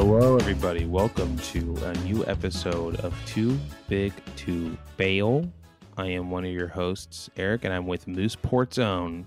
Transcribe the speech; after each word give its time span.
Hello, 0.00 0.36
everybody. 0.36 0.86
Welcome 0.86 1.36
to 1.38 1.76
a 1.84 1.92
new 2.04 2.24
episode 2.26 3.00
of 3.00 3.12
Too 3.26 3.58
Big 3.88 4.12
to 4.36 4.78
Bail. 4.96 5.50
I 5.96 6.06
am 6.06 6.30
one 6.30 6.44
of 6.44 6.52
your 6.52 6.68
hosts, 6.68 7.28
Eric, 7.36 7.64
and 7.64 7.74
I'm 7.74 7.84
with 7.88 8.06
Mooseport's 8.06 8.78
own 8.78 9.26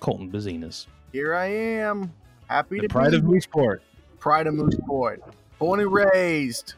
Colton 0.00 0.32
Bazinas. 0.32 0.86
Here 1.12 1.34
I 1.34 1.48
am. 1.48 2.14
Happy 2.48 2.76
The 2.76 2.88
to 2.88 2.88
pride 2.88 3.10
be 3.10 3.18
of 3.18 3.24
Mooseport. 3.24 3.80
Pride 4.18 4.46
of 4.46 4.54
Mooseport. 4.54 5.18
Born 5.58 5.80
and 5.80 5.92
raised. 5.92 6.76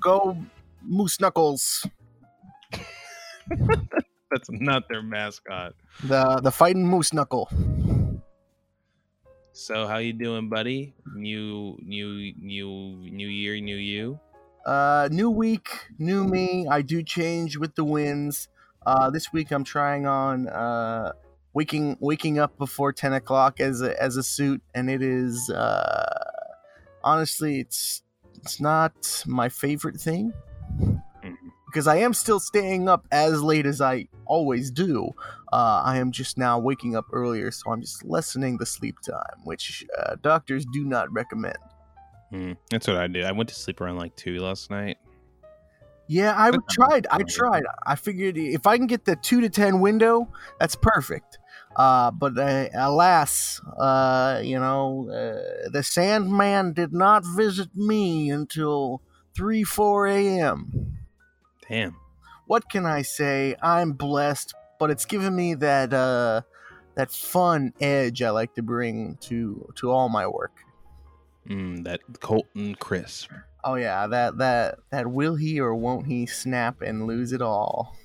Go 0.00 0.36
Moose 0.82 1.20
Knuckles. 1.20 1.86
That's 3.50 4.50
not 4.50 4.88
their 4.88 5.00
mascot. 5.04 5.74
The 6.02 6.40
the 6.40 6.50
fighting 6.50 6.88
Moose 6.88 7.12
Knuckle. 7.12 7.48
So, 9.56 9.86
how 9.86 9.98
you 9.98 10.12
doing, 10.12 10.48
buddy? 10.48 10.94
New, 11.14 11.78
new, 11.80 12.34
new, 12.40 13.08
new 13.08 13.28
year, 13.28 13.60
new 13.60 13.76
you. 13.76 14.18
Uh 14.66 15.08
new 15.12 15.30
week, 15.30 15.68
new 15.96 16.24
me. 16.24 16.66
I 16.68 16.82
do 16.82 17.04
change 17.04 17.56
with 17.56 17.76
the 17.76 17.84
winds. 17.84 18.48
Uh 18.84 19.10
this 19.10 19.32
week 19.32 19.52
I'm 19.52 19.62
trying 19.62 20.06
on 20.06 20.48
uh 20.48 21.12
waking 21.52 21.98
waking 22.00 22.40
up 22.40 22.58
before 22.58 22.92
ten 22.92 23.12
o'clock 23.12 23.60
as 23.60 23.80
a 23.80 23.94
as 24.02 24.16
a 24.16 24.24
suit 24.24 24.60
and 24.74 24.90
it 24.90 25.02
is 25.02 25.48
uh 25.50 26.30
honestly 27.04 27.60
it's 27.60 28.02
it's 28.34 28.60
not 28.60 29.22
my 29.24 29.48
favorite 29.48 30.00
thing. 30.00 30.32
Because 31.74 31.88
I 31.88 31.96
am 31.96 32.14
still 32.14 32.38
staying 32.38 32.88
up 32.88 33.04
as 33.10 33.42
late 33.42 33.66
as 33.66 33.80
I 33.80 34.06
always 34.26 34.70
do. 34.70 35.10
Uh, 35.52 35.82
I 35.84 35.98
am 35.98 36.12
just 36.12 36.38
now 36.38 36.56
waking 36.56 36.94
up 36.94 37.06
earlier, 37.12 37.50
so 37.50 37.72
I'm 37.72 37.80
just 37.80 38.04
lessening 38.04 38.58
the 38.58 38.64
sleep 38.64 38.94
time, 39.00 39.40
which 39.42 39.84
uh, 39.98 40.14
doctors 40.22 40.64
do 40.72 40.84
not 40.84 41.12
recommend. 41.12 41.58
Hmm, 42.30 42.52
That's 42.70 42.86
what 42.86 42.96
I 42.96 43.08
did. 43.08 43.24
I 43.24 43.32
went 43.32 43.48
to 43.48 43.56
sleep 43.56 43.80
around 43.80 43.96
like 43.96 44.14
two 44.14 44.38
last 44.38 44.70
night. 44.70 44.98
Yeah, 46.06 46.32
I 46.36 46.52
tried. 46.70 47.08
I 47.10 47.24
tried. 47.24 47.64
I 47.84 47.96
figured 47.96 48.38
if 48.38 48.68
I 48.68 48.76
can 48.76 48.86
get 48.86 49.04
the 49.04 49.16
two 49.16 49.40
to 49.40 49.48
ten 49.48 49.80
window, 49.80 50.30
that's 50.60 50.76
perfect. 50.76 51.38
Uh, 51.74 52.12
but 52.12 52.38
uh, 52.38 52.68
alas, 52.74 53.60
uh, 53.80 54.40
you 54.44 54.60
know, 54.60 55.08
uh, 55.10 55.70
the 55.70 55.82
Sandman 55.82 56.72
did 56.72 56.92
not 56.92 57.24
visit 57.24 57.74
me 57.74 58.30
until 58.30 59.02
three, 59.34 59.64
four 59.64 60.06
a.m. 60.06 60.98
Damn. 61.68 61.96
what 62.46 62.68
can 62.68 62.86
I 62.86 63.02
say? 63.02 63.56
I'm 63.62 63.92
blessed, 63.92 64.54
but 64.78 64.90
it's 64.90 65.04
given 65.04 65.34
me 65.34 65.54
that 65.54 65.92
uh 65.92 66.42
that 66.94 67.10
fun 67.10 67.72
edge 67.80 68.22
I 68.22 68.30
like 68.30 68.54
to 68.54 68.62
bring 68.62 69.16
to 69.22 69.72
to 69.76 69.90
all 69.90 70.08
my 70.08 70.26
work. 70.26 70.52
Mm, 71.48 71.84
that 71.84 72.00
Colton 72.20 72.74
crisp. 72.76 73.30
Oh 73.64 73.74
yeah, 73.74 74.06
that 74.06 74.38
that 74.38 74.78
that 74.90 75.10
will 75.10 75.36
he 75.36 75.60
or 75.60 75.74
won't 75.74 76.06
he 76.06 76.26
snap 76.26 76.82
and 76.82 77.06
lose 77.06 77.32
it 77.32 77.42
all? 77.42 77.96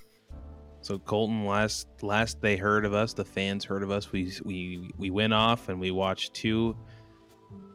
So 0.81 0.97
Colton, 0.97 1.45
last 1.45 1.87
last 2.01 2.41
they 2.41 2.55
heard 2.55 2.85
of 2.85 2.93
us, 2.93 3.13
the 3.13 3.25
fans 3.25 3.65
heard 3.65 3.83
of 3.83 3.91
us. 3.91 4.11
We 4.11 4.31
we 4.43 4.91
we 4.97 5.09
went 5.09 5.33
off 5.33 5.69
and 5.69 5.79
we 5.79 5.91
watched 5.91 6.33
two 6.33 6.75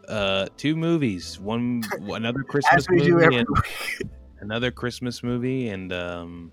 uh 0.09 0.49
two 0.57 0.77
movies. 0.77 1.39
One 1.39 1.83
another 2.01 2.43
Christmas 2.43 2.85
As 2.85 2.89
we 2.89 2.99
do 2.99 3.15
movie 3.15 3.25
every 3.25 3.37
and 3.39 3.49
week. 3.51 4.11
another 4.45 4.71
Christmas 4.71 5.23
movie 5.23 5.69
and 5.69 5.93
um 5.93 6.53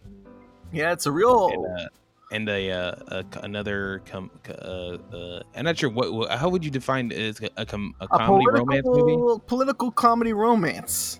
Yeah, 0.71 0.91
it's 0.93 1.05
a 1.05 1.11
real 1.11 1.49
and, 1.49 1.65
uh, 1.65 1.87
and 2.31 2.49
a, 2.49 2.71
uh, 2.71 2.95
a 3.07 3.25
another 3.43 4.01
com- 4.05 4.31
uh, 4.49 4.97
uh 5.13 5.43
I'm 5.55 5.65
not 5.65 5.77
sure 5.77 5.89
what, 5.89 6.31
how 6.31 6.49
would 6.49 6.63
you 6.63 6.71
define 6.71 7.11
it 7.11 7.19
as 7.19 7.41
a, 7.41 7.49
a, 7.57 7.65
com- 7.65 7.93
a 7.99 8.05
a 8.05 8.07
comedy 8.07 8.45
romance 8.49 8.85
movie? 8.85 9.01
political 9.01 9.39
political 9.39 9.91
comedy 9.91 10.33
romance. 10.33 11.19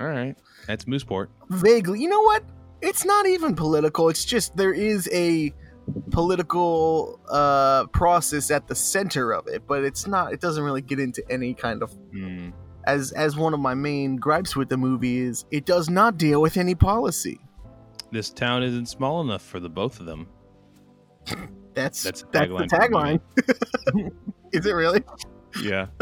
All 0.00 0.06
right. 0.06 0.36
That's 0.66 0.84
Mooseport. 0.86 1.28
Vaguely. 1.50 2.00
You 2.00 2.08
know 2.08 2.22
what? 2.22 2.42
It's 2.82 3.04
not 3.04 3.26
even 3.26 3.54
political. 3.54 4.08
It's 4.08 4.24
just 4.24 4.56
there 4.56 4.72
is 4.72 5.08
a 5.12 5.52
political 6.10 7.20
uh 7.28 7.86
process 7.88 8.50
at 8.50 8.68
the 8.68 8.74
center 8.74 9.32
of 9.32 9.46
it, 9.48 9.66
but 9.66 9.84
it's 9.84 10.06
not 10.06 10.32
it 10.32 10.40
doesn't 10.40 10.64
really 10.64 10.80
get 10.82 10.98
into 10.98 11.22
any 11.30 11.52
kind 11.54 11.82
of 11.82 11.92
Mm. 12.14 12.52
As 12.86 13.12
as 13.12 13.36
one 13.36 13.54
of 13.54 13.60
my 13.60 13.74
main 13.74 14.16
gripes 14.16 14.54
with 14.56 14.68
the 14.68 14.76
movie 14.76 15.18
is 15.20 15.44
it 15.50 15.64
does 15.64 15.88
not 15.88 16.16
deal 16.18 16.40
with 16.40 16.56
any 16.56 16.74
policy. 16.74 17.40
This 18.10 18.30
town 18.30 18.62
isn't 18.62 18.86
small 18.86 19.20
enough 19.20 19.42
for 19.42 19.58
the 19.60 19.68
both 19.68 20.00
of 20.00 20.06
them. 20.06 20.26
That's 21.74 22.02
That's 22.02 22.02
that's, 22.02 22.22
the 22.22 22.28
the 22.30 22.66
tagline 22.66 23.20
tagline. 23.88 24.12
is 24.52 24.66
it 24.66 24.72
really? 24.72 25.02
Yeah. 25.62 25.86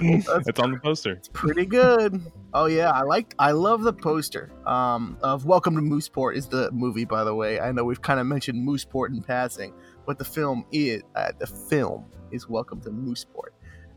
That's 0.00 0.48
It's 0.48 0.60
on 0.60 0.72
the 0.72 0.80
poster. 0.82 1.12
It's 1.12 1.28
pretty 1.28 1.64
good. 1.66 2.20
Oh 2.54 2.66
yeah, 2.66 2.90
I 2.90 3.02
like 3.02 3.34
I 3.38 3.52
love 3.52 3.82
the 3.82 3.92
poster. 3.92 4.52
Um 4.66 5.16
of 5.22 5.44
Welcome 5.46 5.74
to 5.76 5.80
Mooseport 5.82 6.36
is 6.36 6.48
the 6.48 6.70
movie 6.72 7.04
by 7.04 7.24
the 7.24 7.34
way. 7.34 7.58
I 7.60 7.72
know 7.72 7.84
we've 7.84 8.02
kind 8.02 8.20
of 8.20 8.26
mentioned 8.26 8.66
Mooseport 8.66 9.08
in 9.08 9.22
passing, 9.22 9.72
but 10.06 10.18
the 10.18 10.24
film 10.24 10.64
is 10.70 11.02
uh, 11.16 11.32
the 11.38 11.46
film 11.46 12.04
is 12.30 12.48
Welcome 12.48 12.80
to 12.82 12.90
Mooseport. 12.90 13.50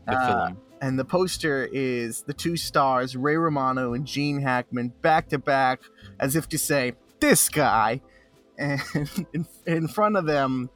The 0.06 0.14
Uh, 0.14 0.46
film. 0.46 0.58
And 0.82 0.98
the 0.98 1.04
poster 1.04 1.66
is 1.72 2.22
the 2.24 2.34
two 2.34 2.56
stars, 2.58 3.16
Ray 3.16 3.36
Romano 3.36 3.94
and 3.94 4.04
Gene 4.04 4.40
Hackman, 4.42 4.92
back 5.00 5.28
to 5.30 5.38
back, 5.38 5.80
as 6.20 6.36
if 6.36 6.48
to 6.50 6.58
say, 6.58 6.92
"This 7.20 7.48
guy," 7.48 8.02
and 8.58 8.80
in, 9.32 9.46
in 9.66 9.88
front 9.88 10.16
of 10.16 10.26
them, 10.26 10.68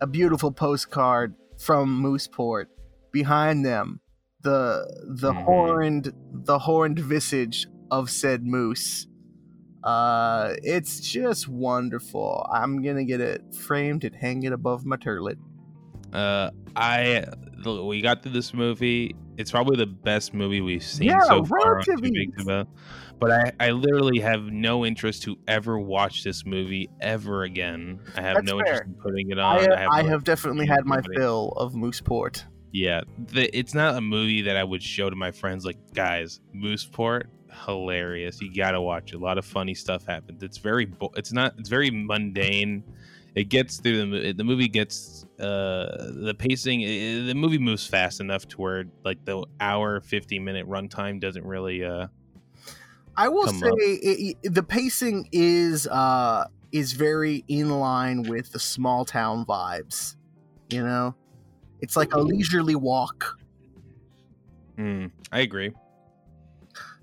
a 0.00 0.06
beautiful 0.08 0.50
postcard 0.50 1.34
from 1.58 2.02
Mooseport. 2.02 2.66
Behind 3.12 3.64
them, 3.64 4.00
the 4.42 4.84
the 5.06 5.32
Mhm. 5.32 5.44
horned 5.44 6.12
the 6.32 6.58
horned 6.58 6.98
visage 6.98 7.66
of 7.90 8.10
said 8.10 8.44
moose. 8.44 9.06
Uh, 9.84 10.54
it's 10.62 11.00
just 11.00 11.46
wonderful. 11.48 12.48
I'm 12.52 12.82
gonna 12.82 13.04
get 13.04 13.20
it 13.20 13.42
framed 13.54 14.04
and 14.04 14.14
hang 14.14 14.44
it 14.44 14.52
above 14.52 14.86
my 14.86 14.96
turlet. 14.96 15.36
Uh, 16.12 16.50
I 16.74 17.24
we 17.66 18.00
got 18.00 18.22
through 18.22 18.32
this 18.32 18.54
movie. 18.54 19.14
It's 19.38 19.50
probably 19.50 19.76
the 19.76 19.86
best 19.86 20.34
movie 20.34 20.60
we've 20.60 20.82
seen 20.82 21.08
Yeah, 21.08 21.20
so 21.20 21.44
far. 21.44 21.78
on 21.78 21.82
Too 21.84 21.92
relatively. 21.92 22.10
Big 22.10 22.36
to 22.38 22.44
Fail. 22.44 22.68
But 23.18 23.30
I, 23.30 23.52
I 23.68 23.70
literally 23.70 24.18
have 24.20 24.42
no 24.46 24.84
interest 24.84 25.22
to 25.24 25.38
ever 25.46 25.78
watch 25.78 26.24
this 26.24 26.44
movie 26.44 26.90
ever 27.00 27.44
again. 27.44 28.00
I 28.16 28.20
have 28.22 28.34
That's 28.36 28.46
no 28.46 28.58
fair. 28.58 28.66
interest 28.66 28.82
in 28.88 28.94
putting 28.94 29.30
it 29.30 29.38
on. 29.38 29.56
I, 29.58 29.58
I 29.74 29.80
have, 29.80 29.88
I 29.92 30.02
have 30.02 30.24
definitely 30.24 30.66
had 30.66 30.84
my 30.84 31.00
fill 31.16 31.50
of 31.56 31.72
Mooseport. 31.74 32.44
yeah. 32.72 33.02
The, 33.28 33.56
it's 33.56 33.74
not 33.74 33.96
a 33.96 34.00
movie 34.00 34.42
that 34.42 34.56
I 34.56 34.64
would 34.64 34.82
show 34.82 35.08
to 35.08 35.14
my 35.16 35.30
friends. 35.30 35.64
Like, 35.64 35.78
guys, 35.94 36.40
Mooseport, 36.54 37.24
hilarious. 37.66 38.40
You 38.40 38.52
gotta 38.52 38.80
watch. 38.80 39.12
it. 39.12 39.16
A 39.16 39.18
lot 39.18 39.38
of 39.38 39.44
funny 39.44 39.74
stuff 39.74 40.04
happens. 40.06 40.42
It's 40.42 40.58
very. 40.58 40.86
Bo- 40.86 41.12
it's 41.16 41.32
not. 41.32 41.54
It's 41.58 41.68
very 41.68 41.90
mundane. 41.90 42.82
It 43.34 43.44
gets 43.44 43.80
through 43.80 44.10
the 44.10 44.32
the 44.34 44.44
movie 44.44 44.68
gets 44.68 45.24
uh 45.40 46.10
the 46.14 46.34
pacing 46.38 46.82
i 46.82 47.26
the 47.26 47.34
movie 47.34 47.58
moves 47.58 47.86
fast 47.86 48.20
enough 48.20 48.46
to 48.48 48.56
where 48.60 48.84
like 49.04 49.24
the 49.24 49.46
hour 49.58 50.00
50 50.02 50.38
minute 50.38 50.66
runtime 50.68 51.18
doesn't 51.18 51.44
really 51.44 51.82
uh 51.82 52.08
I 53.16 53.28
will 53.28 53.48
say 53.48 53.68
it, 53.76 54.36
it- 54.42 54.54
the 54.54 54.62
pacing 54.62 55.28
is 55.32 55.86
uh 55.86 56.46
is 56.72 56.92
very 56.94 57.44
in 57.48 57.68
line 57.68 58.24
with 58.24 58.52
the 58.52 58.58
small 58.58 59.04
town 59.04 59.44
vibes. 59.44 60.16
You 60.70 60.82
know, 60.84 61.16
it's 61.80 61.96
like 61.96 62.14
a 62.14 62.20
leisurely 62.20 62.76
walk, 62.76 63.38
mm, 64.78 65.12
I 65.30 65.40
agree 65.40 65.72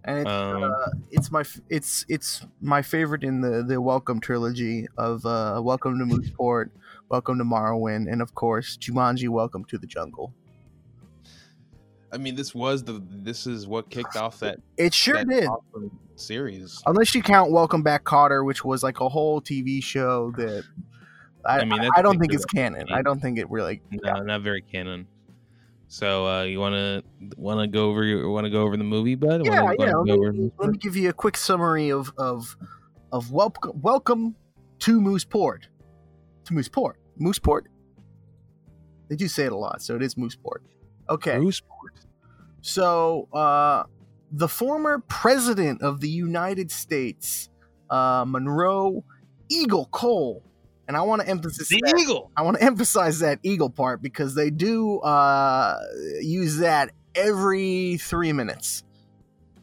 and 0.09 0.19
it's, 0.19 0.29
um 0.29 0.63
uh, 0.63 0.89
it's 1.11 1.31
my 1.31 1.43
it's 1.69 2.05
it's 2.09 2.45
my 2.61 2.81
favorite 2.81 3.23
in 3.23 3.41
the 3.41 3.63
the 3.63 3.79
Welcome 3.79 4.19
trilogy 4.19 4.87
of 4.97 5.25
uh 5.25 5.61
Welcome 5.63 5.99
to 5.99 6.05
Mooseport, 6.05 6.71
Welcome 7.09 7.37
to 7.37 7.43
Marwen, 7.43 8.11
and 8.11 8.21
of 8.21 8.33
course 8.33 8.77
Jumanji: 8.77 9.29
Welcome 9.29 9.65
to 9.65 9.77
the 9.77 9.85
Jungle. 9.87 10.33
I 12.11 12.17
mean 12.17 12.35
this 12.35 12.55
was 12.55 12.83
the 12.83 13.03
this 13.07 13.45
is 13.45 13.67
what 13.67 13.89
kicked 13.91 14.15
off 14.15 14.39
that, 14.39 14.59
It 14.77 14.93
sure 14.93 15.15
that 15.15 15.29
did. 15.29 15.45
awesome 15.45 15.99
series 16.15 16.81
Unless 16.87 17.13
you 17.13 17.21
count 17.21 17.51
Welcome 17.51 17.83
Back 17.83 18.03
Kotter, 18.03 18.43
which 18.43 18.65
was 18.65 18.81
like 18.81 18.99
a 19.01 19.09
whole 19.09 19.39
TV 19.41 19.81
show 19.83 20.31
that 20.37 20.63
I, 21.45 21.59
I 21.59 21.65
mean, 21.65 21.79
I, 21.79 21.89
I 21.95 22.01
don't 22.01 22.19
think 22.19 22.33
it's 22.33 22.45
canon. 22.45 22.91
I 22.91 23.01
don't 23.01 23.21
think 23.21 23.37
it 23.37 23.49
really. 23.49 23.81
no 24.03 24.21
not 24.23 24.41
very 24.41 24.61
canon 24.61 25.07
so 25.91 26.27
uh 26.27 26.43
you 26.43 26.59
want 26.59 26.73
to 26.75 27.03
want 27.35 27.59
to 27.59 27.65
go 27.67 27.89
over 27.89 28.03
your 28.03 28.29
want 28.29 28.45
to 28.45 28.49
go 28.51 28.61
over 28.61 28.77
the 28.77 28.83
movie 28.83 29.15
bud 29.15 29.43
Yeah, 29.43 29.63
wanna, 29.63 29.75
yeah. 29.79 29.91
wanna 29.93 29.97
Let 29.97 30.05
go 30.05 30.13
over 30.13 30.31
me, 30.33 30.51
let 30.59 30.69
me 30.69 30.77
give 30.77 30.95
you 30.95 31.09
a 31.09 31.13
quick 31.13 31.35
summary 31.35 31.91
of 31.91 32.13
of 32.17 32.55
of 33.11 33.31
welcome 33.31 33.71
welcome 33.81 34.35
to 34.79 35.01
Mooseport. 35.01 35.63
To 36.45 36.53
Mooseport, 36.53 36.93
Mooseport. 37.19 37.63
They 39.09 39.15
do 39.15 39.27
say 39.27 39.45
it 39.45 39.51
a 39.51 39.57
lot, 39.57 39.81
so 39.81 39.95
it 39.95 40.03
is 40.03 40.13
Mooseport. 40.15 40.59
Okay, 41.09 41.37
Mooseport. 41.37 42.05
so 42.61 43.27
uh, 43.33 43.83
the 44.31 44.47
former 44.47 44.99
president 45.07 45.81
of 45.81 45.99
the 46.01 46.07
United 46.09 46.69
States, 46.71 47.49
uh, 47.89 48.23
Monroe 48.27 49.03
Eagle 49.49 49.87
Cole, 49.87 50.43
and 50.89 50.97
I 50.97 51.01
want 51.03 51.21
to 51.21 51.27
emphasize 51.29 51.67
the 51.67 51.95
eagle 51.99 52.31
I 52.35 52.41
want 52.41 52.57
to 52.57 52.63
emphasize 52.63 53.19
that 53.19 53.39
eagle 53.43 53.69
part 53.69 54.01
because 54.01 54.33
they 54.33 54.49
do 54.49 54.99
uh, 54.99 55.79
use 56.19 56.57
that 56.57 56.91
every 57.13 57.97
three 57.97 58.33
minutes. 58.33 58.83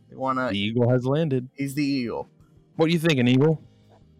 They 0.08 0.14
want 0.14 0.38
to. 0.38 0.44
The 0.44 0.50
to. 0.50 0.56
eagle 0.56 0.88
has 0.88 1.04
landed. 1.04 1.48
He's 1.54 1.74
the 1.74 1.84
eagle. 1.84 2.28
What 2.76 2.86
do 2.86 2.92
you 2.92 3.00
think, 3.00 3.18
an 3.18 3.26
eagle? 3.26 3.60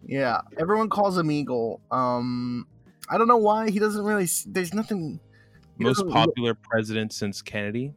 Yeah, 0.05 0.41
everyone 0.59 0.89
calls 0.89 1.17
him 1.17 1.31
Eagle. 1.31 1.79
Um, 1.91 2.67
I 3.09 3.17
don't 3.17 3.27
know 3.27 3.37
why 3.37 3.69
he 3.69 3.79
doesn't 3.79 4.03
really. 4.03 4.27
There's 4.45 4.73
nothing. 4.73 5.21
Most 5.77 5.99
doesn't 5.99 6.11
popular 6.11 6.55
president 6.55 7.13
since 7.13 7.41
Kennedy. 7.41 7.93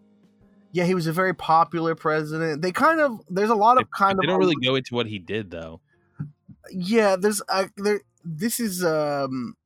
Yeah, 0.73 0.85
he 0.85 0.95
was 0.95 1.09
a 1.09 1.13
very 1.13 1.35
popular 1.35 1.97
president. 1.97 2.63
They 2.63 2.71
kind 2.71 3.01
of 3.01 3.21
there's 3.29 3.51
a 3.51 3.57
lot 3.57 3.81
of 3.81 3.91
kind 3.91 4.13
they 4.13 4.19
of 4.19 4.21
they 4.21 4.27
don't 4.29 4.39
really 4.39 4.55
go 4.65 4.77
into 4.77 4.95
what 4.95 5.07
he 5.07 5.19
did, 5.19 5.51
though. 5.51 5.81
yeah. 6.71 7.17
There's 7.17 7.43
uh, 7.49 7.67
there. 7.77 8.03
This 8.25 8.61
is 8.61 8.85
um. 8.85 9.57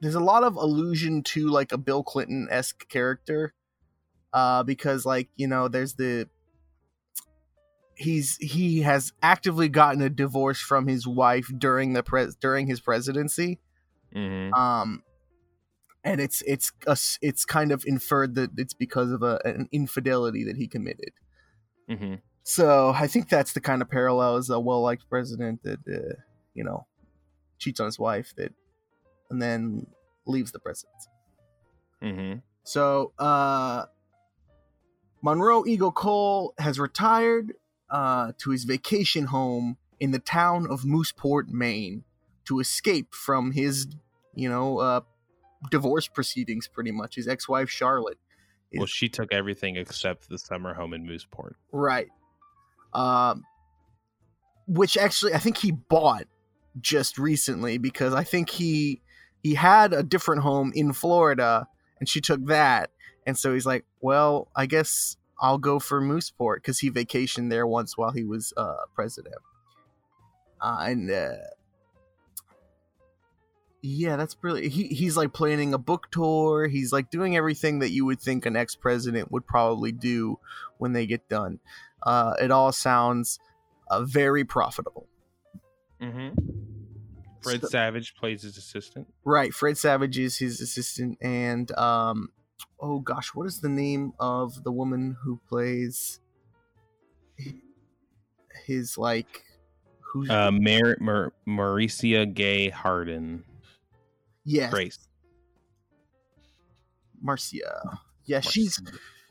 There's 0.00 0.14
a 0.16 0.20
lot 0.20 0.42
of 0.42 0.56
allusion 0.56 1.22
to 1.24 1.48
like 1.48 1.70
a 1.72 1.78
Bill 1.78 2.02
Clinton 2.02 2.48
esque 2.50 2.88
character, 2.88 3.54
uh, 4.32 4.62
because 4.62 5.04
like 5.06 5.28
you 5.36 5.46
know 5.48 5.68
there's 5.68 5.94
the. 5.94 6.28
He's 7.94 8.36
he 8.38 8.80
has 8.82 9.12
actively 9.22 9.68
gotten 9.68 10.02
a 10.02 10.10
divorce 10.10 10.60
from 10.60 10.88
his 10.88 11.06
wife 11.06 11.50
during 11.56 11.92
the 11.92 12.02
pres 12.02 12.34
during 12.36 12.66
his 12.66 12.80
presidency. 12.80 13.60
hmm 14.12 14.50
um 14.54 15.02
and 16.04 16.20
it's 16.20 16.42
it's 16.46 16.72
a 16.86 16.92
s 16.92 17.18
it's 17.22 17.44
kind 17.44 17.72
of 17.72 17.84
inferred 17.86 18.34
that 18.34 18.50
it's 18.56 18.74
because 18.74 19.10
of 19.10 19.22
a, 19.22 19.40
an 19.44 19.68
infidelity 19.72 20.44
that 20.44 20.56
he 20.56 20.66
committed 20.66 21.12
hmm 21.88 22.14
so 22.42 22.90
i 22.96 23.06
think 23.06 23.28
that's 23.28 23.52
the 23.52 23.60
kind 23.60 23.82
of 23.82 23.88
parallel 23.90 24.36
as 24.36 24.50
a 24.50 24.58
well-liked 24.58 25.08
president 25.08 25.62
that 25.62 25.78
uh, 25.88 26.14
you 26.54 26.64
know 26.64 26.86
cheats 27.62 27.80
on 27.80 27.86
his 27.86 27.98
wife 27.98 28.34
that 28.36 28.52
and 29.30 29.40
then 29.40 29.86
leaves 30.26 30.52
the 30.52 30.58
presidency 30.58 31.08
hmm 32.00 32.34
so 32.64 33.12
uh 33.18 33.86
monroe 35.22 35.64
eagle 35.66 35.92
cole 35.92 36.54
has 36.58 36.78
retired 36.78 37.54
uh 37.90 38.32
to 38.38 38.50
his 38.50 38.64
vacation 38.64 39.26
home 39.26 39.76
in 40.00 40.10
the 40.10 40.18
town 40.18 40.66
of 40.68 40.82
mooseport 40.82 41.48
maine 41.48 42.04
to 42.44 42.60
escape 42.60 43.14
from 43.14 43.52
his 43.52 43.86
you 44.34 44.48
know 44.48 44.78
uh 44.78 45.00
divorce 45.70 46.08
proceedings 46.08 46.66
pretty 46.66 46.90
much. 46.90 47.14
His 47.14 47.28
ex-wife 47.28 47.70
charlotte 47.70 48.18
Well, 48.74 48.86
she 48.86 49.08
took 49.08 49.32
everything 49.32 49.76
except 49.76 50.28
the 50.28 50.38
summer 50.38 50.74
home 50.74 50.92
in 50.92 51.06
Mooseport. 51.06 51.52
right. 51.70 52.08
Um 52.92 53.44
which 54.66 54.96
actually 54.96 55.34
i 55.34 55.38
think 55.38 55.56
he 55.58 55.72
bought 55.72 56.26
just 56.80 57.18
recently 57.18 57.78
because 57.78 58.14
i 58.14 58.24
think 58.24 58.50
he 58.50 59.00
he 59.42 59.54
had 59.54 59.92
a 59.92 60.02
different 60.02 60.42
home 60.42 60.72
in 60.74 60.92
florida 60.92 61.66
and 62.02 62.08
she 62.08 62.20
took 62.20 62.44
that. 62.46 62.90
And 63.28 63.38
so 63.38 63.54
he's 63.54 63.64
like 63.64 63.84
well 64.00 64.48
i 64.56 64.66
guess 64.66 65.16
i'll 65.40 65.56
go 65.56 65.78
for 65.78 66.02
mooseport 66.02 66.56
because 66.56 66.80
he 66.80 66.90
vacationed 66.90 67.48
there 67.48 67.64
once 67.64 67.96
while 67.96 68.10
he 68.10 68.24
was 68.24 68.52
uh 68.56 68.86
president. 68.92 69.36
Uh, 70.60 70.78
and 70.88 71.08
uh 71.08 71.34
yeah 73.82 74.16
that's 74.16 74.36
really 74.42 74.68
he, 74.68 74.88
he's 74.88 75.16
like 75.16 75.32
planning 75.32 75.72
a 75.74 75.78
book 75.78 76.10
tour. 76.10 76.66
He's 76.66 76.92
like 76.92 77.08
doing 77.08 77.36
everything 77.36 77.78
that 77.78 77.90
you 77.90 78.04
would 78.04 78.20
think 78.20 78.46
an 78.46 78.56
ex-president 78.56 79.30
would 79.30 79.46
probably 79.46 79.92
do 79.92 80.40
when 80.78 80.92
they 80.92 81.06
get 81.06 81.28
done. 81.28 81.60
Uh, 82.02 82.34
it 82.40 82.50
all 82.50 82.72
sounds 82.72 83.38
uh, 83.92 84.02
very 84.02 84.44
profitable. 84.44 85.06
Hmm 86.00 86.30
Fred 87.42 87.60
So- 87.62 87.68
Savage 87.68 88.14
plays 88.14 88.42
his 88.42 88.56
assistant. 88.56 89.06
right 89.24 89.52
fred 89.52 89.76
savage 89.78 90.18
is 90.18 90.36
his 90.38 90.60
assistant 90.60 91.18
and 91.20 91.70
um 91.78 92.28
oh 92.80 92.98
gosh 93.00 93.30
what 93.34 93.46
is 93.46 93.60
the 93.60 93.68
name 93.68 94.12
of 94.20 94.62
the 94.64 94.72
woman 94.72 95.16
who 95.24 95.40
plays 95.48 96.20
his 98.66 98.96
like 98.98 99.42
who's 100.00 100.30
Uh, 100.30 100.50
Mar- 100.52 100.96
Mar- 101.00 101.32
Marcia 101.46 102.26
Gay 102.26 102.68
Harden. 102.70 103.44
yes 104.44 104.70
Grace. 104.70 105.08
marcia 107.20 107.98
yeah 108.24 108.40
she's 108.40 108.80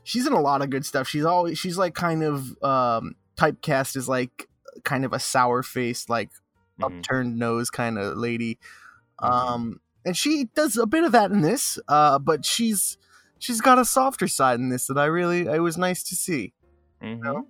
she's 0.03 0.25
in 0.25 0.33
a 0.33 0.41
lot 0.41 0.61
of 0.61 0.69
good 0.69 0.85
stuff. 0.85 1.07
She's 1.07 1.25
always 1.25 1.57
she's 1.57 1.77
like 1.77 1.93
kind 1.93 2.23
of 2.23 2.61
um 2.63 3.15
typecast 3.37 3.95
as 3.95 4.09
like 4.09 4.47
kind 4.83 5.05
of 5.05 5.13
a 5.13 5.19
sour 5.19 5.61
faced, 5.63 6.09
like 6.09 6.29
Mhm. 6.81 6.97
upturned 6.97 7.37
nose 7.37 7.69
kind 7.69 7.97
of 7.97 8.17
lady. 8.17 8.57
Mhm. 9.21 9.29
Um 9.29 9.81
and 10.05 10.17
she 10.17 10.45
does 10.55 10.77
a 10.77 10.87
bit 10.87 11.03
of 11.03 11.11
that 11.11 11.29
in 11.29 11.41
this, 11.41 11.77
uh, 11.87 12.17
but 12.17 12.43
she's 12.43 12.97
she's 13.37 13.61
got 13.61 13.77
a 13.77 13.85
softer 13.85 14.27
side 14.27 14.59
in 14.59 14.69
this 14.69 14.87
that 14.87 14.97
I 14.97 15.05
really 15.05 15.41
it 15.45 15.61
was 15.61 15.77
nice 15.77 16.03
to 16.03 16.15
see. 16.15 16.53
Mhm. 17.01 17.19
know? 17.23 17.47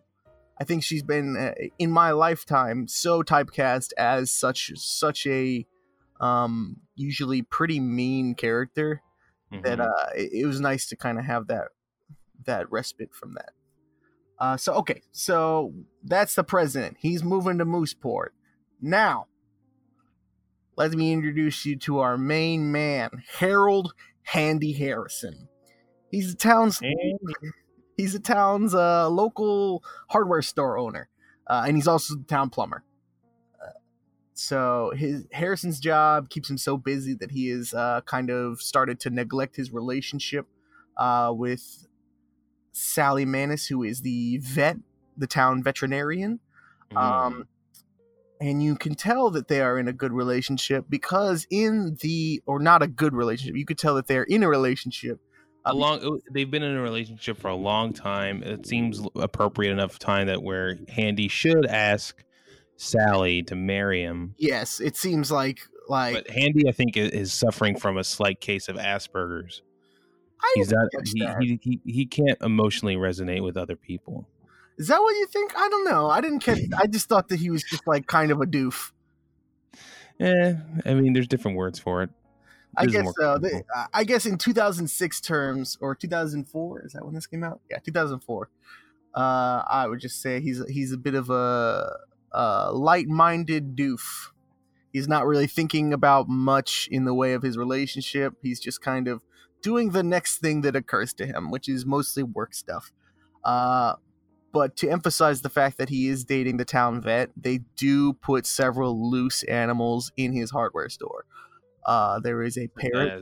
I 0.59 0.63
think 0.63 0.83
she's 0.83 1.01
been 1.03 1.35
uh, 1.37 1.53
in 1.79 1.91
my 1.91 2.11
lifetime 2.11 2.87
so 2.87 3.23
typecast 3.23 3.93
as 3.97 4.31
such 4.31 4.71
such 4.75 5.25
a 5.25 5.65
um 6.19 6.77
usually 6.95 7.41
pretty 7.41 7.79
mean 7.79 8.35
character 8.35 9.01
that 9.63 9.79
Mhm. 9.79 9.87
uh 9.89 10.09
it, 10.15 10.29
it 10.41 10.45
was 10.45 10.61
nice 10.61 10.87
to 10.89 10.95
kind 10.95 11.17
of 11.17 11.25
have 11.25 11.47
that 11.47 11.69
that 12.45 12.71
respite 12.71 13.13
from 13.13 13.33
that 13.33 13.53
uh 14.39 14.55
so 14.55 14.73
okay 14.75 15.01
so 15.11 15.73
that's 16.03 16.35
the 16.35 16.43
president 16.43 16.97
he's 16.99 17.23
moving 17.23 17.57
to 17.57 17.65
mooseport 17.65 18.29
now 18.81 19.27
let 20.77 20.91
me 20.91 21.11
introduce 21.11 21.65
you 21.65 21.75
to 21.75 21.99
our 21.99 22.17
main 22.17 22.71
man 22.71 23.09
harold 23.39 23.93
handy 24.23 24.73
harrison 24.73 25.47
he's 26.09 26.31
the 26.31 26.37
town's 26.37 26.79
And- 26.81 27.19
he's 27.97 28.13
the 28.13 28.19
town's 28.19 28.73
uh 28.73 29.09
local 29.09 29.83
hardware 30.09 30.41
store 30.41 30.77
owner 30.77 31.07
uh, 31.47 31.63
and 31.67 31.75
he's 31.75 31.87
also 31.87 32.15
the 32.15 32.23
town 32.23 32.49
plumber 32.49 32.83
Uh, 33.61 33.71
so 34.33 34.91
his 34.95 35.25
Harrison's 35.31 35.79
job 35.79 36.29
keeps 36.29 36.49
him 36.49 36.57
so 36.57 36.77
busy 36.77 37.13
that 37.15 37.31
he 37.31 37.49
is 37.49 37.73
uh, 37.73 38.01
kind 38.05 38.29
of 38.29 38.61
started 38.61 38.99
to 39.01 39.09
neglect 39.09 39.55
his 39.57 39.71
relationship 39.73 40.47
uh, 40.97 41.31
with 41.35 41.87
Sally 42.71 43.25
Mannis, 43.25 43.67
who 43.67 43.83
is 43.83 44.01
the 44.01 44.37
vet, 44.37 44.77
the 45.17 45.27
town 45.27 45.61
veterinarian. 45.61 46.39
Mhm. 46.91 46.97
Um, 46.97 47.47
and 48.41 48.63
you 48.63 48.75
can 48.75 48.95
tell 48.95 49.29
that 49.29 49.47
they 49.47 49.61
are 49.61 49.77
in 49.77 49.87
a 49.87 49.93
good 49.93 50.11
relationship 50.11 50.85
because 50.89 51.45
in 51.51 51.95
the 52.01 52.41
or 52.47 52.59
not 52.59 52.81
a 52.81 52.87
good 52.87 53.13
relationship, 53.13 53.55
you 53.55 53.65
could 53.65 53.77
tell 53.77 53.95
that 53.95 54.07
they're 54.07 54.23
in 54.23 54.41
a 54.41 54.49
relationship. 54.49 55.19
Uh, 55.63 55.71
a 55.71 55.75
long 55.75 55.99
oh, 56.03 56.19
they've 56.31 56.49
been 56.49 56.63
in 56.63 56.75
a 56.75 56.81
relationship 56.81 57.37
for 57.37 57.49
a 57.49 57.55
long 57.55 57.93
time. 57.93 58.41
It 58.41 58.65
seems 58.65 58.99
appropriate 59.15 59.71
enough 59.71 59.99
time 59.99 60.25
that 60.27 60.41
where 60.41 60.79
handy 60.89 61.27
should 61.27 61.67
ask 61.67 62.23
sally 62.77 63.43
to 63.43 63.55
marry 63.55 64.01
him. 64.01 64.33
Yes, 64.39 64.79
it 64.79 64.97
seems 64.97 65.31
like 65.31 65.59
like 65.87 66.13
but 66.13 66.29
handy 66.29 66.69
i 66.69 66.71
think 66.71 66.95
is 66.95 67.33
suffering 67.33 67.75
from 67.75 67.97
a 67.97 68.03
slight 68.03 68.39
case 68.39 68.67
of 68.69 68.75
asperger's. 68.75 69.61
I 70.41 70.53
he's 70.55 70.69
didn't 70.69 70.89
he, 71.05 71.27
he, 71.39 71.59
he, 71.61 71.79
he 71.85 72.05
can't 72.07 72.41
emotionally 72.41 72.95
resonate 72.95 73.43
with 73.43 73.55
other 73.55 73.75
people 73.75 74.27
Is 74.77 74.87
that 74.87 75.01
what 75.01 75.11
you 75.11 75.27
think? 75.27 75.53
I 75.55 75.69
don't 75.69 75.85
know. 75.85 76.09
I 76.09 76.21
didn't 76.21 76.39
catch. 76.39 76.59
I 76.77 76.87
just 76.87 77.07
thought 77.07 77.29
that 77.29 77.39
he 77.39 77.49
was 77.49 77.63
just 77.63 77.85
like 77.87 78.07
kind 78.07 78.31
of 78.31 78.41
a 78.41 78.45
doof. 78.45 78.91
eh, 80.19 80.53
i 80.85 80.93
mean 80.93 81.13
there's 81.13 81.27
different 81.27 81.57
words 81.57 81.79
for 81.79 82.03
it 82.03 82.09
I 82.77 82.85
guess 82.85 83.05
so. 83.19 83.37
They. 83.37 83.63
I 83.93 84.05
guess 84.05 84.25
in 84.25 84.37
2006 84.37 85.19
terms 85.19 85.77
or 85.81 85.93
2004 85.93 86.85
is 86.85 86.93
that 86.93 87.03
when 87.03 87.13
this 87.13 87.27
came 87.27 87.43
out? 87.43 87.59
Yeah, 87.69 87.79
2004. 87.79 88.49
Uh, 89.13 89.19
I 89.69 89.87
would 89.87 89.99
just 89.99 90.21
say 90.21 90.39
he's 90.39 90.63
he's 90.69 90.93
a 90.93 90.97
bit 90.97 91.13
of 91.15 91.29
a, 91.29 91.97
a 92.31 92.71
light-minded 92.71 93.75
doof. 93.75 94.29
He's 94.93 95.05
not 95.09 95.25
really 95.27 95.47
thinking 95.47 95.91
about 95.91 96.29
much 96.29 96.87
in 96.89 97.03
the 97.03 97.13
way 97.13 97.33
of 97.33 97.41
his 97.41 97.57
relationship. 97.57 98.35
He's 98.41 98.61
just 98.61 98.81
kind 98.81 99.09
of 99.09 99.21
doing 99.61 99.89
the 99.89 100.01
next 100.01 100.37
thing 100.37 100.61
that 100.61 100.73
occurs 100.73 101.13
to 101.15 101.25
him, 101.25 101.51
which 101.51 101.67
is 101.67 101.85
mostly 101.85 102.23
work 102.23 102.53
stuff. 102.53 102.93
Uh, 103.43 103.95
but 104.51 104.75
to 104.77 104.89
emphasize 104.89 105.41
the 105.41 105.49
fact 105.49 105.77
that 105.77 105.89
he 105.89 106.07
is 106.07 106.23
dating 106.25 106.57
the 106.57 106.65
town 106.65 107.01
vet, 107.01 107.29
they 107.35 107.59
do 107.77 108.13
put 108.13 108.45
several 108.45 109.09
loose 109.11 109.43
animals 109.43 110.11
in 110.17 110.33
his 110.33 110.51
hardware 110.51 110.89
store. 110.89 111.25
Uh, 111.85 112.19
there 112.19 112.41
is 112.43 112.57
a 112.57 112.67
parrot 112.67 113.13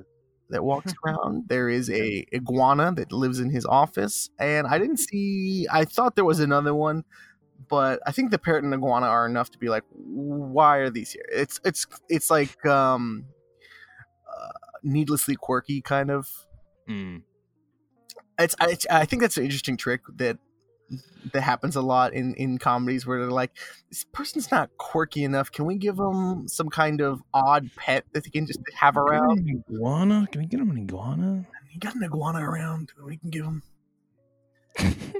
that 0.49 0.63
walks 0.63 0.93
around. 1.05 1.45
There 1.47 1.69
is 1.69 1.89
a 1.89 2.25
iguana 2.33 2.91
that 2.95 3.11
lives 3.11 3.39
in 3.39 3.51
his 3.51 3.65
office, 3.65 4.29
and 4.39 4.67
I 4.67 4.79
didn't 4.79 4.97
see. 4.97 5.67
I 5.71 5.85
thought 5.85 6.15
there 6.15 6.25
was 6.25 6.39
another 6.39 6.73
one, 6.73 7.03
but 7.69 7.99
I 8.05 8.11
think 8.11 8.31
the 8.31 8.39
parrot 8.39 8.63
and 8.63 8.73
iguana 8.73 9.05
are 9.05 9.25
enough 9.25 9.51
to 9.51 9.57
be 9.59 9.69
like, 9.69 9.83
why 9.91 10.77
are 10.77 10.89
these 10.89 11.11
here? 11.11 11.25
It's 11.31 11.59
it's 11.63 11.85
it's 12.09 12.29
like 12.31 12.65
um, 12.65 13.25
uh, 14.27 14.49
needlessly 14.83 15.35
quirky 15.35 15.81
kind 15.81 16.09
of. 16.11 16.27
mm, 16.89 17.21
It's 18.37 18.55
I, 18.59 18.69
it's 18.71 18.85
I 18.89 19.05
think 19.05 19.21
that's 19.21 19.37
an 19.37 19.43
interesting 19.43 19.77
trick 19.77 20.01
that 20.15 20.37
that 21.33 21.41
happens 21.41 21.75
a 21.75 21.81
lot 21.81 22.13
in 22.13 22.33
in 22.35 22.57
comedies 22.57 23.05
where 23.05 23.19
they're 23.19 23.31
like, 23.31 23.51
this 23.89 24.05
person's 24.11 24.49
not 24.51 24.69
quirky 24.77 25.23
enough. 25.23 25.51
Can 25.51 25.65
we 25.65 25.75
give 25.75 25.97
them 25.97 26.47
some 26.47 26.69
kind 26.69 27.01
of 27.01 27.21
odd 27.33 27.69
pet 27.75 28.05
that 28.13 28.23
they 28.23 28.29
can 28.29 28.45
just 28.47 28.59
have 28.75 28.95
can 28.95 29.03
around? 29.03 29.39
him 29.39 29.47
an 29.47 29.63
iguana 29.69 30.27
can 30.31 30.41
we 30.41 30.47
get 30.47 30.59
him 30.59 30.71
an 30.71 30.77
iguana 30.77 31.45
You 31.73 31.79
got 31.79 31.95
an 31.95 32.03
iguana 32.03 32.39
around. 32.49 32.91
We 33.05 33.17
can 33.17 33.29
give 33.29 33.45
him 33.45 33.63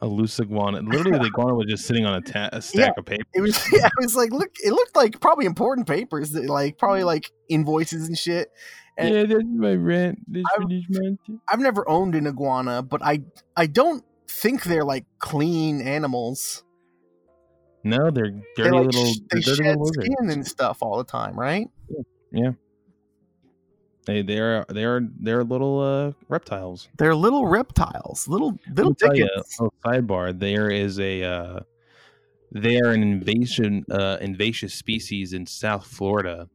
a 0.00 0.06
loose 0.06 0.38
iguana. 0.40 0.80
Literally, 0.80 1.18
the 1.18 1.26
iguana 1.26 1.54
was 1.54 1.66
just 1.68 1.86
sitting 1.86 2.04
on 2.06 2.14
a, 2.14 2.20
ta- 2.20 2.50
a 2.52 2.62
stack 2.62 2.96
of 2.96 3.04
paper. 3.06 3.24
It 3.34 3.40
was. 3.40 3.56
Yeah, 3.72 3.86
it 3.86 3.92
was 4.00 4.14
like 4.16 4.32
look. 4.32 4.50
It 4.62 4.72
looked 4.72 4.96
like 4.96 5.20
probably 5.20 5.46
important 5.46 5.86
papers, 5.86 6.30
that, 6.30 6.44
like 6.46 6.78
probably 6.78 7.04
like 7.04 7.30
invoices 7.48 8.06
and 8.08 8.16
shit. 8.16 8.48
And- 8.96 9.14
yeah, 9.14 9.24
that's 9.24 9.44
my 9.44 9.74
rent. 9.74 10.20
This 10.26 10.44
I- 10.46 10.62
for 10.62 10.68
this 10.68 10.84
month. 10.88 11.20
I've 11.48 11.60
never 11.60 11.88
owned 11.88 12.14
an 12.14 12.26
iguana, 12.26 12.82
but 12.82 13.02
I 13.02 13.22
I 13.56 13.66
don't 13.66 14.04
think 14.28 14.62
they're 14.64 14.84
like 14.84 15.04
clean 15.18 15.80
animals. 15.80 16.64
No, 17.84 18.10
they're 18.10 18.30
They 18.30 18.42
dirty 18.56 18.70
like 18.70 18.86
little. 18.86 19.12
they're 19.30 19.40
dirty 19.40 19.62
shed 19.64 19.78
little 19.78 19.86
skin 19.86 20.30
and 20.30 20.46
stuff 20.46 20.78
all 20.82 20.98
the 20.98 21.04
time, 21.04 21.38
right? 21.38 21.68
Yeah. 22.32 22.52
They 24.06 24.22
they're 24.22 24.64
they're 24.68 25.02
they're 25.20 25.44
little 25.44 25.80
uh, 25.80 26.12
reptiles. 26.28 26.88
They're 26.96 27.14
little 27.14 27.46
reptiles, 27.46 28.26
little 28.26 28.58
little 28.74 28.96
Let 29.02 29.12
me 29.12 29.18
you, 29.18 29.24
dickens. 29.26 29.56
oh, 29.60 29.70
sidebar. 29.84 30.38
There 30.38 30.70
is 30.70 30.98
a 30.98 31.22
uh, 31.22 31.60
they 32.50 32.80
are 32.80 32.90
an 32.92 33.02
invasion 33.02 33.84
uh, 33.90 34.16
invasive 34.22 34.72
species 34.72 35.34
in 35.34 35.44
South 35.46 35.86
Florida, 35.86 36.48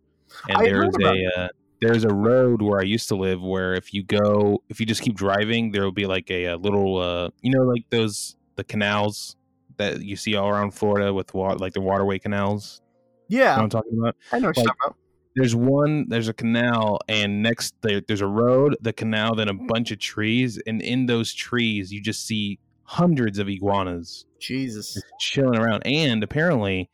and 0.49 0.57
I 0.57 0.63
there's 0.63 0.95
a 1.03 1.25
uh, 1.41 1.47
there's 1.85 2.03
a 2.05 2.13
road 2.13 2.61
where 2.61 2.79
I 2.79 2.83
used 2.83 3.07
to 3.09 3.15
live 3.15 3.41
where 3.41 3.73
if 3.73 3.93
you 3.93 4.03
go 4.03 4.63
if 4.69 4.79
you 4.79 4.85
just 4.85 5.01
keep 5.01 5.15
driving, 5.15 5.71
there 5.71 5.83
will 5.83 5.91
be 5.91 6.05
like 6.05 6.29
a, 6.31 6.45
a 6.45 6.55
little 6.57 6.97
uh, 6.97 7.29
you 7.41 7.51
know 7.51 7.63
like 7.63 7.83
those 7.89 8.35
the 8.55 8.63
canals 8.63 9.35
that 9.77 10.01
you 10.03 10.15
see 10.15 10.35
all 10.35 10.49
around 10.49 10.71
Florida 10.71 11.13
with 11.13 11.33
water 11.33 11.57
like 11.57 11.73
the 11.73 11.81
waterway 11.81 12.19
canals. 12.19 12.81
You 13.27 13.39
know 13.39 13.43
Yeah, 13.45 13.55
what 13.57 13.63
I'm 13.63 13.69
talking 13.69 13.97
about? 13.99 14.15
I 14.31 14.39
know 14.39 14.47
what 14.49 14.57
you're 14.57 14.65
like- 14.65 14.75
talking 14.77 14.79
about. 14.85 14.97
there's 15.35 15.55
one 15.55 16.05
there's 16.09 16.27
a 16.27 16.33
canal 16.33 16.99
and 17.07 17.41
next 17.41 17.73
there, 17.81 18.01
there's 18.07 18.21
a 18.21 18.27
road 18.27 18.75
the 18.81 18.93
canal 18.93 19.33
then 19.35 19.49
a 19.49 19.53
bunch 19.53 19.89
of 19.91 19.97
trees 19.99 20.61
and 20.67 20.81
in 20.81 21.07
those 21.07 21.33
trees 21.33 21.91
you 21.91 21.99
just 22.01 22.25
see 22.27 22.59
hundreds 22.83 23.39
of 23.39 23.47
iguanas 23.49 24.25
Jesus. 24.39 25.01
chilling 25.19 25.57
around 25.57 25.81
and 25.87 26.23
apparently 26.23 26.89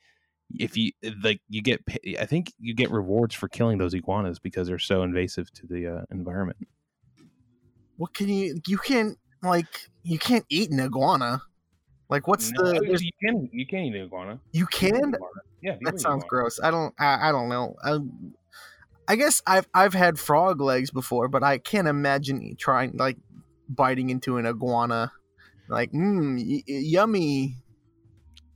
if 0.58 0.76
you 0.76 0.92
like 1.24 1.42
you 1.50 1.62
get 1.62 1.82
i 2.20 2.26
think 2.26 2.54
you 2.60 2.74
get 2.74 2.90
rewards 2.92 3.36
for 3.36 3.48
killing 3.48 3.78
those 3.78 3.94
iguanas 3.94 4.40
because 4.40 4.68
they're 4.68 4.80
so 4.80 5.04
invasive 5.04 5.52
to 5.54 5.68
the 5.68 5.88
uh, 5.88 6.02
environment 6.12 6.58
What 7.98 8.14
can 8.14 8.30
you? 8.30 8.60
You 8.68 8.78
can't 8.78 9.18
like 9.44 9.90
you 10.04 10.18
can't 10.20 10.46
eat 10.50 10.72
an 10.72 10.80
iguana. 10.80 11.42
Like 12.10 12.28
what's 12.28 12.52
No, 12.52 12.72
the? 12.74 13.00
You 13.02 13.12
can 13.24 13.50
you 13.52 13.66
can 13.68 13.80
eat 13.80 13.96
an 13.96 14.02
iguana 14.06 14.40
you 14.52 14.66
can. 14.66 15.14
yeah 15.62 15.76
you 15.80 15.86
That 15.86 16.00
sounds 16.00 16.24
iguana. 16.24 16.30
gross. 16.30 16.60
I 16.64 16.72
don't. 16.72 16.94
I, 17.00 17.30
I 17.30 17.32
don't 17.32 17.50
know. 17.50 17.76
I, 17.84 18.00
I 19.08 19.16
guess 19.16 19.42
I've 19.46 19.68
I've 19.74 19.94
had 19.94 20.20
frog 20.20 20.62
legs 20.62 20.92
before, 20.92 21.28
but 21.28 21.44
I 21.44 21.58
can't 21.58 21.88
imagine 21.88 22.56
trying 22.58 22.96
like 22.96 23.18
biting 23.68 24.10
into 24.10 24.38
an 24.38 24.46
iguana. 24.46 25.12
Like, 25.68 25.92
mmm, 25.92 26.38
y- 26.48 26.64
yummy. 26.68 27.56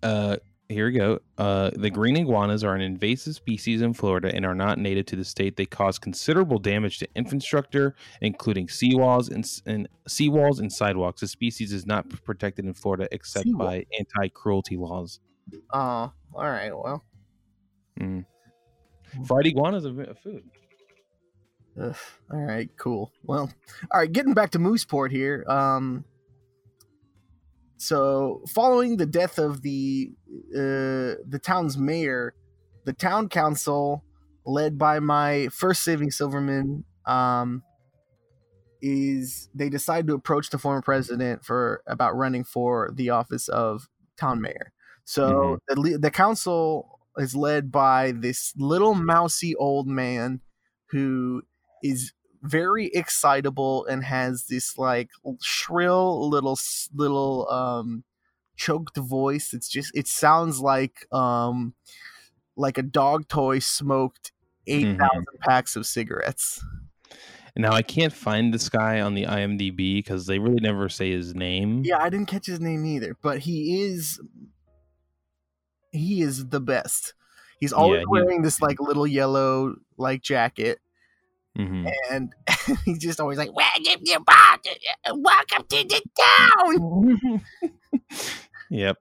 Uh, 0.01 0.37
here 0.69 0.85
we 0.87 0.93
go. 0.93 1.19
Uh, 1.37 1.71
the 1.75 1.89
green 1.89 2.15
iguanas 2.17 2.63
are 2.63 2.73
an 2.75 2.81
invasive 2.81 3.35
species 3.35 3.81
in 3.81 3.93
Florida 3.93 4.33
and 4.33 4.45
are 4.45 4.55
not 4.55 4.77
native 4.79 5.05
to 5.07 5.15
the 5.15 5.23
state. 5.25 5.55
They 5.55 5.65
cause 5.65 5.99
considerable 5.99 6.57
damage 6.59 6.99
to 6.99 7.07
infrastructure, 7.15 7.95
including 8.21 8.67
seawalls 8.67 9.29
and, 9.31 9.45
and 9.65 9.87
seawalls 10.09 10.59
and 10.59 10.71
sidewalks. 10.71 11.21
The 11.21 11.27
species 11.27 11.73
is 11.73 11.85
not 11.85 12.07
protected 12.23 12.65
in 12.65 12.73
Florida 12.73 13.07
except 13.11 13.45
Seawall. 13.45 13.67
by 13.67 13.85
anti-cruelty 13.99 14.77
laws. 14.77 15.19
Oh, 15.73 16.11
all 16.33 16.49
right. 16.49 16.71
Well, 16.75 17.03
Mm. 17.99 18.25
Fried 19.27 19.45
iguanas 19.45 19.85
are 19.85 20.01
a 20.01 20.15
food. 20.15 20.43
ugh, 21.79 21.95
all 22.31 22.39
right. 22.41 22.69
Cool. 22.77 23.11
Well, 23.23 23.51
all 23.91 23.99
right. 23.99 24.11
Getting 24.11 24.33
back 24.33 24.49
to 24.51 24.59
Mooseport 24.59 25.11
here. 25.11 25.45
Um. 25.47 26.05
So, 27.77 28.43
following 28.49 28.97
the 28.97 29.05
death 29.05 29.37
of 29.37 29.61
the 29.61 30.11
uh, 30.55 31.19
the 31.27 31.39
town's 31.41 31.77
mayor, 31.77 32.33
the 32.85 32.93
town 32.93 33.29
council, 33.29 34.03
led 34.45 34.77
by 34.77 34.99
my 34.99 35.49
first 35.51 35.83
saving 35.83 36.11
Silverman, 36.11 36.85
um, 37.05 37.63
is 38.81 39.49
they 39.53 39.69
decide 39.69 40.07
to 40.07 40.13
approach 40.13 40.49
the 40.49 40.57
former 40.57 40.81
president 40.81 41.43
for 41.45 41.81
about 41.87 42.15
running 42.15 42.43
for 42.43 42.91
the 42.93 43.09
office 43.09 43.47
of 43.47 43.87
town 44.17 44.41
mayor. 44.41 44.71
So 45.05 45.59
the 45.67 45.97
the 46.01 46.11
council 46.11 46.99
is 47.17 47.35
led 47.35 47.71
by 47.71 48.11
this 48.11 48.53
little 48.57 48.95
mousy 48.95 49.55
old 49.55 49.87
man 49.87 50.41
who 50.89 51.43
is 51.83 52.13
very 52.43 52.87
excitable 52.93 53.85
and 53.85 54.03
has 54.03 54.45
this 54.45 54.77
like 54.77 55.09
shrill 55.41 56.29
little 56.29 56.57
little 56.93 57.49
um 57.49 58.03
choked 58.55 58.97
voice. 58.97 59.53
It's 59.53 59.69
just 59.69 59.95
it 59.95 60.07
sounds 60.07 60.59
like 60.59 61.07
um 61.13 61.73
like 62.55 62.77
a 62.77 62.83
dog 62.83 63.27
toy 63.27 63.59
smoked 63.59 64.31
8000 64.67 65.25
packs 65.41 65.75
of 65.75 65.85
cigarettes. 65.85 66.63
Now 67.55 67.71
I 67.71 67.81
can't 67.83 68.13
find 68.13 68.53
this 68.53 68.67
guy 68.69 68.99
on 69.01 69.13
the 69.13 69.25
IMDb 69.25 69.97
because 69.97 70.25
they 70.25 70.39
really 70.39 70.59
never 70.61 70.89
say 70.89 71.11
his 71.11 71.35
name. 71.35 71.83
yeah 71.83 71.97
i 72.01 72.09
didn't 72.09 72.25
catch 72.27 72.47
his 72.47 72.59
name 72.59 72.85
either 72.85 73.15
but 73.21 73.39
he 73.39 73.83
is 73.83 74.19
he 75.91 76.21
is 76.21 76.47
the 76.49 76.59
best. 76.59 77.13
He's 77.59 77.73
always 77.73 77.97
Yeah, 77.99 78.01
he- 78.01 78.05
wearing 78.07 78.41
this 78.41 78.61
like 78.61 78.79
little 78.79 79.05
yellow 79.07 79.75
like 79.97 80.21
jacket 80.21 80.79
Mhm. 81.57 81.91
and 82.11 82.33
he's 82.85 82.97
just 82.97 83.19
always 83.19 83.37
like 83.37 83.51
welcome 83.53 84.03
to 84.05 84.19
welcome 85.13 85.65
to 85.69 85.83
the 85.83 86.01
town 86.19 87.41
yep, 88.69 88.97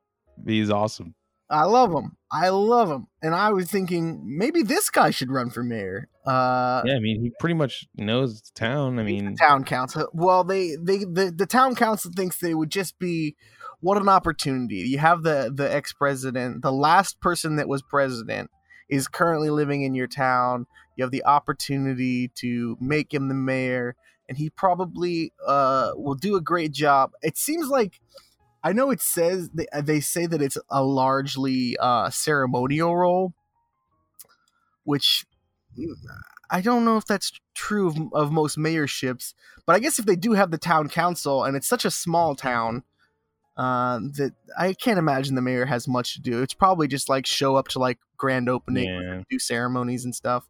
he's 0.47 0.71
awesome. 0.71 1.15
I 1.49 1.65
love 1.65 1.93
him. 1.93 2.17
I 2.31 2.49
love 2.49 2.91
him. 2.91 3.09
And 3.21 3.35
I 3.35 3.51
was 3.53 3.71
thinking 3.71 4.23
maybe 4.25 4.63
this 4.63 4.89
guy 4.89 5.11
should 5.11 5.31
run 5.31 5.51
for 5.51 5.63
mayor. 5.63 6.09
Uh 6.27 6.83
Yeah, 6.85 6.95
I 6.97 7.01
mean 7.01 7.21
he 7.23 7.31
pretty 7.41 7.55
much 7.55 7.87
knows 7.95 8.41
the 8.41 8.51
town. 8.55 8.99
I 8.99 9.03
mean, 9.03 9.37
town 9.37 9.65
council. 9.65 10.09
Well, 10.13 10.45
they 10.45 10.77
they 10.81 10.99
the, 10.99 11.33
the 11.37 11.47
town 11.47 11.75
council 11.75 12.11
thinks 12.15 12.39
they 12.39 12.55
would 12.55 12.71
just 12.71 12.99
be 12.99 13.37
what 13.81 13.99
an 13.99 14.09
opportunity. 14.09 14.77
You 14.77 14.99
have 14.99 15.23
the 15.23 15.53
the 15.55 15.73
ex-president, 15.73 16.63
the 16.63 16.73
last 16.73 17.21
person 17.21 17.57
that 17.57 17.69
was 17.69 17.83
president 17.83 18.51
is 18.93 19.09
currently 19.09 19.49
living 19.49 19.83
in 19.83 19.95
your 19.95 20.07
town. 20.07 20.67
You 20.97 21.05
have 21.05 21.11
the 21.11 21.25
opportunity 21.25 22.29
to 22.37 22.77
make 22.79 23.13
him 23.13 23.29
the 23.29 23.35
mayor 23.35 23.97
and 24.29 24.37
he 24.37 24.51
probably 24.51 25.33
uh 25.47 25.93
will 25.97 26.15
do 26.15 26.37
a 26.37 26.41
great 26.41 26.73
job. 26.73 27.13
It 27.23 27.39
seems 27.39 27.69
like 27.69 28.01
I 28.63 28.73
know 28.73 28.91
it 28.91 29.01
says 29.01 29.51
they, 29.55 29.67
they 29.83 30.01
say 30.01 30.27
that 30.27 30.43
it's 30.43 30.59
a 30.71 30.85
largely 30.85 31.77
uh, 31.79 32.11
ceremonial 32.11 32.97
role, 32.97 33.35
which 34.85 35.27
mm, 35.77 35.95
I 36.49 36.61
don't 36.61 36.85
know 36.85 36.97
if 36.97 37.05
that's 37.05 37.33
true 37.55 37.89
of, 37.89 37.99
of 38.13 38.33
most 38.33 38.57
mayorships. 38.57 39.35
But 39.67 39.75
I 39.75 39.81
guess 39.81 39.99
if 39.99 40.07
they 40.07 40.17
do 40.17 40.35
have 40.35 40.51
the 40.53 40.59
town 40.59 40.89
council 40.89 41.43
and 41.45 41.57
it's 41.57 41.67
such 41.67 41.85
a 41.85 41.91
small 41.91 42.37
town, 42.37 42.85
uh, 43.57 43.99
that 44.17 44.33
I 44.59 44.73
can't 44.75 44.99
imagine 44.99 45.35
the 45.35 45.43
mayor 45.43 45.67
has 45.67 45.87
much 45.87 46.15
to 46.15 46.21
do. 46.21 46.43
It's 46.43 46.55
probably 46.55 46.89
just 46.89 47.09
like 47.09 47.27
show 47.27 47.57
up 47.57 47.69
to 47.69 47.79
like 47.79 47.99
grand 48.17 48.49
opening, 48.49 48.89
yeah, 48.89 49.23
do 49.29 49.39
ceremonies 49.39 50.05
and 50.05 50.15
stuff. 50.15 50.49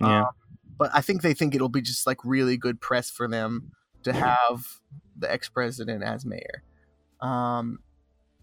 yeah. 0.00 0.22
Uh, 0.22 0.30
but 0.78 0.90
I 0.94 1.00
think 1.00 1.22
they 1.22 1.34
think 1.34 1.54
it'll 1.54 1.68
be 1.68 1.82
just 1.82 2.06
like 2.06 2.18
really 2.24 2.56
good 2.56 2.80
press 2.80 3.10
for 3.10 3.26
them 3.26 3.72
to 4.04 4.12
have 4.12 4.64
the 5.16 5.30
ex 5.30 5.48
president 5.48 6.04
as 6.04 6.24
mayor. 6.24 6.62
Um, 7.20 7.80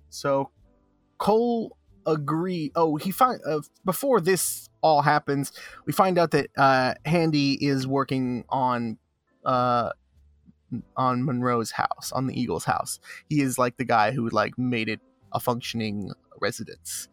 so 0.10 0.52
Cole 1.18 1.78
agree. 2.06 2.72
Oh, 2.76 2.98
he 2.98 3.12
find 3.12 3.40
uh, 3.48 3.62
before 3.86 4.20
this 4.20 4.70
all 4.82 5.02
happens, 5.02 5.54
we 5.86 5.94
find 5.94 6.18
out 6.18 6.32
that 6.32 6.50
uh, 6.58 6.96
Handy 7.06 7.54
is 7.54 7.88
working 7.88 8.44
on 8.50 8.98
uh 9.46 9.92
on 10.98 11.24
Monroe's 11.26 11.72
house, 11.72 12.12
on 12.12 12.28
the 12.28 12.40
Eagles' 12.40 12.66
house. 12.66 13.00
He 13.30 13.42
is 13.42 13.58
like 13.58 13.78
the 13.78 13.86
guy 13.86 14.12
who 14.12 14.30
like 14.30 14.58
made 14.58 14.90
it 14.90 15.00
a 15.32 15.40
functioning 15.40 16.12
residence. 16.40 17.08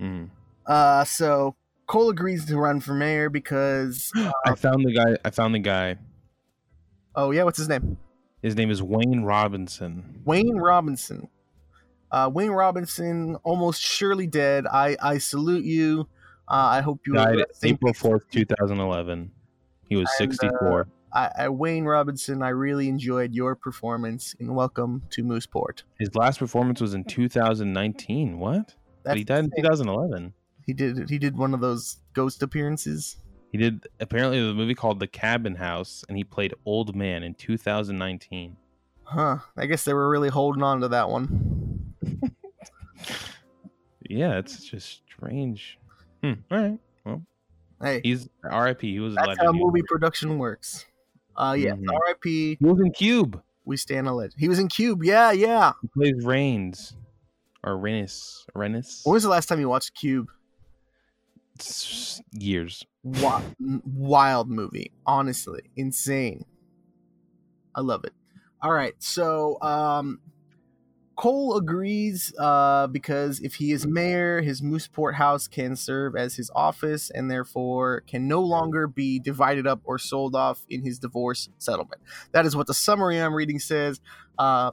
Mhm. 0.00 0.30
Uh, 0.66 1.04
so 1.04 1.56
Cole 1.86 2.10
agrees 2.10 2.44
to 2.46 2.56
run 2.56 2.80
for 2.80 2.94
mayor 2.94 3.28
because 3.30 4.10
I 4.46 4.54
found 4.54 4.84
the 4.84 4.92
guy. 4.92 5.16
I 5.24 5.30
found 5.30 5.54
the 5.54 5.58
guy. 5.60 5.96
oh 7.14 7.30
yeah, 7.30 7.44
what's 7.44 7.58
his 7.58 7.68
name? 7.68 7.96
His 8.42 8.56
name 8.56 8.70
is 8.70 8.82
Wayne 8.82 9.22
Robinson. 9.22 10.20
Wayne 10.24 10.56
Robinson. 10.56 11.28
Uh, 12.10 12.30
Wayne 12.32 12.50
Robinson, 12.50 13.36
almost 13.42 13.80
surely 13.82 14.26
dead. 14.26 14.66
I 14.66 14.96
I 15.02 15.18
salute 15.18 15.64
you. 15.64 16.08
Uh, 16.46 16.54
I 16.78 16.80
hope 16.82 17.00
you 17.06 17.14
Died 17.14 17.44
April 17.62 17.94
fourth, 17.94 18.28
two 18.30 18.44
thousand 18.44 18.80
eleven. 18.80 19.30
He 19.88 19.96
was 19.96 20.08
And, 20.20 20.28
uh, 20.28 20.32
sixty 20.32 20.48
four. 20.60 20.88
I, 21.14 21.30
I, 21.38 21.48
Wayne 21.48 21.84
Robinson, 21.84 22.42
I 22.42 22.48
really 22.48 22.88
enjoyed 22.88 23.32
your 23.32 23.54
performance 23.54 24.34
and 24.40 24.54
welcome 24.54 25.02
to 25.10 25.22
Mooseport. 25.22 25.84
His 26.00 26.14
last 26.16 26.40
performance 26.40 26.80
was 26.80 26.94
in 26.94 27.04
two 27.08 27.28
thousand 27.28 27.72
nineteen. 27.72 28.38
What? 28.38 28.74
But 29.04 29.16
he 29.16 29.24
died 29.24 29.44
in 29.44 29.50
two 29.56 29.62
thousand 29.62 29.88
eleven. 29.88 30.32
He 30.66 30.72
did 30.72 31.08
he 31.08 31.18
did 31.18 31.36
one 31.36 31.54
of 31.54 31.60
those 31.60 31.98
ghost 32.14 32.42
appearances. 32.42 33.16
He 33.52 33.58
did 33.58 33.86
apparently 34.00 34.44
the 34.44 34.52
movie 34.54 34.74
called 34.74 34.98
The 34.98 35.06
Cabin 35.06 35.54
House, 35.54 36.04
and 36.08 36.18
he 36.18 36.24
played 36.24 36.54
Old 36.64 36.96
Man 36.96 37.22
in 37.22 37.34
two 37.34 37.56
thousand 37.56 37.98
nineteen. 37.98 38.56
Huh. 39.04 39.38
I 39.56 39.66
guess 39.66 39.84
they 39.84 39.94
were 39.94 40.08
really 40.08 40.30
holding 40.30 40.62
on 40.62 40.80
to 40.80 40.88
that 40.88 41.08
one. 41.08 41.94
Yeah, 44.08 44.38
it's 44.38 44.64
just 44.64 45.02
strange. 45.10 45.78
Hmm. 46.22 46.32
All 46.50 46.58
right. 46.58 46.78
Well, 47.04 47.22
Hey, 47.82 48.00
he's 48.04 48.28
R.I.P. 48.48 48.92
He 48.92 49.00
was 49.00 49.14
a 49.14 49.16
that's 49.16 49.28
legend. 49.28 49.46
how 49.46 49.52
movie 49.52 49.82
production 49.86 50.38
works. 50.38 50.86
Uh, 51.36 51.56
yeah. 51.58 51.72
Mhm. 51.72 51.92
R.I.P. 51.92 52.58
He 52.60 52.64
was 52.64 52.80
in 52.80 52.92
Cube. 52.92 53.42
We 53.64 53.76
stand 53.76 54.06
a 54.06 54.12
legend. 54.12 54.34
He 54.38 54.48
was 54.48 54.58
in 54.58 54.68
Cube. 54.68 55.02
Yeah, 55.04 55.32
yeah. 55.32 55.72
He 55.82 55.88
plays 55.88 56.24
Reigns 56.24 56.94
or 57.62 57.78
Rennis. 57.78 58.44
Rennis. 58.54 59.00
When 59.04 59.14
was 59.14 59.22
the 59.22 59.28
last 59.30 59.46
time 59.46 59.58
you 59.60 59.68
watched 59.68 59.94
Cube? 59.94 60.28
S- 61.58 62.20
years. 62.32 62.84
Wa- 63.02 63.42
wild 63.60 64.50
movie. 64.50 64.92
Honestly, 65.06 65.62
insane. 65.76 66.44
I 67.74 67.80
love 67.80 68.04
it. 68.04 68.12
All 68.62 68.72
right, 68.72 68.94
so 68.98 69.60
um, 69.60 70.20
Cole 71.16 71.56
agrees 71.56 72.34
uh, 72.38 72.86
because 72.88 73.40
if 73.40 73.54
he 73.54 73.72
is 73.72 73.86
mayor, 73.86 74.42
his 74.42 74.60
Mooseport 74.62 75.14
house 75.14 75.46
can 75.46 75.76
serve 75.76 76.16
as 76.16 76.34
his 76.34 76.50
office 76.54 77.10
and 77.10 77.30
therefore 77.30 78.02
can 78.06 78.26
no 78.26 78.40
longer 78.40 78.86
be 78.86 79.18
divided 79.18 79.66
up 79.66 79.80
or 79.84 79.98
sold 79.98 80.34
off 80.34 80.64
in 80.68 80.82
his 80.82 80.98
divorce 80.98 81.48
settlement. 81.58 82.00
That 82.32 82.46
is 82.46 82.56
what 82.56 82.66
the 82.66 82.74
summary 82.74 83.18
I'm 83.18 83.34
reading 83.34 83.60
says. 83.60 84.00
Uh, 84.38 84.72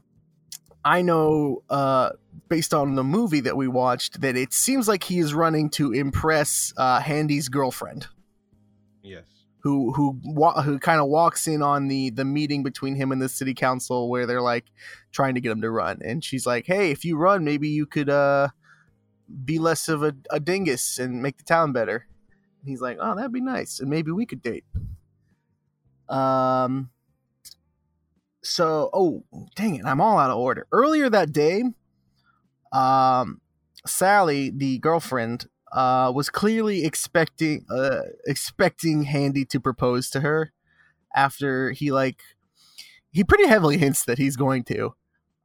I 0.83 1.03
know, 1.03 1.61
uh, 1.69 2.11
based 2.49 2.73
on 2.73 2.95
the 2.95 3.03
movie 3.03 3.41
that 3.41 3.55
we 3.55 3.67
watched, 3.67 4.21
that 4.21 4.35
it 4.35 4.51
seems 4.51 4.87
like 4.87 5.03
he 5.03 5.19
is 5.19 5.33
running 5.33 5.69
to 5.71 5.91
impress 5.91 6.73
uh, 6.75 6.99
Handy's 7.01 7.49
girlfriend 7.49 8.07
Yes. 9.03 9.23
Who 9.61 9.93
who 9.93 10.19
who 10.63 10.79
kind 10.79 10.99
of 10.99 11.07
walks 11.07 11.47
in 11.47 11.61
on 11.61 11.87
the 11.87 12.09
the 12.09 12.25
meeting 12.25 12.63
between 12.63 12.95
him 12.95 13.11
and 13.11 13.21
the 13.21 13.29
city 13.29 13.53
council 13.53 14.09
where 14.09 14.25
they're 14.25 14.41
like 14.41 14.65
trying 15.11 15.35
to 15.35 15.41
get 15.41 15.51
him 15.51 15.61
to 15.61 15.69
run. 15.69 15.99
And 16.03 16.23
she's 16.23 16.45
like 16.45 16.65
hey 16.65 16.91
if 16.91 17.05
you 17.05 17.17
run 17.17 17.43
maybe 17.43 17.69
you 17.69 17.85
could 17.85 18.09
uh 18.09 18.49
be 19.45 19.59
less 19.59 19.87
of 19.87 20.03
a, 20.03 20.13
a 20.29 20.39
dingus 20.39 20.97
and 20.99 21.21
make 21.21 21.37
the 21.37 21.43
town 21.43 21.71
better. 21.71 22.07
And 22.61 22.69
he's 22.69 22.81
like 22.81 22.97
oh 22.99 23.15
that'd 23.15 23.31
be 23.31 23.41
nice. 23.41 23.79
And 23.79 23.89
maybe 23.89 24.11
we 24.11 24.25
could 24.25 24.41
date. 24.41 24.65
Um 26.09 26.89
so 28.43 28.89
oh 28.91 29.23
dang 29.55 29.75
it 29.75 29.85
i'm 29.85 30.01
all 30.01 30.17
out 30.17 30.31
of 30.31 30.37
order. 30.37 30.67
Earlier 30.71 31.09
that 31.09 31.31
day 31.31 31.63
um 32.71 33.41
sally 33.85 34.49
the 34.49 34.79
girlfriend 34.79 35.47
uh, 35.71 36.11
was 36.13 36.29
clearly 36.29 36.85
expecting 36.85 37.65
uh, 37.69 38.01
expecting 38.25 39.03
Handy 39.03 39.45
to 39.45 39.59
propose 39.59 40.09
to 40.11 40.21
her 40.21 40.51
after 41.15 41.71
he 41.71 41.91
like 41.91 42.21
he 43.11 43.23
pretty 43.23 43.47
heavily 43.47 43.77
hints 43.77 44.05
that 44.05 44.17
he's 44.17 44.35
going 44.35 44.63
to. 44.65 44.95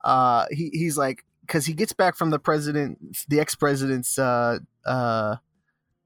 Uh, 0.05 0.47
he 0.51 0.71
he's 0.73 0.97
like 0.97 1.25
because 1.43 1.67
he 1.67 1.75
gets 1.75 1.93
back 1.93 2.17
from 2.17 2.31
the 2.31 2.39
president, 2.39 2.99
the 3.29 3.41
ex 3.41 3.55
president's 3.55 4.19
uh, 4.19 4.59
uh, 4.85 5.37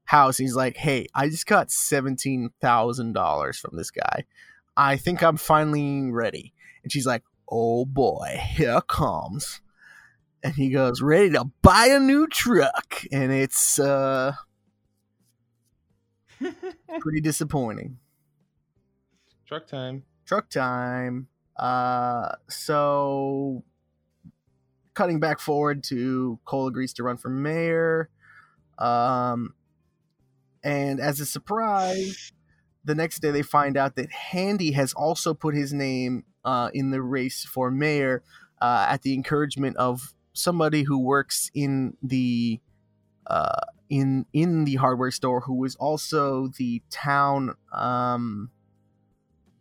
house. 0.05 0.37
He's 0.37 0.55
like, 0.55 0.77
"Hey, 0.77 1.07
I 1.15 1.29
just 1.29 1.47
got 1.47 1.71
seventeen 1.71 2.51
thousand 2.61 3.13
dollars 3.13 3.57
from 3.57 3.75
this 3.75 3.91
guy. 3.91 4.25
I 4.77 4.97
think 4.97 5.23
I'm 5.23 5.37
finally 5.37 6.11
ready." 6.11 6.53
And 6.83 6.91
she's 6.91 7.05
like, 7.05 7.23
"Oh 7.49 7.85
boy, 7.85 8.39
here 8.39 8.81
comes." 8.81 9.61
And 10.43 10.53
he 10.55 10.69
goes 10.69 11.01
ready 11.01 11.29
to 11.31 11.45
buy 11.61 11.87
a 11.87 11.99
new 11.99 12.27
truck. 12.27 13.03
And 13.11 13.31
it's 13.31 13.79
uh 13.79 14.33
pretty 16.99 17.21
disappointing. 17.21 17.97
Truck 19.45 19.67
time. 19.67 20.03
truck 20.25 20.49
time. 20.49 21.27
Uh 21.57 22.35
so 22.49 23.63
cutting 24.93 25.19
back 25.19 25.39
forward 25.39 25.83
to 25.85 26.39
cole 26.45 26.67
agrees 26.67 26.93
to 26.93 27.03
run 27.03 27.17
for 27.17 27.29
mayor. 27.29 28.09
Um 28.77 29.53
and 30.63 30.99
as 30.99 31.19
a 31.19 31.25
surprise 31.25 32.31
the 32.83 32.95
next 32.95 33.19
day 33.19 33.31
they 33.31 33.41
find 33.41 33.77
out 33.77 33.95
that 33.95 34.11
handy 34.11 34.71
has 34.71 34.93
also 34.93 35.33
put 35.33 35.55
his 35.55 35.73
name 35.73 36.23
uh, 36.43 36.69
in 36.73 36.91
the 36.91 37.01
race 37.01 37.45
for 37.45 37.69
mayor 37.69 38.23
uh, 38.61 38.87
at 38.89 39.01
the 39.03 39.13
encouragement 39.13 39.77
of 39.77 40.13
somebody 40.33 40.83
who 40.83 40.97
works 40.99 41.51
in 41.53 41.97
the 42.01 42.59
uh, 43.27 43.59
in 43.89 44.25
in 44.33 44.65
the 44.65 44.75
hardware 44.75 45.11
store 45.11 45.41
who 45.41 45.63
is 45.65 45.75
also 45.75 46.47
the 46.57 46.81
town 46.89 47.55
um, 47.73 48.49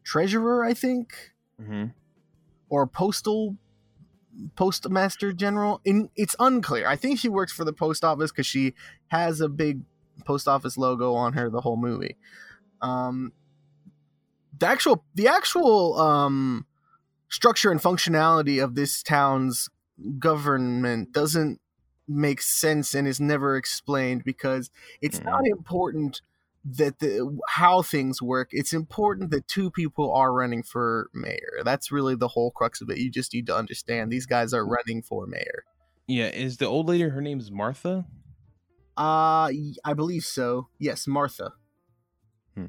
treasurer, 0.04 0.64
I 0.64 0.74
think, 0.74 1.33
Mm-hmm. 1.61 1.87
or 2.70 2.87
postal 2.87 3.56
postmaster 4.56 5.33
general. 5.33 5.80
In 5.85 6.09
it's 6.16 6.35
unclear. 6.38 6.87
I 6.88 6.96
think 6.96 7.18
she 7.18 7.28
works 7.28 7.52
for 7.52 7.64
the 7.64 7.72
post 7.72 8.02
office 8.02 8.30
because 8.30 8.46
she 8.46 8.72
has 9.09 9.40
a 9.42 9.48
big 9.48 9.80
post 10.24 10.48
office 10.48 10.78
logo 10.78 11.12
on 11.14 11.35
her 11.35 11.50
the 11.50 11.61
whole 11.61 11.76
movie. 11.76 12.16
Um, 12.80 13.33
the 14.59 14.66
actual 14.68 15.04
the 15.14 15.28
actual 15.28 15.98
um, 15.98 16.64
structure 17.28 17.70
and 17.70 17.80
functionality 17.80 18.62
of 18.62 18.74
this 18.74 19.02
town's 19.02 19.68
government 20.18 21.12
doesn't 21.12 21.60
make 22.08 22.42
sense 22.42 22.94
and 22.94 23.06
is 23.06 23.20
never 23.20 23.56
explained 23.56 24.24
because 24.24 24.70
it's 25.00 25.20
not 25.22 25.46
important 25.46 26.22
that 26.64 26.98
the 26.98 27.38
how 27.48 27.80
things 27.80 28.20
work 28.20 28.48
it's 28.52 28.72
important 28.72 29.30
that 29.30 29.46
two 29.48 29.70
people 29.70 30.12
are 30.12 30.32
running 30.32 30.62
for 30.62 31.08
mayor 31.14 31.60
that's 31.64 31.90
really 31.90 32.14
the 32.14 32.28
whole 32.28 32.50
crux 32.50 32.80
of 32.80 32.90
it 32.90 32.98
you 32.98 33.10
just 33.10 33.32
need 33.32 33.46
to 33.46 33.56
understand 33.56 34.10
these 34.10 34.26
guys 34.26 34.52
are 34.52 34.66
running 34.66 35.00
for 35.02 35.26
mayor 35.26 35.64
Yeah, 36.06 36.26
is 36.26 36.56
the 36.58 36.66
old 36.66 36.88
lady? 36.88 37.04
Her 37.04 37.20
name 37.22 37.38
is 37.38 37.50
Martha. 37.50 38.04
uh 38.96 39.48
i 39.84 39.94
believe 39.94 40.24
so 40.24 40.68
yes 40.78 41.06
martha 41.06 41.52
hmm. 42.54 42.66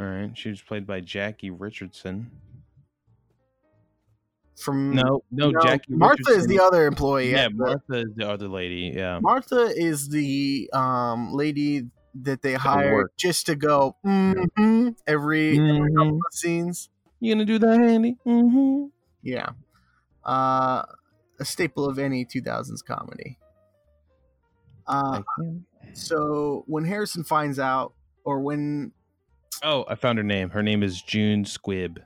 All 0.00 0.06
right, 0.06 0.30
she 0.38 0.48
was 0.48 0.62
played 0.62 0.86
by 0.86 1.00
Jackie 1.00 1.50
Richardson. 1.50 2.30
From 4.58 4.94
No, 4.94 5.22
no, 5.30 5.50
no, 5.50 5.60
Jackie. 5.62 5.94
martha 5.94 6.30
is 6.30 6.46
the 6.46 6.60
other 6.60 6.86
employee 6.86 7.30
Yeah, 7.30 7.48
the- 7.48 7.54
Martha 7.54 7.94
is 7.94 8.14
the 8.16 8.28
other 8.28 8.48
lady. 8.48 8.92
Yeah. 8.94 9.18
Martha 9.20 9.72
is 9.74 10.08
the 10.08 10.68
um 10.72 11.32
lady 11.32 11.86
that 12.22 12.42
they 12.42 12.54
hired 12.54 13.10
just 13.16 13.46
to 13.46 13.54
go 13.54 13.94
mhm 14.04 14.96
every 15.06 15.56
Mhm. 15.56 15.94
couple 15.96 16.16
of 16.16 16.32
scenes. 16.32 16.88
You 17.20 17.34
gonna 17.34 17.44
do 17.44 17.58
that, 17.60 17.80
Andy? 17.80 18.16
Mm-hmm. 18.26 18.86
Yeah. 19.22 19.50
Uh 20.24 20.82
a 21.40 21.44
staple 21.44 21.88
of 21.88 21.98
any 22.00 22.24
2000s 22.24 22.82
comedy. 22.84 23.38
Uh 24.86 25.22
so 25.92 26.64
when 26.66 26.84
Harrison 26.84 27.22
finds 27.24 27.58
out 27.58 27.92
or 28.24 28.40
when 28.40 28.92
Oh, 29.62 29.84
I 29.88 29.94
found 29.96 30.18
her 30.18 30.24
name. 30.24 30.50
Her 30.50 30.62
name 30.62 30.82
is 30.84 31.02
June 31.02 31.44
Squibb. 31.44 31.98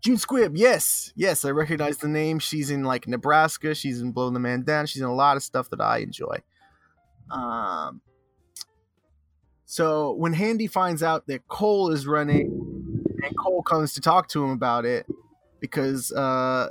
June 0.00 0.16
Squibb, 0.16 0.52
yes, 0.54 1.12
yes, 1.14 1.44
I 1.44 1.50
recognize 1.50 1.98
the 1.98 2.08
name. 2.08 2.38
She's 2.38 2.70
in 2.70 2.84
like 2.84 3.06
Nebraska. 3.06 3.74
She's 3.74 4.00
in 4.00 4.12
Blowing 4.12 4.34
the 4.34 4.40
Man 4.40 4.62
Down. 4.62 4.86
She's 4.86 5.02
in 5.02 5.08
a 5.08 5.14
lot 5.14 5.36
of 5.36 5.42
stuff 5.42 5.68
that 5.70 5.80
I 5.80 5.98
enjoy. 5.98 6.38
Um, 7.30 8.00
so 9.66 10.12
when 10.12 10.32
Handy 10.32 10.66
finds 10.66 11.02
out 11.02 11.26
that 11.26 11.46
Cole 11.48 11.90
is 11.90 12.06
running, 12.06 13.04
and 13.22 13.38
Cole 13.38 13.62
comes 13.62 13.92
to 13.94 14.00
talk 14.00 14.28
to 14.28 14.42
him 14.42 14.50
about 14.50 14.86
it 14.86 15.06
because 15.60 16.12
uh, 16.12 16.70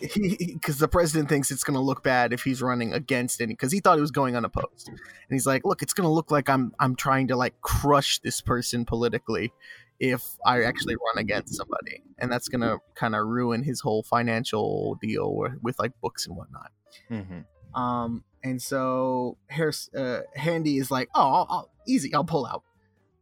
he 0.00 0.54
because 0.54 0.78
the 0.78 0.88
president 0.88 1.28
thinks 1.28 1.52
it's 1.52 1.62
going 1.62 1.76
to 1.76 1.80
look 1.80 2.02
bad 2.02 2.32
if 2.32 2.42
he's 2.42 2.60
running 2.60 2.92
against 2.92 3.40
any 3.40 3.54
because 3.54 3.70
he 3.70 3.78
thought 3.78 3.96
he 3.96 4.00
was 4.00 4.10
going 4.10 4.36
unopposed, 4.36 4.88
and 4.88 4.98
he's 5.30 5.46
like, 5.46 5.64
look, 5.64 5.82
it's 5.82 5.92
going 5.92 6.06
to 6.06 6.12
look 6.12 6.32
like 6.32 6.48
I'm 6.48 6.74
I'm 6.80 6.96
trying 6.96 7.28
to 7.28 7.36
like 7.36 7.60
crush 7.60 8.18
this 8.18 8.40
person 8.40 8.84
politically 8.84 9.52
if 10.10 10.22
I 10.44 10.62
actually 10.62 10.96
run 10.96 11.18
against 11.18 11.54
somebody, 11.54 12.02
and 12.18 12.30
that's 12.30 12.48
gonna 12.48 12.78
kind 12.94 13.14
of 13.14 13.26
ruin 13.26 13.62
his 13.62 13.80
whole 13.80 14.02
financial 14.02 14.98
deal 15.00 15.34
with, 15.34 15.52
with 15.62 15.78
like 15.78 15.92
books 16.00 16.26
and 16.26 16.36
whatnot. 16.36 16.70
Mm-hmm. 17.10 17.80
Um, 17.80 18.24
and 18.42 18.60
so 18.60 19.38
Harris, 19.48 19.88
uh, 19.94 20.20
Handy 20.34 20.78
is 20.78 20.90
like, 20.90 21.08
"Oh, 21.14 21.20
I'll, 21.20 21.46
I'll, 21.50 21.70
easy, 21.86 22.14
I'll 22.14 22.24
pull 22.24 22.46
out." 22.46 22.62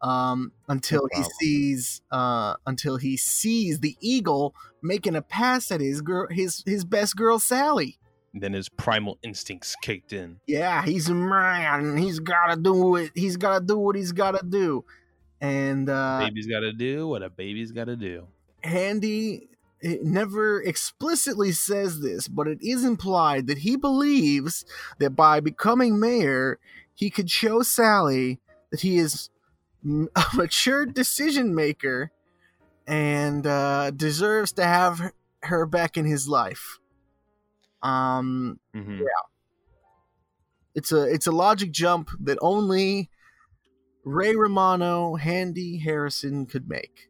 Um, 0.00 0.50
until 0.68 1.08
he 1.12 1.22
sees, 1.40 2.02
uh, 2.10 2.54
until 2.66 2.96
he 2.96 3.16
sees 3.16 3.78
the 3.78 3.96
eagle 4.00 4.54
making 4.82 5.14
a 5.14 5.22
pass 5.22 5.70
at 5.70 5.80
his 5.80 6.02
girl, 6.02 6.26
his 6.30 6.62
his 6.66 6.84
best 6.84 7.16
girl 7.16 7.38
Sally. 7.38 7.98
Then 8.34 8.54
his 8.54 8.68
primal 8.70 9.18
instincts 9.22 9.76
kicked 9.82 10.12
in. 10.12 10.40
Yeah, 10.46 10.84
he's 10.84 11.08
a 11.10 11.14
man. 11.14 11.98
He's 11.98 12.18
gotta 12.18 12.60
do 12.60 12.96
it. 12.96 13.12
He's 13.14 13.36
gotta 13.36 13.64
do 13.64 13.78
what 13.78 13.94
he's 13.94 14.12
gotta 14.12 14.44
do. 14.44 14.84
And 15.42 15.88
uh, 15.90 16.20
baby's 16.20 16.46
got 16.46 16.60
to 16.60 16.72
do 16.72 17.08
what 17.08 17.22
a 17.22 17.28
baby's 17.28 17.72
got 17.72 17.86
to 17.86 17.96
do. 17.96 18.28
Handy 18.62 19.48
it 19.80 20.04
never 20.04 20.62
explicitly 20.62 21.50
says 21.50 22.00
this, 22.00 22.28
but 22.28 22.46
it 22.46 22.58
is 22.62 22.84
implied 22.84 23.48
that 23.48 23.58
he 23.58 23.74
believes 23.74 24.64
that 25.00 25.10
by 25.10 25.40
becoming 25.40 25.98
mayor, 25.98 26.60
he 26.94 27.10
could 27.10 27.28
show 27.28 27.62
Sally 27.62 28.38
that 28.70 28.82
he 28.82 28.98
is 28.98 29.28
a 29.84 30.24
mature 30.34 30.86
decision 30.86 31.52
maker 31.54 32.12
and 32.86 33.44
uh, 33.44 33.90
deserves 33.90 34.52
to 34.52 34.64
have 34.64 35.12
her- 35.42 35.66
back 35.66 35.96
in 35.96 36.04
his 36.04 36.28
life. 36.28 36.78
Um, 37.82 38.60
Mhm. 38.76 39.00
it's 40.76 40.92
a 40.92 41.02
it's 41.12 41.26
a 41.26 41.32
logic 41.32 41.72
jump 41.72 42.10
that 42.20 42.38
only 42.40 43.10
Ray 44.04 44.34
Romano, 44.34 45.14
Handy 45.16 45.78
Harrison 45.78 46.46
could 46.46 46.68
make. 46.68 47.08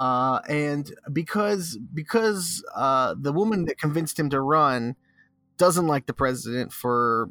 Uh, 0.00 0.40
and 0.48 0.92
because 1.12 1.78
because 1.94 2.64
uh, 2.74 3.14
the 3.16 3.32
woman 3.32 3.66
that 3.66 3.78
convinced 3.78 4.18
him 4.18 4.30
to 4.30 4.40
run 4.40 4.96
doesn't 5.58 5.86
like 5.86 6.06
the 6.06 6.12
president 6.12 6.72
for 6.72 7.28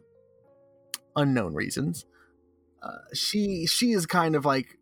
unknown 1.17 1.53
reasons, 1.53 2.05
uh, 2.81 2.97
she 3.13 3.65
she 3.65 3.91
is 3.91 4.05
kind 4.05 4.35
of 4.35 4.45
like 4.45 4.77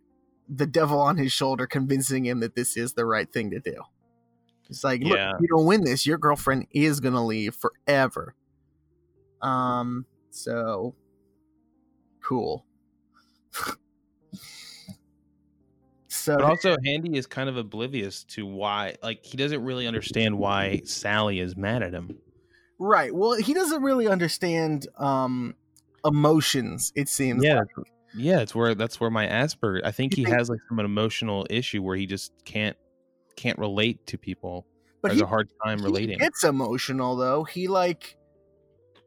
the 0.48 0.68
devil 0.68 1.00
on 1.00 1.18
his 1.18 1.32
shoulder, 1.32 1.66
convincing 1.66 2.26
him 2.26 2.42
that 2.42 2.56
this 2.56 2.78
is 2.78 2.94
the 2.94 3.06
right 3.06 3.32
thing 3.32 3.50
to 3.52 3.60
do. 3.60 3.76
It's 4.70 4.84
like, 4.84 5.02
look, 5.02 5.18
Yeah. 5.18 5.34
if 5.34 5.42
you 5.42 5.48
don't 5.48 5.66
win 5.66 5.84
this, 5.84 6.06
your 6.06 6.20
girlfriend 6.20 6.68
is 6.72 7.00
gonna 7.00 7.26
leave 7.26 7.56
forever. 7.56 8.36
Um, 9.42 10.06
so 10.30 10.94
cool. 12.24 12.66
so 16.08 16.36
But 16.36 16.44
also, 16.46 16.76
Handy 16.86 17.18
is 17.18 17.28
kind 17.28 17.50
of 17.50 17.58
oblivious 17.58 18.24
to 18.26 18.46
why, 18.46 18.96
like, 19.04 19.24
he 19.26 19.38
doesn't 19.38 19.64
really 19.64 19.88
understand 19.88 20.38
why 20.38 20.82
Sally 20.86 21.40
is 21.40 21.56
mad 21.56 21.84
at 21.84 21.94
him. 21.94 22.18
right, 22.80 23.14
well, 23.14 23.34
he 23.34 23.54
doesn't 23.54 23.82
really 23.84 24.08
understand 24.08 24.88
um 24.98 25.56
emotions. 26.06 26.92
It 26.96 27.10
seems. 27.10 27.44
Yeah, 27.44 27.60
like. 27.60 27.68
yeah, 28.16 28.40
it's 28.40 28.56
where 28.56 28.74
that's 28.76 29.00
where 29.00 29.10
my 29.10 29.28
Asperger. 29.28 29.82
I 29.84 29.92
think 29.92 30.14
You 30.18 30.22
he 30.22 30.26
think- 30.26 30.38
has 30.38 30.50
like 30.50 30.60
some 30.70 30.80
an 30.80 30.86
emotional 30.86 31.46
issue 31.50 31.84
where 31.84 31.96
he 31.98 32.06
just 32.06 32.32
can't 32.46 32.78
can't 33.36 33.58
relate 33.60 34.06
to 34.08 34.18
people. 34.18 34.66
but 35.02 35.12
has 35.12 35.18
he, 35.20 35.24
a 35.24 35.28
hard 35.28 35.50
time 35.66 35.82
relating. 35.84 36.18
gets 36.18 36.44
emotional 36.44 37.16
though. 37.16 37.44
He 37.44 37.68
like 37.68 38.16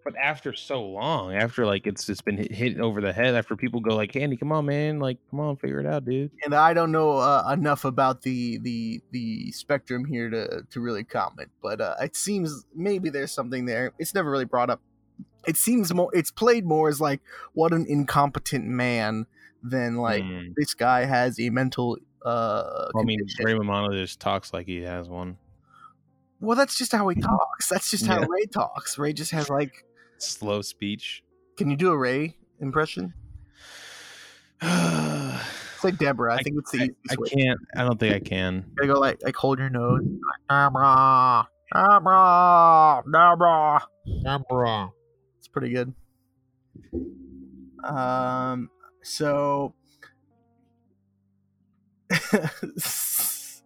But 0.05 0.17
after 0.17 0.53
so 0.53 0.83
long, 0.83 1.33
after 1.35 1.65
like 1.65 1.87
it's 1.87 2.07
just 2.07 2.25
been 2.25 2.37
hit, 2.37 2.51
hit 2.53 2.81
over 2.81 3.01
the 3.01 3.12
head, 3.12 3.35
after 3.37 3.55
people 3.57 3.81
go 3.81 3.95
like, 3.95 4.12
"Handy, 4.12 4.37
come 4.37 4.51
on, 4.51 4.67
man, 4.67 4.99
like, 4.99 5.19
come 5.31 5.38
on, 5.41 5.57
figure 5.57 5.79
it 5.79 5.87
out, 5.87 6.05
dude." 6.05 6.31
and 6.45 6.55
I 6.55 6.75
don't 6.75 6.91
know 6.91 7.19
uh, 7.19 7.49
enough 7.53 7.85
about 7.85 8.23
the 8.23 8.59
the 8.59 9.01
the 9.12 9.53
spectrum 9.53 10.05
here 10.05 10.29
to 10.31 10.62
to 10.71 10.81
really 10.81 11.05
comment, 11.05 11.51
but 11.62 11.81
uh, 11.81 11.95
it 12.01 12.17
seems 12.17 12.65
maybe 12.75 13.11
there's 13.11 13.31
something 13.33 13.65
there. 13.67 13.93
It's 13.99 14.12
never 14.15 14.29
really 14.31 14.45
brought 14.45 14.71
up. 14.71 14.81
It 15.47 15.57
seems 15.57 15.93
more. 15.95 16.11
It's 16.12 16.31
played 16.33 16.65
more 16.65 16.88
as 16.88 17.01
like 17.01 17.21
what 17.53 17.73
an 17.73 17.87
incompetent 17.88 18.65
man 18.67 19.27
than 19.62 19.97
like 19.97 20.25
Mm. 20.25 20.55
this 20.57 20.75
guy 20.75 21.05
has 21.05 21.38
a 21.38 21.49
mental. 21.51 21.97
uh 22.25 22.88
I 22.99 23.03
mean. 23.05 23.21
Ray 23.45 23.55
Romano 23.55 23.93
just 23.93 24.19
talks 24.19 24.53
like 24.53 24.67
he 24.67 24.83
has 24.83 25.09
one. 25.09 25.37
Well, 26.41 26.57
that's 26.57 26.77
just 26.77 26.91
how 26.93 27.07
he 27.09 27.21
talks. 27.21 27.69
That's 27.69 27.88
just 27.91 28.07
how 28.07 28.19
Yeah. 28.21 28.27
Ray 28.29 28.47
talks. 28.47 28.99
Ray 28.99 29.12
just 29.12 29.31
has 29.31 29.49
like. 29.49 29.85
Slow 30.23 30.63
speech. 30.63 31.23
Can 31.57 31.71
you 31.71 31.77
do 31.77 31.91
a 31.91 31.97
Ray 31.97 32.37
impression? 32.61 33.13
It's 35.75 35.85
like 35.85 35.99
Deborah. 35.99 36.35
I, 36.35 36.43
think 36.45 36.59
it's 36.61 36.71
the 36.71 36.79
I 36.79 36.83
easiest 36.85 37.19
way. 37.19 37.29
can't. 37.43 37.59
I 37.75 37.83
don't 37.83 37.99
think 37.99 38.15
I 38.15 38.21
can. 38.21 38.65
Gotta 38.77 38.93
go 38.93 39.01
like 39.01 39.21
like 39.25 39.35
hold 39.35 39.59
your 39.59 39.69
nose. 39.69 40.01
Deborah, 40.49 41.49
Deborah, 41.75 43.03
Deborah. 43.13 43.83
Deborah. 44.23 44.93
It's 45.39 45.49
pretty 45.49 45.71
good. 45.71 45.93
Um, 47.83 48.71
so 49.03 49.75
so 52.79 53.63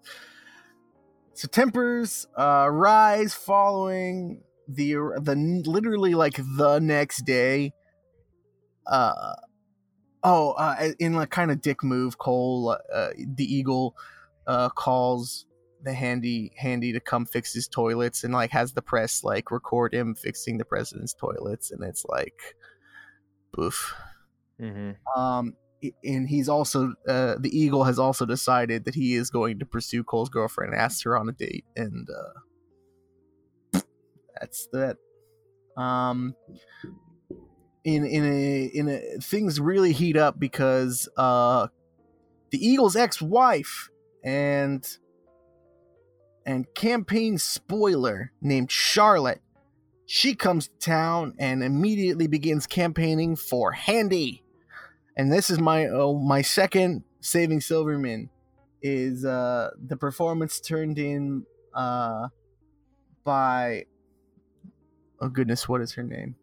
tempers 1.51 2.27
uh, 2.35 2.69
rise 2.71 3.35
following 3.35 4.42
the 4.68 4.94
the 5.20 5.62
literally 5.66 6.14
like 6.14 6.37
the 6.37 6.79
next 6.79 7.24
day. 7.24 7.72
Uh 8.87 9.35
oh, 10.22 10.52
uh, 10.52 10.90
in 10.98 11.14
a 11.16 11.26
kind 11.26 11.50
of 11.50 11.61
dick 11.61 11.83
move, 11.83 12.18
Cole 12.18 12.76
uh, 12.92 13.09
the 13.18 13.44
Eagle 13.44 13.94
uh, 14.46 14.68
calls 14.68 15.46
the 15.83 15.94
handy 15.94 16.52
handy 16.57 16.92
to 16.92 17.00
come 17.00 17.24
fix 17.24 17.52
his 17.55 17.68
toilets 17.68 18.24
and 18.24 18.35
like 18.35 18.50
has 18.50 18.72
the 18.72 18.83
press 18.83 19.22
like 19.22 19.50
record 19.50 19.94
him 19.94 20.14
fixing 20.14 20.59
the 20.59 20.64
president's 20.64 21.14
toilets 21.14 21.70
and 21.70 21.83
it's 21.85 22.05
like 22.07 22.57
boof 23.52 23.94
hmm 24.59 24.92
um 25.16 25.55
and 26.02 26.29
he's 26.29 26.48
also 26.48 26.94
uh 27.07 27.37
the 27.38 27.50
eagle 27.52 27.85
has 27.85 27.98
also 27.98 28.26
decided 28.26 28.85
that 28.85 28.94
he 28.94 29.14
is 29.14 29.31
going 29.31 29.59
to 29.59 29.66
pursue 29.66 30.02
cole's 30.02 30.29
girlfriend 30.29 30.72
and 30.72 30.81
asks 30.81 31.02
her 31.02 31.16
on 31.16 31.29
a 31.29 31.33
date 31.33 31.64
and 31.76 32.09
uh 32.11 32.40
that's 34.38 34.68
that 34.72 34.96
um 35.77 36.35
in 37.85 38.05
in 38.05 38.25
a 38.25 38.64
in 38.64 38.88
a 38.88 39.01
things 39.20 39.61
really 39.61 39.92
heat 39.92 40.16
up 40.16 40.38
because 40.38 41.09
uh 41.16 41.68
the 42.51 42.66
eagle's 42.66 42.96
ex-wife 42.96 43.90
and 44.25 44.99
and 46.46 46.72
campaign 46.75 47.38
spoiler 47.38 48.33
named 48.40 48.70
Charlotte. 48.70 49.40
She 50.07 50.37
comes 50.37 50.68
to 50.68 50.79
town 50.79 51.35
and 51.38 51.62
immediately 51.64 52.29
begins 52.29 52.66
campaigning 52.68 53.35
for 53.35 53.72
Handy. 53.72 54.44
And 55.16 55.33
this 55.33 55.51
is 55.51 55.59
my 55.59 55.87
oh, 55.87 56.16
my 56.18 56.42
second 56.42 57.03
Saving 57.20 57.61
Silverman 57.61 58.31
is 58.81 59.25
uh 59.25 59.70
the 59.85 59.96
performance 59.96 60.61
turned 60.61 60.99
in 60.99 61.44
uh 61.75 62.29
by 63.25 63.87
oh 65.20 65.29
goodness 65.29 65.68
what 65.68 65.81
is 65.81 65.92
her 65.92 66.02
name 66.02 66.35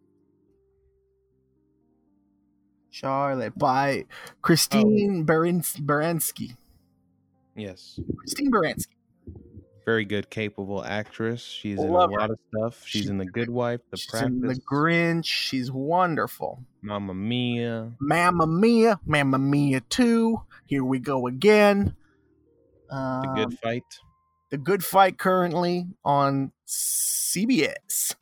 Charlotte 2.90 3.58
by 3.58 4.06
Christine 4.44 5.26
Baransk- 5.26 5.84
Baranski. 5.84 6.56
Yes. 7.56 8.00
Christine 8.18 8.52
Baranski. 8.52 8.86
Very 9.86 10.06
good, 10.06 10.30
capable 10.30 10.84
actress. 10.86 11.42
She's 11.42 11.80
in 11.80 11.92
Love 11.92 12.12
a 12.12 12.14
her. 12.14 12.20
lot 12.20 12.30
of 12.30 12.38
stuff. 12.50 12.84
She's 12.86 13.04
She- 13.06 13.10
in 13.10 13.18
The 13.18 13.26
Good 13.26 13.50
Wife, 13.50 13.82
The 13.90 13.98
She's 13.98 14.10
Practice, 14.12 14.28
in 14.30 14.42
The 14.42 14.56
Grinch. 14.72 15.26
She's 15.26 15.72
wonderful. 15.72 16.64
Mamma 16.84 17.14
Mia. 17.16 17.94
Mamma 18.00 18.46
Mia, 18.48 19.00
Mamma 19.06 19.40
Mia 19.40 19.82
2. 19.82 20.40
Here 20.68 20.84
we 20.86 21.00
go 21.00 21.26
again. 21.28 21.96
The 22.90 22.96
Um, 22.96 23.36
Good 23.36 23.60
Fight. 23.60 24.00
the 24.52 24.58
Good 24.60 24.86
Fight 24.86 25.18
currently 25.18 25.88
on 26.06 26.52
CBS. 26.68 28.16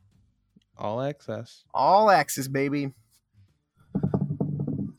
All 0.82 1.00
access. 1.02 1.64
All 1.74 2.10
Access, 2.10 2.48
baby. 2.48 2.92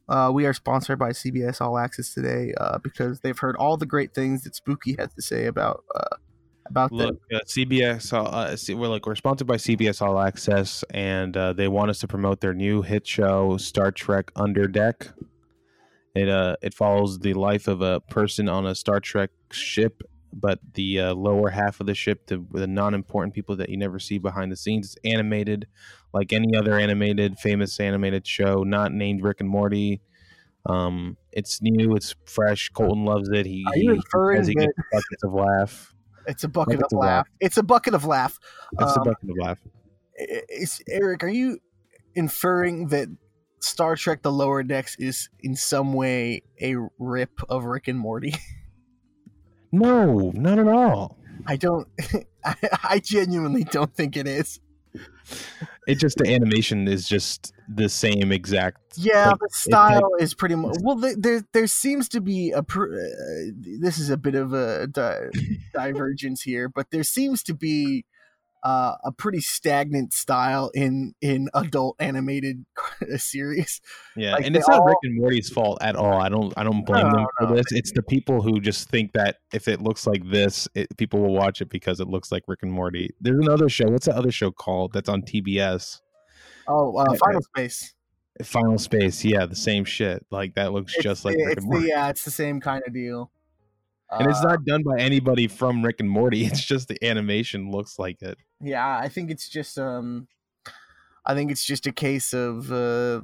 Uh, 0.08 0.30
we 0.32 0.46
are 0.46 0.52
sponsored 0.52 0.98
by 0.98 1.10
CBS 1.10 1.60
All 1.60 1.76
Access 1.76 2.14
today 2.14 2.54
uh, 2.60 2.78
because 2.78 3.20
they've 3.20 3.38
heard 3.38 3.56
all 3.56 3.76
the 3.76 3.86
great 3.86 4.14
things 4.14 4.44
that 4.44 4.54
Spooky 4.54 4.94
has 4.98 5.12
to 5.14 5.22
say 5.22 5.46
about 5.46 5.82
uh, 5.94 6.16
about 6.66 6.90
the 6.90 6.96
Look, 6.96 7.20
uh, 7.34 7.40
CBS. 7.46 8.12
Uh, 8.12 8.22
uh, 8.22 8.56
see- 8.56 8.74
we're 8.74 8.88
like 8.88 9.06
we're 9.06 9.16
sponsored 9.16 9.48
by 9.48 9.56
CBS 9.56 10.00
All 10.00 10.20
Access, 10.20 10.84
and 10.90 11.36
uh, 11.36 11.52
they 11.52 11.66
want 11.66 11.90
us 11.90 11.98
to 12.00 12.06
promote 12.06 12.40
their 12.40 12.54
new 12.54 12.82
hit 12.82 13.06
show, 13.06 13.56
Star 13.56 13.90
Trek 13.90 14.30
Under 14.36 14.68
Deck. 14.68 15.08
It 16.14 16.28
uh 16.28 16.56
it 16.62 16.74
follows 16.74 17.18
the 17.18 17.32
life 17.34 17.66
of 17.66 17.80
a 17.80 18.00
person 18.00 18.48
on 18.48 18.66
a 18.66 18.74
Star 18.74 19.00
Trek 19.00 19.30
ship, 19.50 20.02
but 20.32 20.58
the 20.74 21.00
uh, 21.00 21.14
lower 21.14 21.50
half 21.50 21.80
of 21.80 21.86
the 21.86 21.94
ship, 21.94 22.26
the 22.26 22.44
the 22.52 22.66
non-important 22.66 23.34
people 23.34 23.56
that 23.56 23.68
you 23.68 23.76
never 23.76 23.98
see 23.98 24.18
behind 24.18 24.50
the 24.50 24.56
scenes, 24.56 24.86
it's 24.86 24.96
animated 25.04 25.66
like 26.12 26.32
any 26.32 26.56
other 26.56 26.78
animated 26.78 27.38
famous 27.38 27.78
animated 27.80 28.26
show, 28.26 28.62
not 28.62 28.92
named 28.92 29.22
Rick 29.22 29.40
and 29.40 29.48
Morty. 29.48 30.00
Um, 30.66 31.16
it's 31.32 31.60
new, 31.60 31.96
it's 31.96 32.14
fresh. 32.26 32.68
Colton 32.68 33.04
loves 33.04 33.28
it. 33.30 33.46
He, 33.46 33.64
Are 33.66 33.74
he, 33.74 33.82
you 33.82 33.94
he 33.94 34.48
he 34.48 34.54
gets 34.54 34.72
buckets 34.92 35.24
of 35.24 35.32
laugh. 35.32 35.92
It's 36.26 36.44
a 36.44 36.48
bucket 36.48 36.82
of 36.82 36.92
laugh. 36.92 37.26
It's 37.40 37.56
a 37.56 37.62
bucket 37.62 37.94
of 37.94 38.04
laugh. 38.04 38.38
It's 38.74 38.96
a 38.96 39.00
Um, 39.00 39.04
bucket 39.04 39.30
of 39.30 39.36
laugh. 39.38 39.58
Eric, 40.88 41.24
are 41.24 41.28
you 41.28 41.58
inferring 42.14 42.88
that 42.88 43.08
Star 43.60 43.96
Trek: 43.96 44.22
The 44.22 44.30
Lower 44.30 44.62
Decks 44.62 44.96
is 44.98 45.28
in 45.40 45.56
some 45.56 45.94
way 45.94 46.42
a 46.60 46.76
rip 46.98 47.40
of 47.48 47.64
Rick 47.64 47.88
and 47.88 47.98
Morty? 47.98 48.34
No, 49.72 50.30
not 50.34 50.58
at 50.58 50.68
all. 50.68 51.16
I 51.46 51.56
don't. 51.56 51.88
I, 52.44 52.54
I 52.84 52.98
genuinely 52.98 53.64
don't 53.64 53.94
think 53.94 54.16
it 54.16 54.28
is. 54.28 54.60
It 55.86 55.96
just 55.96 56.18
the 56.18 56.32
animation 56.32 56.86
is 56.86 57.08
just 57.08 57.52
the 57.68 57.88
same 57.88 58.30
exact. 58.30 58.78
Yeah, 58.96 59.30
Like, 59.30 59.38
the 59.38 59.48
style 59.50 60.10
is 60.20 60.34
pretty 60.34 60.54
much. 60.54 60.76
Well, 60.82 60.96
there 60.96 61.42
there 61.52 61.66
seems 61.66 62.08
to 62.10 62.20
be 62.20 62.50
a. 62.50 62.62
Pr- 62.62 62.92
uh, 62.92 63.52
this 63.56 63.98
is 63.98 64.10
a 64.10 64.16
bit 64.16 64.34
of 64.34 64.52
a 64.52 64.86
di- 64.86 65.30
divergence 65.74 66.42
here, 66.42 66.68
but 66.68 66.90
there 66.90 67.02
seems 67.02 67.42
to 67.44 67.54
be 67.54 68.04
uh, 68.62 68.94
a 69.04 69.10
pretty 69.12 69.40
stagnant 69.40 70.12
style 70.12 70.70
in 70.74 71.14
in 71.20 71.48
adult 71.54 71.96
animated 71.98 72.64
series. 73.16 73.80
Yeah, 74.16 74.34
Like, 74.34 74.46
and 74.46 74.56
it's 74.56 74.68
not 74.68 74.84
Rick 74.84 74.96
and 75.02 75.16
Morty's 75.20 75.48
fault 75.50 75.78
at 75.82 75.96
all. 75.96 76.20
I 76.20 76.28
don't 76.28 76.52
I 76.56 76.62
don't 76.62 76.84
blame 76.84 77.06
No, 77.08 77.12
them 77.16 77.26
for 77.38 77.46
no. 77.48 77.56
this. 77.56 77.66
It's 77.72 77.92
the 77.92 78.02
people 78.02 78.40
who 78.42 78.60
just 78.60 78.88
think 78.88 79.12
that 79.12 79.38
if 79.52 79.68
it 79.68 79.80
looks 79.82 80.06
like 80.06 80.22
this, 80.30 80.68
it, 80.74 80.96
people 80.96 81.20
will 81.20 81.34
watch 81.34 81.60
it 81.60 81.68
because 81.70 81.98
it 82.00 82.08
looks 82.08 82.30
like 82.30 82.44
Rick 82.46 82.60
and 82.62 82.72
Morty. 82.72 83.10
There's 83.20 83.38
another 83.44 83.68
show. 83.68 83.86
What's 83.88 84.06
that 84.06 84.14
other 84.16 84.32
show 84.32 84.50
called? 84.50 84.92
That's 84.92 85.08
on 85.08 85.22
TBS. 85.22 86.00
Oh, 86.68 86.96
uh, 86.96 87.14
Final 87.16 87.42
Space. 87.42 87.94
Final 88.44 88.78
Space. 88.78 89.24
Yeah, 89.24 89.46
the 89.46 89.56
same 89.56 89.84
shit. 89.84 90.24
Like 90.30 90.54
that 90.54 90.72
looks 90.72 90.94
It's 90.94 91.02
just 91.02 91.24
like 91.24 91.36
Rick 91.36 91.58
it's 91.58 91.64
and 91.64 91.72
the, 91.82 91.88
yeah, 91.88 92.08
it's 92.08 92.24
the 92.24 92.30
same 92.30 92.60
kind 92.60 92.82
of 92.86 92.94
deal. 92.94 93.30
And 94.18 94.28
it's 94.28 94.40
Uh, 94.40 94.50
not 94.50 94.64
done 94.64 94.82
by 94.82 94.98
anybody 94.98 95.48
from 95.48 95.82
Rick 95.82 96.00
and 96.00 96.10
Morty. 96.10 96.44
It's 96.44 96.64
just 96.64 96.88
the 96.88 97.02
animation 97.04 97.70
looks 97.70 97.98
like 97.98 98.22
it. 98.22 98.38
Yeah, 98.60 98.98
I 98.98 99.08
think 99.08 99.30
it's 99.30 99.48
just 99.48 99.78
um, 99.78 100.28
I 101.24 101.34
think 101.34 101.50
it's 101.50 101.64
just 101.64 101.86
a 101.86 101.92
case 101.92 102.32
of 102.32 102.72
uh, 102.72 103.22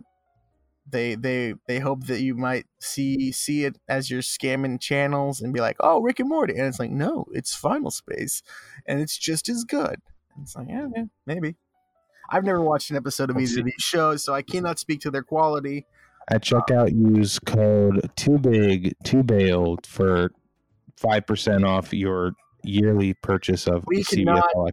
they 0.91 1.15
they 1.15 1.55
they 1.67 1.79
hope 1.79 2.07
that 2.07 2.21
you 2.21 2.35
might 2.35 2.67
see 2.81 3.33
see 3.33 3.65
it 3.65 3.79
as 3.89 4.11
you're 4.11 4.23
scamming 4.23 4.81
channels 4.81 5.41
and 5.41 5.53
be 5.53 5.61
like, 5.61 5.77
oh, 5.81 6.01
Rick 6.01 6.21
and 6.21 6.29
Morty, 6.29 6.55
and 6.55 6.67
it's 6.67 6.79
like, 6.79 6.91
no, 6.91 7.27
it's 7.33 7.55
Final 7.55 7.91
Space, 7.91 8.43
and 8.87 9.01
it's 9.01 9.19
just 9.19 9.49
as 9.49 9.65
good. 9.65 10.01
And 10.35 10.43
it's 10.45 10.57
like, 10.57 10.69
yeah, 10.69 10.87
yeah, 10.95 11.05
maybe. 11.27 11.57
I've 12.31 12.45
never 12.45 12.61
watched 12.61 12.91
an 12.91 12.97
episode 12.97 13.31
of 13.31 13.39
either 13.39 13.61
of 13.61 13.65
these 13.65 13.75
shows, 13.79 14.23
so 14.23 14.35
I 14.35 14.43
cannot 14.43 14.79
speak 14.79 15.01
to 15.01 15.11
their 15.11 15.23
quality. 15.23 15.87
At 16.31 16.43
checkout, 16.43 16.93
use 16.93 17.39
code 17.39 18.11
too 18.17 18.39
big 18.39 18.95
too 19.03 19.23
bailed 19.23 19.87
for 19.87 20.31
five 21.01 21.27
percent 21.27 21.65
off 21.65 21.93
your 21.93 22.33
yearly 22.65 23.15
purchase 23.15 23.67
of 23.69 23.85
We 23.87 24.03
CBS 24.03 24.17
cannot- 24.25 24.45
All 24.55 24.69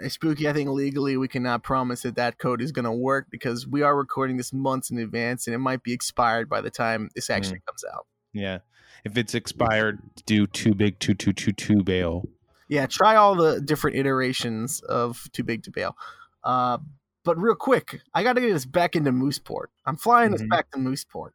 Uh, 0.00 0.08
Spooky, 0.08 0.48
I 0.48 0.52
think 0.52 0.70
legally 0.70 1.16
we 1.16 1.26
cannot 1.26 1.64
promise 1.64 2.02
that 2.02 2.14
that 2.14 2.38
code 2.38 2.62
is 2.62 2.70
going 2.70 2.84
to 2.84 2.92
work 2.92 3.26
because 3.30 3.66
we 3.66 3.82
are 3.82 3.96
recording 3.96 4.36
this 4.36 4.52
months 4.52 4.90
in 4.90 4.98
advance 4.98 5.48
and 5.48 5.54
it 5.54 5.58
might 5.58 5.82
be 5.82 5.92
expired 5.92 6.48
by 6.48 6.60
the 6.60 6.70
time 6.70 7.08
this 7.16 7.28
actually 7.28 7.60
comes 7.66 7.84
out. 7.92 8.06
Yeah. 8.32 8.58
If 9.04 9.16
it's 9.18 9.34
expired, 9.34 9.98
do 10.26 10.46
too 10.46 10.74
big, 10.74 11.00
too 11.00 11.14
too 11.14 11.32
too 11.32 11.52
too 11.52 11.82
bail. 11.82 12.28
Yeah, 12.68 12.86
try 12.86 13.16
all 13.16 13.34
the 13.34 13.60
different 13.60 13.96
iterations 13.96 14.80
of 14.82 15.28
Too 15.32 15.42
Big 15.42 15.62
to 15.64 15.70
Bail. 15.70 15.96
Uh, 16.44 16.78
but 17.24 17.36
real 17.40 17.54
quick, 17.54 18.00
I 18.14 18.22
got 18.22 18.34
to 18.34 18.40
get 18.42 18.52
us 18.54 18.66
back 18.66 18.94
into 18.94 19.10
Mooseport. 19.10 19.66
I'm 19.86 19.96
flying 19.96 20.34
us 20.34 20.42
Mhm. 20.42 20.50
back 20.50 20.70
to 20.72 20.78
Mooseport. 20.78 21.30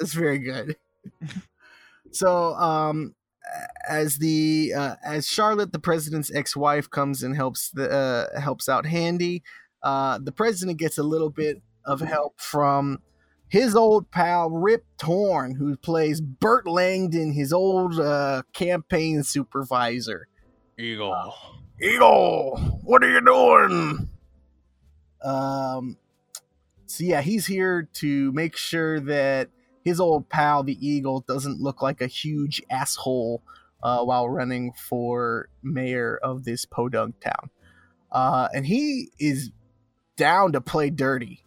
That's. 0.00 0.14
Very 0.14 0.38
good. 0.38 0.76
so, 2.12 2.54
um, 2.54 3.14
as 3.88 4.18
the 4.18 4.72
uh, 4.76 4.96
as 5.04 5.28
Charlotte, 5.28 5.72
the 5.72 5.78
president's 5.78 6.34
ex-wife, 6.34 6.90
comes 6.90 7.22
and 7.22 7.36
helps 7.36 7.70
the 7.70 7.90
uh, 7.90 8.40
helps 8.40 8.68
out 8.68 8.86
Handy, 8.86 9.42
uh, 9.82 10.18
the 10.22 10.32
president 10.32 10.78
gets 10.78 10.98
a 10.98 11.02
little 11.02 11.30
bit 11.30 11.62
of 11.84 12.00
help 12.00 12.40
from 12.40 13.00
his 13.48 13.76
old 13.76 14.10
pal 14.10 14.50
Rip 14.50 14.84
Torn, 14.98 15.54
who 15.54 15.76
plays 15.76 16.20
Burt 16.20 16.66
Langdon, 16.66 17.32
his 17.32 17.52
old 17.52 18.00
uh, 18.00 18.42
campaign 18.52 19.22
supervisor. 19.22 20.26
Eagle. 20.78 21.34
Eagle, 21.80 22.56
what 22.82 23.04
are 23.04 23.10
you 23.10 23.24
doing? 23.24 24.08
Um, 25.22 25.96
so 26.96 27.04
yeah, 27.04 27.20
he's 27.20 27.46
here 27.46 27.88
to 27.94 28.32
make 28.32 28.56
sure 28.56 29.00
that 29.00 29.48
his 29.84 30.00
old 30.00 30.28
pal, 30.28 30.62
the 30.62 30.78
Eagle, 30.86 31.20
doesn't 31.26 31.60
look 31.60 31.82
like 31.82 32.00
a 32.00 32.06
huge 32.06 32.62
asshole 32.70 33.42
uh, 33.82 34.02
while 34.02 34.28
running 34.28 34.72
for 34.72 35.48
mayor 35.62 36.18
of 36.22 36.44
this 36.44 36.64
podunk 36.64 37.20
town. 37.20 37.50
Uh, 38.10 38.48
and 38.54 38.66
he 38.66 39.10
is 39.18 39.50
down 40.16 40.52
to 40.52 40.60
play 40.60 40.88
dirty. 40.88 41.44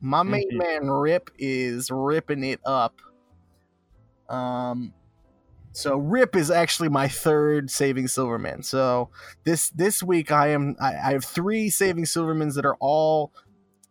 My 0.00 0.22
main 0.22 0.50
Mhm. 0.50 0.58
man 0.58 0.90
Rip 0.90 1.30
is 1.38 1.90
ripping 1.90 2.44
it 2.44 2.60
up. 2.64 3.00
Um, 4.28 4.92
so 5.72 5.96
Rip 5.96 6.34
is 6.34 6.50
actually 6.50 6.88
my 6.88 7.06
third 7.06 7.70
Saving 7.70 8.08
Silverman. 8.08 8.62
So 8.62 9.10
this 9.44 9.70
this 9.70 10.02
week 10.02 10.32
I 10.32 10.48
am 10.48 10.76
I, 10.80 10.94
I 10.94 11.12
have 11.12 11.24
three 11.24 11.68
Saving 11.70 12.04
Silvermans 12.04 12.54
that 12.54 12.64
are 12.64 12.76
all 12.80 13.32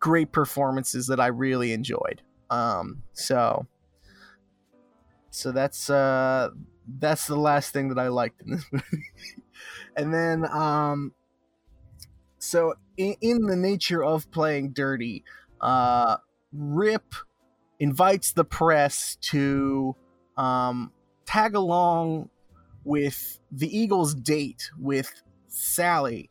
great 0.06 0.32
performances 0.32 1.08
that 1.08 1.20
I 1.20 1.26
really 1.26 1.74
enjoyed. 1.74 2.22
Um, 2.52 3.02
so 3.14 3.66
so 5.32 5.52
that's 5.52 5.90
uh 5.90 6.52
that's 7.00 7.26
the 7.26 7.36
last 7.36 7.74
thing 7.74 7.90
that 7.90 7.98
I 7.98 8.10
liked 8.10 8.40
in 8.44 8.52
this 8.52 8.66
movie. 8.72 9.04
and 9.98 10.14
then 10.14 10.46
um 10.46 11.12
so 12.38 12.76
in, 12.98 13.16
in 13.20 13.48
the 13.48 13.56
nature 13.56 14.04
of 14.04 14.30
playing 14.30 14.74
dirty, 14.74 15.24
uh 15.60 16.18
Rip 16.54 17.16
invites 17.80 18.32
the 18.32 18.46
press 18.46 19.18
to 19.22 19.96
um 20.38 20.92
tag 21.26 21.56
along 21.56 22.30
with 22.84 23.40
the 23.52 23.76
Eagles' 23.76 24.14
date 24.14 24.70
with 24.80 25.24
Sally, 25.48 26.30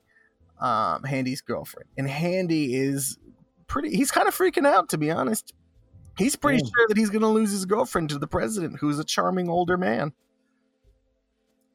um, 0.60 1.02
Handy's 1.02 1.40
girlfriend. 1.40 1.88
And 1.98 2.08
Handy 2.08 2.76
is 2.76 3.18
pretty, 3.66 3.96
he's 3.96 4.11
kind 4.11 4.29
of 4.29 4.37
freaking 4.37 4.66
out, 4.66 4.88
to 4.90 4.98
be 4.98 5.11
honest. 5.11 5.53
He's 6.16 6.37
pretty 6.37 6.59
sure 6.59 6.88
that 6.88 6.96
he's 6.96 7.11
going 7.11 7.22
to 7.22 7.29
lose 7.29 7.50
his 7.50 7.66
girlfriend 7.66 8.11
to 8.11 8.18
the 8.18 8.29
president, 8.29 8.79
who's 8.79 8.98
a 8.98 9.05
charming 9.05 9.48
older 9.48 9.77
man. 9.77 10.12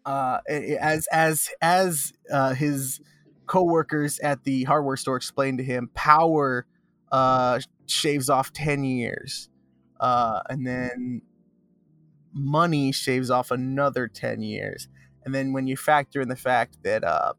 Uh, 0.05 0.39
as 0.47 1.07
as 1.11 1.49
as 1.61 2.13
uh, 2.31 2.53
his 2.53 3.01
coworkers 3.47 4.17
at 4.19 4.45
the 4.45 4.63
hardware 4.63 4.95
store 4.95 5.17
explained 5.17 5.57
to 5.57 5.63
him, 5.63 5.89
Power 5.93 6.65
uh, 7.11 7.59
shaves 7.85 8.29
off 8.29 8.53
ten 8.53 8.85
years, 8.85 9.49
uh, 9.99 10.39
and 10.49 10.65
then 10.65 11.21
money 12.33 12.91
shaves 12.91 13.29
off 13.29 13.51
another 13.51 14.07
10 14.07 14.41
years 14.41 14.87
and 15.25 15.33
then 15.33 15.53
when 15.53 15.67
you 15.67 15.75
factor 15.75 16.21
in 16.21 16.29
the 16.29 16.35
fact 16.35 16.77
that 16.83 17.03
uh 17.03 17.33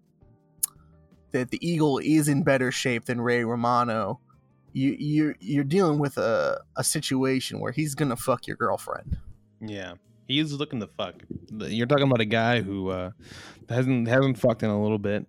that 1.33 1.51
the 1.51 1.65
eagle 1.67 1.99
is 1.99 2.29
in 2.29 2.43
better 2.43 2.73
shape 2.73 3.05
than 3.05 3.21
ray 3.21 3.45
romano 3.45 4.21
you 4.73 4.97
you 4.99 5.35
you're 5.41 5.65
dealing 5.65 5.99
with 5.99 6.17
a, 6.19 6.61
a 6.77 6.85
situation 6.85 7.61
where 7.61 7.73
he's 7.73 7.95
gonna 7.95 8.17
fuck 8.17 8.47
your 8.47 8.57
girlfriend 8.57 9.19
Yeah. 9.61 9.95
He's 10.29 10.53
looking 10.53 10.79
to 10.79 10.87
fuck. 10.87 11.17
You're 11.51 11.89
talking 11.89 12.05
about 12.07 12.21
a 12.21 12.25
guy 12.25 12.61
who 12.63 12.91
uh, 12.91 13.11
hasn't 13.69 14.07
hasn't 14.07 14.39
fucked 14.39 14.63
in 14.63 14.71
a 14.71 14.81
little 14.81 14.99
bit. 14.99 15.27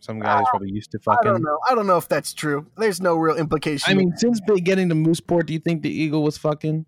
Some 0.00 0.18
guys 0.20 0.42
Uh, 0.46 0.50
probably 0.50 0.70
used 0.70 0.90
to 0.90 0.98
fucking. 0.98 1.26
i 1.26 1.32
don't 1.32 1.42
know 1.42 1.58
i 1.70 1.74
don't 1.74 1.86
know 1.86 1.96
if 1.96 2.06
that's 2.08 2.34
true 2.34 2.66
there's 2.76 3.00
no 3.00 3.16
real 3.16 3.36
implication 3.38 3.90
I 3.90 3.94
mean, 3.94 4.12
since 4.18 4.38
they 4.46 4.60
getting 4.60 4.90
to 4.90 4.94
Mooseport, 4.94 5.46
do 5.46 5.54
you 5.54 5.58
think 5.60 5.80
the 5.82 5.88
eagle 5.90 6.22
was 6.22 6.36
fucking? 6.36 6.84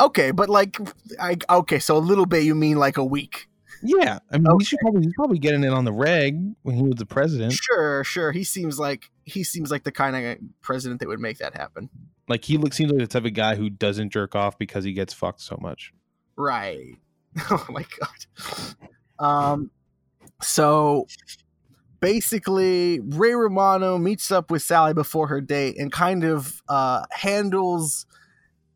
okay 0.00 0.30
but 0.32 0.48
like 0.48 0.78
i 1.20 1.36
okay 1.48 1.78
so 1.78 1.96
a 1.96 1.98
little 1.98 2.26
bit 2.26 2.42
you 2.44 2.54
mean 2.56 2.76
like 2.76 2.96
a 2.96 3.04
week 3.04 3.48
Yeah, 3.82 4.18
I 4.32 4.38
mean, 4.38 4.48
Okay. 4.48 4.56
he 4.60 4.64
should 4.64 4.78
probably 4.80 5.02
he's 5.04 5.14
probably 5.14 5.38
getting 5.38 5.62
it 5.64 5.72
on 5.72 5.84
the 5.84 5.92
reg 5.92 6.36
when 6.62 6.76
he 6.76 6.82
was 6.82 6.96
the 6.96 7.06
president. 7.06 7.52
sure 7.52 8.02
sure 8.04 8.32
he 8.32 8.42
seems 8.44 8.78
like 8.78 9.10
he 9.24 9.44
seems 9.44 9.70
like 9.70 9.84
the 9.84 9.92
kind 9.92 10.16
of 10.16 10.38
president 10.62 11.00
that 11.00 11.08
would 11.08 11.20
make 11.20 11.38
that 11.38 11.54
happen 11.54 11.88
Like 12.28 12.44
he 12.44 12.56
looks 12.58 12.76
seems 12.76 12.90
like 12.90 13.00
the 13.00 13.06
type 13.06 13.24
of 13.24 13.34
guy 13.34 13.54
who 13.56 13.70
doesn't 13.70 14.10
jerk 14.10 14.34
off 14.34 14.58
because 14.58 14.84
he 14.84 14.92
gets 14.92 15.12
fucked 15.14 15.40
so 15.40 15.56
much. 15.60 15.92
Right. 16.36 16.96
Oh 17.50 17.66
my 17.68 17.84
god. 18.00 19.24
Um 19.24 19.70
so 20.42 21.06
basically 22.00 23.00
Ray 23.00 23.34
Romano 23.34 23.98
meets 23.98 24.30
up 24.30 24.50
with 24.50 24.62
Sally 24.62 24.94
before 24.94 25.28
her 25.28 25.40
date 25.40 25.76
and 25.78 25.90
kind 25.92 26.24
of 26.24 26.62
uh 26.68 27.02
handles 27.12 28.06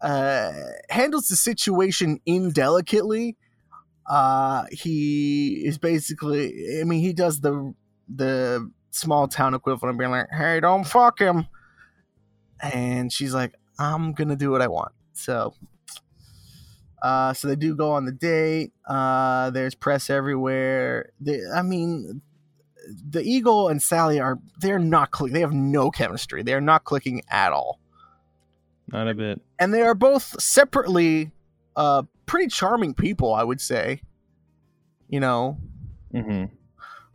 uh 0.01 0.53
handles 0.91 1.29
the 1.29 1.37
situation 1.37 2.21
indelicately. 2.27 3.37
Uh 4.07 4.65
he 4.71 5.63
is 5.65 5.79
basically 5.79 6.81
I 6.81 6.85
mean 6.85 7.01
he 7.01 7.13
does 7.13 7.41
the 7.41 7.75
the 8.13 8.71
small 8.91 9.29
town 9.29 9.55
equivalent 9.55 9.95
of 9.95 9.99
being 9.99 10.11
like, 10.11 10.29
"Hey, 10.31 10.61
don't 10.61 10.85
fuck 10.85 11.19
him." 11.19 11.47
And 12.61 13.13
she's 13.13 13.35
like, 13.35 13.55
"I'm 13.79 14.15
to 14.15 14.37
do 14.37 14.51
what 14.51 14.63
I 14.63 14.69
want." 14.69 14.93
So 15.15 15.55
uh, 17.03 17.35
so 17.35 17.49
they 17.49 17.57
do 17.57 17.75
go 17.75 17.91
on 17.91 18.05
the 18.05 18.13
date. 18.13 18.73
Uh, 18.89 19.51
there's 19.51 19.75
press 19.75 20.09
everywhere. 20.09 21.11
They, 21.21 21.41
I 21.53 21.63
mean, 21.63 22.23
the 23.09 23.23
Eagle 23.23 23.69
and 23.69 23.83
Sally 23.83 24.21
are 24.21 24.39
they're 24.61 24.79
not 24.79 25.11
click. 25.11 25.33
They 25.33 25.41
have 25.41 25.53
no 25.53 25.91
chemistry. 25.91 26.45
They 26.45 26.55
are 26.55 26.61
not 26.61 26.85
clicking 26.85 27.23
at 27.29 27.53
all. 27.53 27.81
Not 28.87 29.09
a 29.09 29.15
bit. 29.15 29.41
And 29.59 29.75
they 29.75 29.83
are 29.83 29.95
both 29.95 30.41
separately 30.41 31.33
uh, 31.75 32.05
pretty 32.33 32.49
charming 32.49 32.95
people, 32.95 33.35
I 33.35 33.45
would 33.45 33.61
say. 33.61 34.01
You 35.09 35.21
know, 35.21 35.59
hmm 36.11 36.45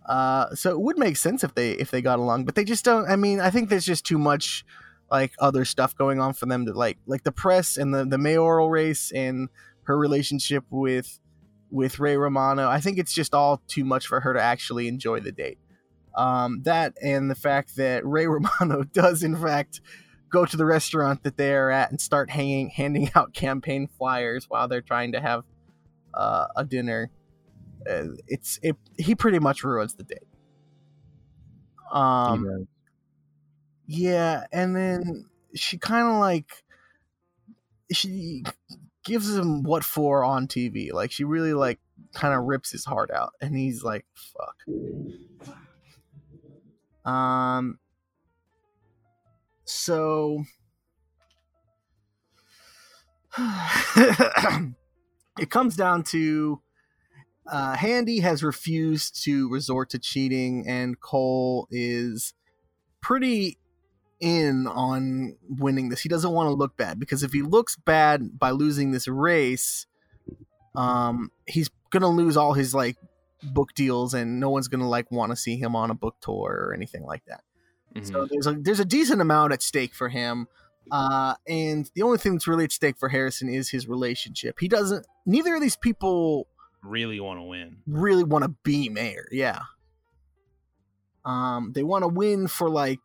uh, 0.05 0.53
so 0.55 0.69
it 0.69 0.79
would 0.79 0.97
make 0.99 1.17
sense 1.17 1.43
if 1.43 1.55
they 1.55 1.71
if 1.71 1.89
they 1.89 2.01
got 2.03 2.19
along, 2.19 2.45
but 2.45 2.53
they 2.53 2.63
just 2.63 2.85
don't. 2.85 3.09
I 3.09 3.15
mean, 3.15 3.39
I 3.41 3.49
think 3.49 3.69
there's 3.69 3.83
just 3.83 4.05
too 4.05 4.19
much 4.19 4.63
like 5.09 5.33
other 5.39 5.65
stuff 5.65 5.97
going 5.97 6.21
on 6.21 6.33
for 6.33 6.45
them 6.45 6.67
to 6.67 6.73
like 6.73 6.99
like 7.07 7.23
the 7.23 7.31
press 7.31 7.75
and 7.75 7.93
the 7.93 8.05
the 8.05 8.19
mayoral 8.19 8.69
race 8.69 9.11
and 9.11 9.49
her 9.83 9.97
relationship 9.97 10.63
with 10.69 11.19
with 11.71 11.97
Ray 11.97 12.15
Romano. 12.15 12.69
I 12.69 12.79
think 12.79 12.99
it's 12.99 13.13
just 13.13 13.33
all 13.33 13.63
too 13.67 13.83
much 13.83 14.05
for 14.05 14.19
her 14.19 14.33
to 14.33 14.41
actually 14.41 14.87
enjoy 14.87 15.19
the 15.19 15.31
date. 15.31 15.57
Um, 16.15 16.61
that 16.63 16.93
and 17.01 17.29
the 17.29 17.35
fact 17.35 17.75
that 17.77 18.05
Ray 18.05 18.27
Romano 18.37 18.83
does 18.83 19.23
in 19.23 19.35
fact 19.35 19.81
go 20.29 20.45
to 20.45 20.57
the 20.57 20.65
restaurant 20.65 21.23
that 21.23 21.37
they 21.37 21.53
are 21.53 21.69
at 21.71 21.91
and 21.91 21.99
start 22.01 22.29
hanging 22.29 22.69
handing 22.69 23.09
out 23.15 23.33
campaign 23.33 23.87
flyers 23.97 24.45
while 24.49 24.67
they're 24.67 24.81
trying 24.81 25.11
to 25.13 25.21
have 25.21 25.43
uh, 26.13 26.47
a 26.55 26.65
dinner. 26.65 27.11
Uh, 27.89 28.07
it's 28.27 28.59
it. 28.61 28.75
He 28.97 29.15
pretty 29.15 29.39
much 29.39 29.63
ruins 29.63 29.95
the 29.95 30.03
date. 30.03 30.27
Um, 31.91 32.67
yeah, 33.85 34.45
and 34.51 34.75
then 34.75 35.25
she 35.55 35.77
kind 35.77 36.07
of 36.07 36.19
like 36.19 36.63
she 37.91 38.43
gives 39.05 39.33
him 39.33 39.63
what 39.63 39.83
for 39.83 40.23
on 40.23 40.47
TV. 40.47 40.91
Like 40.91 41.11
she 41.11 41.23
really 41.23 41.53
like 41.53 41.79
kind 42.13 42.33
of 42.33 42.43
rips 42.43 42.71
his 42.71 42.83
heart 42.83 43.09
out, 43.11 43.33
and 43.39 43.55
he's 43.55 43.83
like, 43.83 44.05
"Fuck." 44.13 44.55
Um. 47.09 47.79
So. 49.67 50.43
it 55.37 55.49
comes 55.49 55.75
down 55.75 56.01
to 56.01 56.61
uh, 57.49 57.75
Handy 57.75 58.19
has 58.19 58.43
refused 58.43 59.23
to 59.23 59.49
resort 59.49 59.89
to 59.91 59.99
cheating, 59.99 60.67
and 60.67 60.99
Cole 60.99 61.67
is 61.71 62.33
pretty 63.01 63.57
in 64.19 64.67
on 64.67 65.37
winning 65.47 65.89
this. 65.89 66.01
He 66.01 66.09
doesn't 66.09 66.31
want 66.31 66.47
to 66.47 66.53
look 66.53 66.75
bad 66.75 66.99
because 66.99 67.23
if 67.23 67.31
he 67.31 67.41
looks 67.41 67.75
bad 67.75 68.37
by 68.37 68.51
losing 68.51 68.91
this 68.91 69.07
race, 69.07 69.85
um, 70.75 71.31
he's 71.45 71.69
gonna 71.89 72.09
lose 72.09 72.35
all 72.35 72.53
his 72.53 72.73
like 72.75 72.97
book 73.43 73.73
deals, 73.73 74.13
and 74.13 74.39
no 74.39 74.49
one's 74.49 74.67
gonna 74.67 74.89
like 74.89 75.09
want 75.11 75.31
to 75.31 75.35
see 75.35 75.57
him 75.57 75.75
on 75.75 75.89
a 75.89 75.95
book 75.95 76.15
tour 76.21 76.67
or 76.67 76.73
anything 76.73 77.03
like 77.03 77.23
that. 77.27 77.41
Mm-hmm. 77.97 78.13
So 78.13 78.27
there's 78.29 78.47
a 78.47 78.53
there's 78.53 78.79
a 78.79 78.85
decent 78.85 79.21
amount 79.21 79.53
at 79.53 79.61
stake 79.61 79.93
for 79.93 80.09
him. 80.09 80.47
Uh, 80.89 81.35
and 81.47 81.89
the 81.95 82.01
only 82.01 82.17
thing 82.17 82.33
that's 82.33 82.47
really 82.47 82.63
at 82.63 82.71
stake 82.71 82.97
for 82.97 83.09
Harrison 83.09 83.49
is 83.49 83.69
his 83.69 83.87
relationship. 83.87 84.57
He 84.59 84.67
doesn't. 84.67 85.05
Neither 85.25 85.55
of 85.55 85.61
these 85.61 85.75
people 85.75 86.47
really 86.81 87.19
want 87.19 87.39
to 87.39 87.43
win. 87.43 87.77
Really 87.85 88.23
want 88.23 88.43
to 88.43 88.55
be 88.63 88.89
mayor. 88.89 89.27
Yeah. 89.31 89.59
Um, 91.25 91.73
they 91.75 91.83
want 91.83 92.03
to 92.03 92.07
win 92.07 92.47
for 92.47 92.69
like 92.69 93.01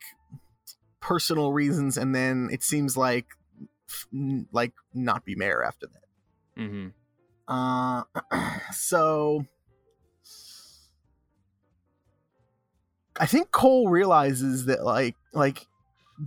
personal 1.01 1.53
reasons, 1.53 1.97
and 1.97 2.15
then 2.15 2.49
it 2.53 2.63
seems 2.63 2.97
like 2.97 3.27
like 4.53 4.73
not 4.95 5.25
be 5.25 5.35
mayor 5.35 5.63
after 5.63 5.87
that. 5.87 6.63
Mm-hmm. 6.63 6.89
Uh, 7.49 8.05
so 8.73 9.45
I 13.23 13.27
think 13.27 13.53
Cole 13.53 13.89
realizes 13.89 14.65
that 14.65 14.85
like 14.85 15.15
like 15.33 15.69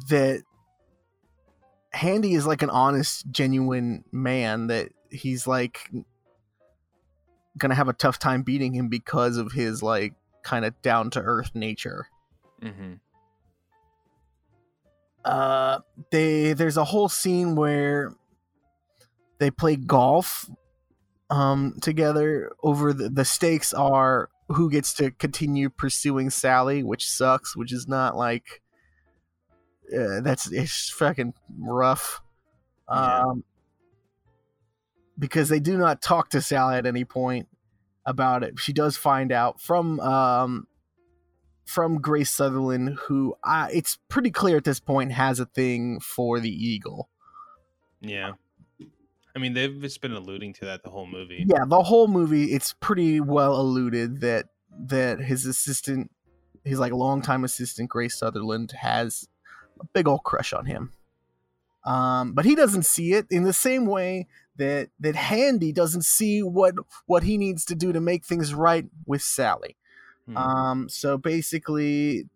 that 0.08 0.44
Handy 1.92 2.36
is 2.36 2.48
like 2.48 2.62
an 2.62 2.70
honest, 2.70 3.30
genuine 3.30 4.06
man 4.14 4.68
that 4.68 4.94
he's 5.10 5.46
like 5.46 5.92
gonna 7.58 7.76
have 7.76 7.90
a 7.90 7.94
tough 7.94 8.18
time 8.18 8.44
beating 8.44 8.74
him 8.74 8.88
because 8.88 9.36
of 9.36 9.52
his 9.52 9.84
like 9.84 10.14
kind 10.42 10.64
of 10.64 10.82
down 10.82 11.10
to 11.10 11.20
earth 11.20 11.52
nature. 11.54 12.08
Mm-hmm. 12.62 12.94
Uh, 15.26 15.80
they 16.12 16.54
there's 16.54 16.78
a 16.78 16.86
whole 16.86 17.10
scene 17.10 17.58
where 17.58 18.16
they 19.40 19.52
play 19.52 19.76
golf 19.76 20.50
um 21.30 21.76
together 21.82 22.54
over 22.64 22.94
the, 22.94 23.10
the 23.10 23.26
stakes 23.26 23.74
are 23.74 24.30
who 24.50 24.70
gets 24.70 24.94
to 24.96 25.12
continue 25.12 25.70
pursuing 25.70 26.30
Sally, 26.30 26.84
which 26.84 27.08
sucks, 27.08 27.56
which 27.56 27.74
is 27.74 27.88
not 27.88 28.16
like 28.16 28.62
uh, 29.96 30.22
that's 30.22 30.52
it's 30.52 30.90
fucking 30.90 31.34
rough. 31.60 32.22
Yeah. 32.90 33.22
Um, 33.22 33.44
because 35.18 35.50
they 35.50 35.60
do 35.60 35.78
not 35.78 36.02
talk 36.02 36.30
to 36.30 36.42
Sally 36.42 36.76
at 36.76 36.86
any 36.86 37.06
point 37.06 37.48
about 38.06 38.44
it. 38.44 38.60
She 38.60 38.74
does 38.74 38.98
find 38.98 39.32
out 39.32 39.62
from 39.62 40.00
um 40.00 40.68
from 41.66 42.00
Grace 42.00 42.32
Sutherland, 42.32 42.98
who 43.08 43.36
I, 43.44 43.72
it's 43.74 43.98
pretty 44.08 44.30
clear 44.30 44.58
at 44.58 44.64
this 44.64 44.80
point 44.80 45.12
has 45.14 45.40
a 45.40 45.46
thing 45.48 46.00
for 46.00 46.40
the 46.40 46.50
eagle. 46.50 47.10
Yeah. 48.02 48.34
I 49.36 49.40
mean, 49.40 49.54
they've 49.54 49.82
just 49.82 50.02
been 50.02 50.14
alluding 50.14 50.54
to 50.54 50.66
that 50.66 50.84
the 50.84 50.90
whole 50.90 51.08
movie. 51.08 51.46
Yeah, 51.48 51.66
the 51.68 51.84
whole 51.84 52.08
movie, 52.08 52.46
it's 52.46 52.74
pretty 52.74 53.20
well 53.20 53.60
alluded 53.60 54.22
that 54.22 54.46
that 54.88 55.20
his 55.20 55.46
assistant, 55.46 56.10
his 56.64 56.80
like 56.80 56.94
longtime 56.94 57.44
assistant 57.44 57.90
Grace 57.90 58.18
Sutherland, 58.18 58.72
has 58.80 59.28
a 59.80 59.86
big 59.94 60.08
old 60.08 60.24
crush 60.24 60.54
on 60.54 60.66
him. 60.66 60.94
Um, 61.86 62.34
but 62.34 62.46
he 62.46 62.56
doesn't 62.56 62.86
see 62.86 63.14
it 63.14 63.28
in 63.30 63.44
the 63.44 63.54
same 63.54 63.86
way 63.86 64.28
that 64.56 64.90
that 65.02 65.16
Handy 65.16 65.74
doesn't 65.74 66.06
see 66.06 66.42
what 66.42 66.76
what 67.06 67.24
he 67.24 67.38
needs 67.38 67.66
to 67.66 67.76
do 67.76 67.92
to 67.92 68.00
make 68.00 68.26
things 68.26 68.54
right 68.54 68.86
with 69.06 69.22
Sally. 69.22 69.76
Hmm. 70.28 70.38
Um, 70.38 70.90
so 70.90 71.18
basically, 71.18 72.30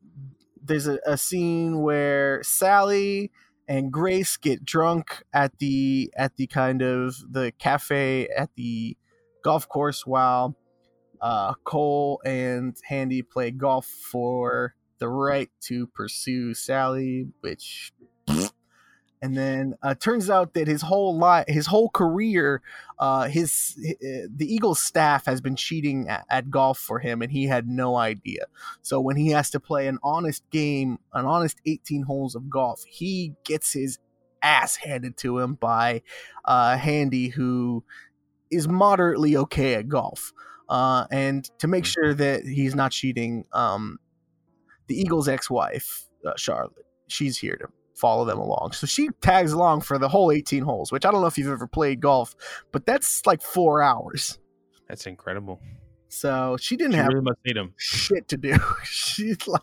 there's 0.62 0.88
a, 0.88 1.00
a 1.06 1.18
scene 1.18 1.82
where 1.82 2.44
Sally 2.44 3.32
and 3.70 3.92
Grace 3.92 4.36
get 4.36 4.66
drunk 4.66 5.24
at 5.32 5.60
the 5.60 6.12
at 6.18 6.36
the 6.36 6.48
kind 6.48 6.82
of 6.82 7.16
the 7.32 7.54
cafe 7.60 8.28
at 8.36 8.50
the 8.56 8.98
golf 9.44 9.70
course 9.70 10.06
while 10.06 10.58
uh, 11.22 11.54
Cole 11.64 12.20
and 12.26 12.76
Handy 12.86 13.22
play 13.22 13.52
golf 13.52 13.86
for 13.86 14.74
the 14.98 15.08
right 15.08 15.50
to 15.62 15.88
pursue 15.88 16.54
Sally, 16.54 17.28
which 17.42 17.94
and 19.22 19.36
then 19.36 19.76
uh, 19.84 19.96
turns 19.96 20.30
out 20.30 20.54
that 20.54 20.68
his 20.68 20.82
whole 20.82 21.18
life, 21.18 21.46
his 21.48 21.68
whole 21.68 21.90
career, 21.90 22.62
uh, 23.00 23.28
his, 23.28 23.78
his 23.82 24.30
the 24.34 24.54
Eagles 24.54 24.82
staff 24.82 25.26
has 25.26 25.42
been 25.42 25.56
cheating 25.56 26.08
at, 26.08 26.26
at, 26.30 26.50
golf 26.50 26.78
for 26.78 27.00
him, 27.00 27.22
and 27.22 27.32
he 27.32 27.46
had 27.46 27.68
no 27.68 27.98
idea. 27.98 28.46
So 28.82 29.02
when 29.02 29.18
he 29.18 29.30
has 29.30 29.50
to 29.52 29.60
play 29.60 29.88
an 29.88 30.00
honest 30.04 30.50
game, 30.52 31.00
an 31.14 31.26
honest 31.26 31.60
18 31.66 32.04
holes 32.04 32.36
of 32.36 32.50
golf, 32.50 32.84
he 32.88 33.34
gets 33.44 33.74
his 33.74 34.00
ass 34.42 34.78
handed 34.78 35.18
to 35.18 35.40
him 35.40 35.56
by 35.56 36.02
uh, 36.46 36.78
Handy, 36.78 37.28
who 37.28 37.84
is 38.50 38.68
moderately 38.68 39.36
okay 39.36 39.76
at 39.76 39.90
golf. 39.90 40.32
Uh, 40.70 41.06
and 41.12 41.50
to 41.60 41.68
make 41.68 41.84
mm-hmm. 41.84 42.02
sure 42.02 42.14
that 42.14 42.44
he's 42.44 42.76
not 42.76 42.92
cheating, 42.92 43.46
um, 43.52 44.00
the 44.88 45.00
Eagles' 45.00 45.28
ex-wife, 45.28 46.06
uh, 46.26 46.34
Charlotte, 46.38 46.86
she's 47.08 47.38
here 47.38 47.56
to 47.58 47.68
follow 48.00 48.26
them 48.26 48.40
along. 48.40 48.72
So 48.72 48.88
she 48.88 49.10
tags 49.22 49.52
along 49.52 49.82
for 49.82 49.98
the 50.00 50.08
whole 50.08 50.32
18 50.32 50.64
holes, 50.64 50.92
which 50.92 51.06
I 51.06 51.12
don't 51.12 51.22
know 51.22 51.28
if 51.28 51.38
you've 51.38 51.52
ever 51.52 51.68
played 51.68 52.00
golf, 52.00 52.36
but 52.72 52.86
that's 52.86 53.26
like 53.26 53.42
four 53.42 53.82
hours. 53.82 54.40
That's 54.88 55.06
incredible. 55.06 55.60
So 56.08 56.58
she 56.60 56.76
didn't 56.76 56.94
she 56.94 56.98
have 56.98 57.08
really 57.10 57.22
must 57.22 57.38
need 57.46 57.58
him. 57.58 57.74
shit 57.78 58.28
to 58.30 58.38
do. 58.38 58.58
She's 58.84 59.48
like, 59.48 59.62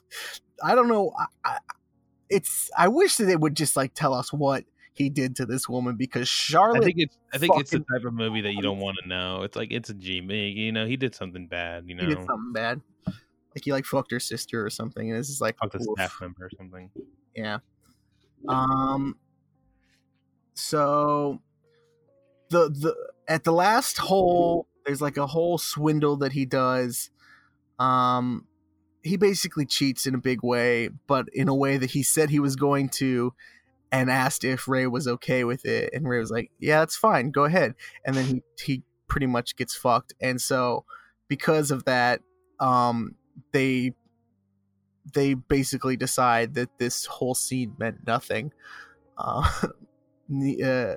I 0.62 0.74
don't 0.74 0.88
know. 0.88 1.12
I, 1.18 1.26
I, 1.44 1.58
it's. 2.30 2.70
I 2.76 2.88
wish 2.88 3.16
that 3.16 3.24
they 3.24 3.36
would 3.36 3.56
just 3.56 3.76
like 3.76 3.94
tell 3.94 4.14
us 4.14 4.32
what 4.32 4.64
he 4.92 5.10
did 5.10 5.36
to 5.36 5.46
this 5.46 5.68
woman 5.68 5.96
because 5.96 6.28
Charlotte. 6.28 6.82
I 6.82 6.84
think 6.84 6.96
it's. 6.98 7.18
I 7.34 7.38
think 7.38 7.58
it's 7.58 7.72
the 7.72 7.80
type 7.80 8.04
of 8.04 8.14
movie 8.14 8.42
that 8.42 8.52
you 8.52 8.62
don't 8.62 8.78
want 8.78 8.96
to 9.02 9.08
know. 9.08 9.42
It's 9.42 9.56
like 9.56 9.72
it's 9.72 9.90
a 9.90 9.94
G. 9.94 10.20
You 10.20 10.70
know, 10.70 10.86
he 10.86 10.96
did 10.96 11.14
something 11.14 11.48
bad. 11.48 11.84
You 11.88 11.96
know, 11.96 12.04
he 12.04 12.14
did 12.14 12.24
something 12.24 12.52
bad. 12.52 12.80
Like 13.06 13.64
he 13.64 13.72
like 13.72 13.84
fucked 13.84 14.12
her 14.12 14.20
sister 14.20 14.64
or 14.64 14.70
something, 14.70 15.10
and 15.10 15.18
this 15.18 15.30
is 15.30 15.40
like 15.40 15.56
fucked 15.58 15.74
a 15.74 15.82
staff 15.82 16.18
member 16.20 16.44
or 16.44 16.50
something. 16.56 16.90
Yeah. 17.34 17.58
Um. 18.48 19.16
So 20.54 21.42
the 22.50 22.68
the 22.68 22.94
at 23.28 23.44
the 23.44 23.52
last 23.52 23.98
hole, 23.98 24.68
there's 24.84 25.02
like 25.02 25.16
a 25.16 25.26
whole 25.26 25.58
swindle 25.58 26.16
that 26.18 26.32
he 26.32 26.44
does. 26.44 27.10
Um, 27.78 28.46
he 29.02 29.16
basically 29.16 29.66
cheats 29.66 30.06
in 30.06 30.14
a 30.14 30.18
big 30.18 30.42
way, 30.42 30.88
but 31.06 31.26
in 31.32 31.48
a 31.48 31.54
way 31.54 31.76
that 31.76 31.90
he 31.90 32.02
said 32.02 32.30
he 32.30 32.40
was 32.40 32.56
going 32.56 32.88
to, 32.88 33.34
and 33.92 34.10
asked 34.10 34.44
if 34.44 34.66
Ray 34.66 34.86
was 34.86 35.06
okay 35.06 35.44
with 35.44 35.64
it, 35.64 35.90
and 35.92 36.08
Ray 36.08 36.18
was 36.18 36.30
like, 36.30 36.50
"Yeah, 36.58 36.80
that's 36.80 36.96
fine, 36.96 37.30
go 37.30 37.44
ahead." 37.44 37.74
And 38.04 38.16
then 38.16 38.24
he 38.26 38.42
he 38.58 38.82
pretty 39.08 39.26
much 39.26 39.56
gets 39.56 39.76
fucked, 39.76 40.14
and 40.20 40.40
so 40.40 40.84
because 41.28 41.70
of 41.70 41.84
that, 41.84 42.20
um, 42.60 43.14
they 43.52 43.92
they 45.12 45.34
basically 45.34 45.96
decide 45.96 46.54
that 46.54 46.78
this 46.78 47.06
whole 47.06 47.34
scene 47.34 47.74
meant 47.78 48.06
nothing. 48.06 48.52
Uh, 49.16 49.48
uh, 50.64 50.94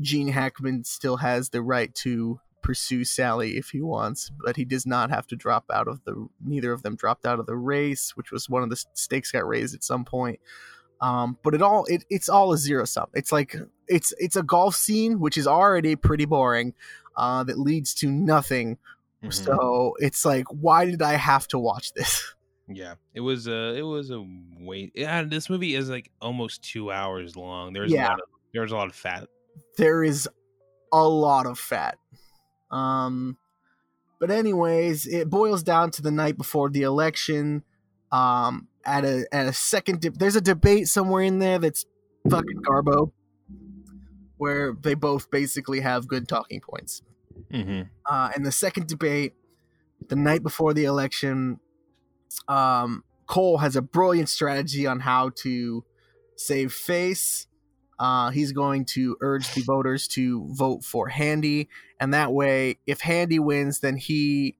Gene 0.00 0.28
Hackman 0.28 0.84
still 0.84 1.18
has 1.18 1.50
the 1.50 1.62
right 1.62 1.94
to 1.96 2.40
pursue 2.62 3.04
Sally 3.04 3.56
if 3.56 3.70
he 3.70 3.80
wants, 3.80 4.30
but 4.44 4.56
he 4.56 4.64
does 4.64 4.86
not 4.86 5.10
have 5.10 5.26
to 5.28 5.36
drop 5.36 5.64
out 5.72 5.88
of 5.88 6.04
the. 6.04 6.28
Neither 6.44 6.72
of 6.72 6.82
them 6.82 6.96
dropped 6.96 7.26
out 7.26 7.38
of 7.38 7.46
the 7.46 7.56
race, 7.56 8.16
which 8.16 8.32
was 8.32 8.48
one 8.48 8.62
of 8.62 8.70
the 8.70 8.84
stakes 8.94 9.30
got 9.30 9.46
raised 9.46 9.74
at 9.74 9.84
some 9.84 10.04
point. 10.04 10.40
Um, 11.00 11.38
but 11.42 11.54
it 11.54 11.62
all 11.62 11.84
it, 11.86 12.04
it's 12.08 12.28
all 12.28 12.52
a 12.52 12.58
zero 12.58 12.84
sum. 12.84 13.06
It's 13.14 13.30
like 13.30 13.54
it's 13.86 14.12
it's 14.18 14.36
a 14.36 14.42
golf 14.42 14.74
scene 14.74 15.20
which 15.20 15.36
is 15.36 15.46
already 15.46 15.94
pretty 15.94 16.24
boring, 16.24 16.74
uh, 17.16 17.44
that 17.44 17.58
leads 17.58 17.94
to 17.94 18.10
nothing. 18.10 18.78
Mm-hmm. 19.22 19.30
So 19.30 19.94
it's 19.98 20.24
like, 20.24 20.46
why 20.48 20.84
did 20.86 21.02
I 21.02 21.14
have 21.14 21.48
to 21.48 21.58
watch 21.58 21.92
this? 21.94 22.34
Yeah, 22.68 22.94
it 23.14 23.20
was 23.20 23.46
a 23.46 23.74
it 23.76 23.82
was 23.82 24.10
a 24.10 24.24
wait. 24.58 24.92
Yeah, 24.94 25.22
this 25.22 25.48
movie 25.48 25.74
is 25.74 25.88
like 25.88 26.10
almost 26.20 26.62
two 26.62 26.90
hours 26.90 27.36
long. 27.36 27.72
There's 27.72 27.92
Yeah. 27.92 28.08
a 28.08 28.10
lot 28.10 28.20
of 28.20 28.28
there's 28.52 28.72
a 28.72 28.76
lot 28.76 28.88
of 28.88 28.94
fat. 28.94 29.28
there 29.78 30.02
is 30.02 30.28
a 30.92 31.08
lot 31.08 31.46
of 31.46 31.58
fat. 31.58 31.98
Um, 32.70 33.36
but 34.18 34.30
anyways, 34.30 35.06
it 35.06 35.28
boils 35.30 35.62
down 35.62 35.90
to 35.92 36.02
the 36.02 36.10
night 36.10 36.36
before 36.36 36.68
the 36.70 36.82
election. 36.82 37.62
Um, 38.10 38.68
at 38.84 39.04
a 39.04 39.26
at 39.32 39.46
a 39.46 39.52
second, 39.52 40.00
de- 40.00 40.10
there's 40.10 40.36
a 40.36 40.40
debate 40.40 40.88
somewhere 40.88 41.22
in 41.22 41.38
there 41.38 41.58
that's 41.58 41.84
fucking 42.28 42.62
garbo, 42.62 43.12
where 44.38 44.72
they 44.80 44.94
both 44.94 45.30
basically 45.30 45.80
have 45.80 46.08
good 46.08 46.28
talking 46.28 46.60
points. 46.60 47.02
Mm-hmm. 47.52 47.82
Uh, 48.04 48.30
and 48.34 48.44
the 48.46 48.52
second 48.52 48.86
debate, 48.88 49.34
the 50.08 50.16
night 50.16 50.42
before 50.42 50.72
the 50.74 50.84
election, 50.84 51.60
um, 52.48 53.04
Cole 53.26 53.58
has 53.58 53.76
a 53.76 53.82
brilliant 53.82 54.28
strategy 54.28 54.86
on 54.86 55.00
how 55.00 55.30
to 55.36 55.84
save 56.36 56.72
face. 56.72 57.46
Uh, 57.98 58.30
he's 58.30 58.52
going 58.52 58.84
to 58.84 59.16
urge 59.20 59.52
the 59.54 59.62
voters 59.62 60.06
to 60.06 60.46
vote 60.52 60.84
for 60.84 61.08
Handy, 61.08 61.68
and 61.98 62.12
that 62.12 62.32
way, 62.32 62.78
if 62.86 63.00
Handy 63.00 63.38
wins, 63.38 63.80
then 63.80 63.96
he 63.96 64.56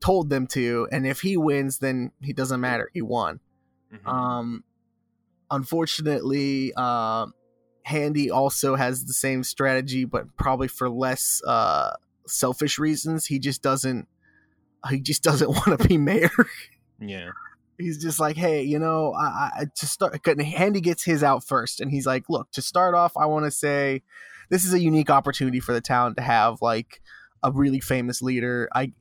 told 0.00 0.30
them 0.30 0.46
to, 0.46 0.88
and 0.92 1.06
if 1.06 1.20
he 1.20 1.36
wins, 1.36 1.78
then 1.78 2.12
he 2.20 2.32
doesn't 2.32 2.60
matter. 2.60 2.88
He 2.94 3.02
won. 3.02 3.40
Mm-hmm. 3.92 4.08
Um, 4.08 4.64
unfortunately, 5.50 6.72
uh, 6.76 7.26
Handy 7.82 8.30
also 8.30 8.76
has 8.76 9.06
the 9.06 9.12
same 9.12 9.42
strategy, 9.42 10.04
but 10.04 10.36
probably 10.36 10.68
for 10.68 10.88
less 10.88 11.40
uh, 11.46 11.92
selfish 12.26 12.78
reasons. 12.78 13.26
He 13.26 13.38
just 13.38 13.62
doesn't. 13.62 14.06
He 14.90 15.00
just 15.00 15.22
doesn't 15.24 15.48
want 15.48 15.80
to 15.80 15.88
be 15.88 15.96
mayor. 15.96 16.30
Yeah. 17.00 17.30
he's 17.78 18.02
just 18.02 18.20
like, 18.20 18.36
hey, 18.36 18.62
you 18.62 18.78
know, 18.78 19.12
I, 19.14 19.50
I 19.54 19.64
to 19.76 19.86
start. 19.86 20.20
Handy 20.40 20.80
gets 20.80 21.04
his 21.04 21.22
out 21.22 21.44
first, 21.44 21.80
and 21.80 21.90
he's 21.90 22.06
like, 22.06 22.24
look, 22.28 22.50
to 22.52 22.62
start 22.62 22.94
off, 22.94 23.16
I 23.16 23.26
want 23.26 23.44
to 23.44 23.50
say 23.50 24.02
this 24.50 24.64
is 24.64 24.72
a 24.72 24.80
unique 24.80 25.10
opportunity 25.10 25.60
for 25.60 25.72
the 25.72 25.80
town 25.80 26.14
to 26.16 26.22
have 26.22 26.60
like 26.60 27.00
a 27.42 27.52
really 27.52 27.80
famous 27.80 28.22
leader. 28.22 28.68
I, 28.74 28.92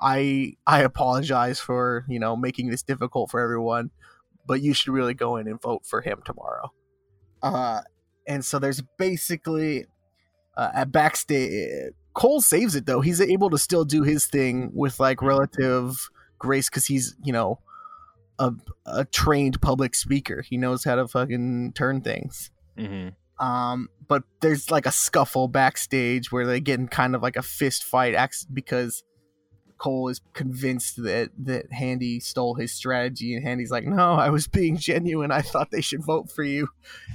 I, 0.00 0.54
I 0.66 0.82
apologize 0.82 1.58
for 1.60 2.04
you 2.08 2.18
know 2.18 2.36
making 2.36 2.70
this 2.70 2.82
difficult 2.82 3.30
for 3.30 3.40
everyone, 3.40 3.90
but 4.46 4.60
you 4.60 4.74
should 4.74 4.92
really 4.92 5.14
go 5.14 5.36
in 5.36 5.48
and 5.48 5.60
vote 5.60 5.84
for 5.86 6.00
him 6.02 6.20
tomorrow. 6.24 6.72
Uh, 7.42 7.80
and 8.26 8.44
so 8.44 8.58
there's 8.58 8.82
basically 8.98 9.86
uh, 10.56 10.70
at 10.74 10.92
backstage. 10.92 11.92
Cole 12.14 12.40
saves 12.40 12.74
it 12.74 12.86
though. 12.86 13.00
He's 13.00 13.20
able 13.20 13.50
to 13.50 13.58
still 13.58 13.84
do 13.84 14.02
his 14.02 14.26
thing 14.26 14.70
with 14.74 14.98
like 14.98 15.20
relative 15.20 16.08
grace 16.38 16.68
because 16.68 16.86
he's 16.86 17.16
you 17.24 17.32
know 17.32 17.60
a, 18.38 18.52
a 18.86 19.04
trained 19.04 19.60
public 19.60 19.94
speaker. 19.94 20.42
He 20.42 20.56
knows 20.56 20.84
how 20.84 20.96
to 20.96 21.08
fucking 21.08 21.72
turn 21.74 22.00
things. 22.02 22.50
Mm-hmm. 22.78 23.44
Um, 23.44 23.88
but 24.08 24.22
there's 24.40 24.70
like 24.70 24.86
a 24.86 24.92
scuffle 24.92 25.48
backstage 25.48 26.32
where 26.32 26.46
they 26.46 26.60
get 26.60 26.78
in 26.80 26.88
kind 26.88 27.14
of 27.14 27.22
like 27.22 27.36
a 27.36 27.42
fist 27.42 27.84
fight 27.84 28.14
because 28.52 29.02
Cole 29.78 30.08
is 30.08 30.20
convinced 30.32 31.02
that 31.02 31.30
that 31.38 31.70
Handy 31.70 32.18
stole 32.20 32.54
his 32.54 32.72
strategy, 32.72 33.34
and 33.34 33.44
Handy's 33.46 33.70
like, 33.70 33.84
"No, 33.84 34.14
I 34.14 34.30
was 34.30 34.48
being 34.48 34.76
genuine. 34.78 35.30
I 35.30 35.42
thought 35.42 35.70
they 35.70 35.82
should 35.82 36.02
vote 36.02 36.30
for 36.30 36.42
you." 36.44 36.68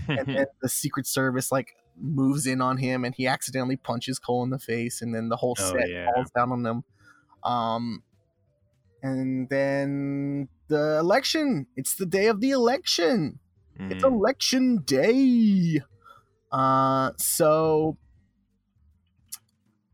and 0.07 0.28
then 0.28 0.45
the 0.61 0.69
Secret 0.69 1.07
Service 1.07 1.51
like 1.51 1.76
moves 1.99 2.45
in 2.45 2.61
on 2.61 2.78
him, 2.78 3.03
and 3.03 3.15
he 3.15 3.26
accidentally 3.26 3.78
punches 3.78 4.19
Cole 4.19 4.43
in 4.43 4.51
the 4.51 4.59
face, 4.59 5.01
and 5.01 5.13
then 5.13 5.30
the 5.30 5.38
whole 5.38 5.55
Oh, 5.59 5.72
set 5.72 5.89
yeah. 5.89 6.11
falls 6.13 6.30
down 6.32 6.51
on 6.51 6.61
them. 6.61 6.84
Um, 7.43 8.03
and 9.02 9.49
then 9.49 10.47
the 10.68 10.97
election. 10.99 11.68
It's 11.76 11.95
the 11.95 12.06
day 12.06 12.28
of 12.28 12.41
the 12.41 12.52
election. 12.52 13.39
It's 13.89 14.04
Mhm. 14.04 14.12
election 14.14 14.78
day. 14.86 15.82
Uh, 16.52 17.12
so 17.18 17.97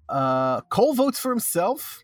uh, 0.09 0.61
Cole 0.61 0.93
votes 0.93 1.19
for 1.19 1.29
himself 1.31 2.03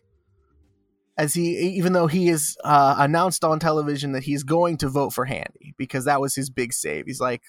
as 1.16 1.34
he, 1.34 1.56
even 1.58 1.92
though 1.92 2.06
he 2.06 2.28
is 2.28 2.56
uh, 2.64 2.96
announced 2.98 3.44
on 3.44 3.58
television 3.58 4.12
that 4.12 4.24
he's 4.24 4.42
going 4.42 4.76
to 4.78 4.88
vote 4.88 5.10
for 5.12 5.24
Handy 5.24 5.74
because 5.78 6.04
that 6.04 6.20
was 6.20 6.34
his 6.34 6.50
big 6.50 6.72
save. 6.72 7.06
He's 7.06 7.20
like, 7.20 7.42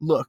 "Look, 0.00 0.28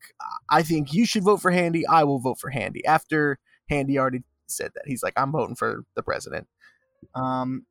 I 0.50 0.64
think 0.64 0.94
you 0.94 1.06
should 1.06 1.24
vote 1.24 1.42
for 1.42 1.52
Handy. 1.52 1.86
I 1.88 2.04
will 2.04 2.20
vote 2.20 2.40
for 2.40 2.50
Handy." 2.52 2.86
After 2.86 3.38
Handy 3.70 3.98
already 4.00 4.24
said 4.48 4.72
that, 4.76 4.84
he's 4.86 5.04
like, 5.04 5.14
"I'm 5.18 5.32
voting 5.32 5.56
for 5.56 5.84
the 5.96 6.04
president." 6.04 6.48
Um, 7.14 7.66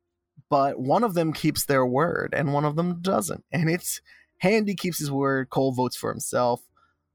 but 0.49 0.79
one 0.79 1.03
of 1.03 1.13
them 1.13 1.33
keeps 1.33 1.65
their 1.65 1.85
word 1.85 2.33
and 2.35 2.53
one 2.53 2.65
of 2.65 2.75
them 2.75 3.01
doesn't, 3.01 3.43
and 3.51 3.69
it's 3.69 4.01
Handy 4.39 4.75
keeps 4.75 4.99
his 4.99 5.11
word. 5.11 5.49
Cole 5.49 5.71
votes 5.71 5.95
for 5.95 6.11
himself. 6.11 6.61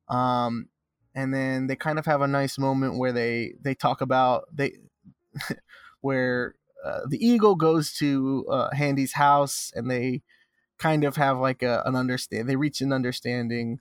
Um, 0.08 0.68
and 1.14 1.34
then 1.34 1.66
they 1.66 1.76
kind 1.76 1.98
of 1.98 2.06
have 2.06 2.22
a 2.22 2.28
nice 2.28 2.58
moment 2.58 2.98
where 2.98 3.12
they 3.12 3.54
they 3.60 3.74
talk 3.74 4.00
about 4.00 4.44
they 4.52 4.72
where 6.00 6.54
uh, 6.84 7.00
the 7.08 7.24
eagle 7.24 7.56
goes 7.56 7.92
to 7.94 8.46
uh, 8.50 8.70
Handy's 8.74 9.12
house 9.12 9.72
and 9.74 9.90
they 9.90 10.22
kind 10.78 11.04
of 11.04 11.16
have 11.16 11.38
like 11.38 11.62
a, 11.62 11.82
an 11.84 11.94
understand. 11.94 12.48
They 12.48 12.56
reach 12.56 12.80
an 12.80 12.92
understanding. 12.92 13.80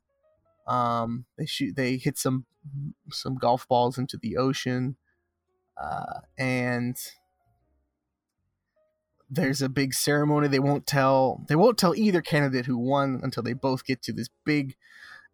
Um, 0.67 1.25
they 1.37 1.45
shoot. 1.45 1.75
They 1.75 1.97
hit 1.97 2.17
some 2.17 2.45
some 3.09 3.35
golf 3.35 3.67
balls 3.67 3.97
into 3.97 4.17
the 4.17 4.37
ocean, 4.37 4.97
uh, 5.81 6.19
and 6.37 6.97
there's 9.29 9.61
a 9.61 9.69
big 9.69 9.93
ceremony. 9.93 10.47
They 10.47 10.59
won't 10.59 10.85
tell. 10.87 11.45
They 11.47 11.55
won't 11.55 11.77
tell 11.77 11.95
either 11.95 12.21
candidate 12.21 12.65
who 12.65 12.77
won 12.77 13.19
until 13.23 13.43
they 13.43 13.53
both 13.53 13.85
get 13.85 14.01
to 14.03 14.13
this 14.13 14.29
big. 14.45 14.75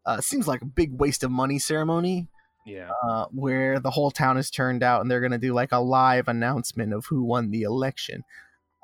Uh, 0.06 0.22
seems 0.22 0.48
like 0.48 0.62
a 0.62 0.66
big 0.66 1.00
waste 1.00 1.24
of 1.24 1.32
money 1.32 1.58
ceremony 1.58 2.28
Yeah. 2.66 2.91
uh, 3.04 3.26
where 3.32 3.80
the 3.80 3.89
whole 3.91 4.12
town 4.12 4.38
is 4.38 4.52
turned 4.52 4.84
out 4.84 5.02
and 5.02 5.10
they're 5.10 5.20
going 5.20 5.32
to 5.32 5.38
do 5.39 5.52
like 5.54 5.72
a 5.72 5.80
live 5.80 6.28
announcement 6.28 6.93
of 6.93 7.06
who 7.08 7.24
won 7.24 7.50
the 7.50 7.64
election. 7.64 8.24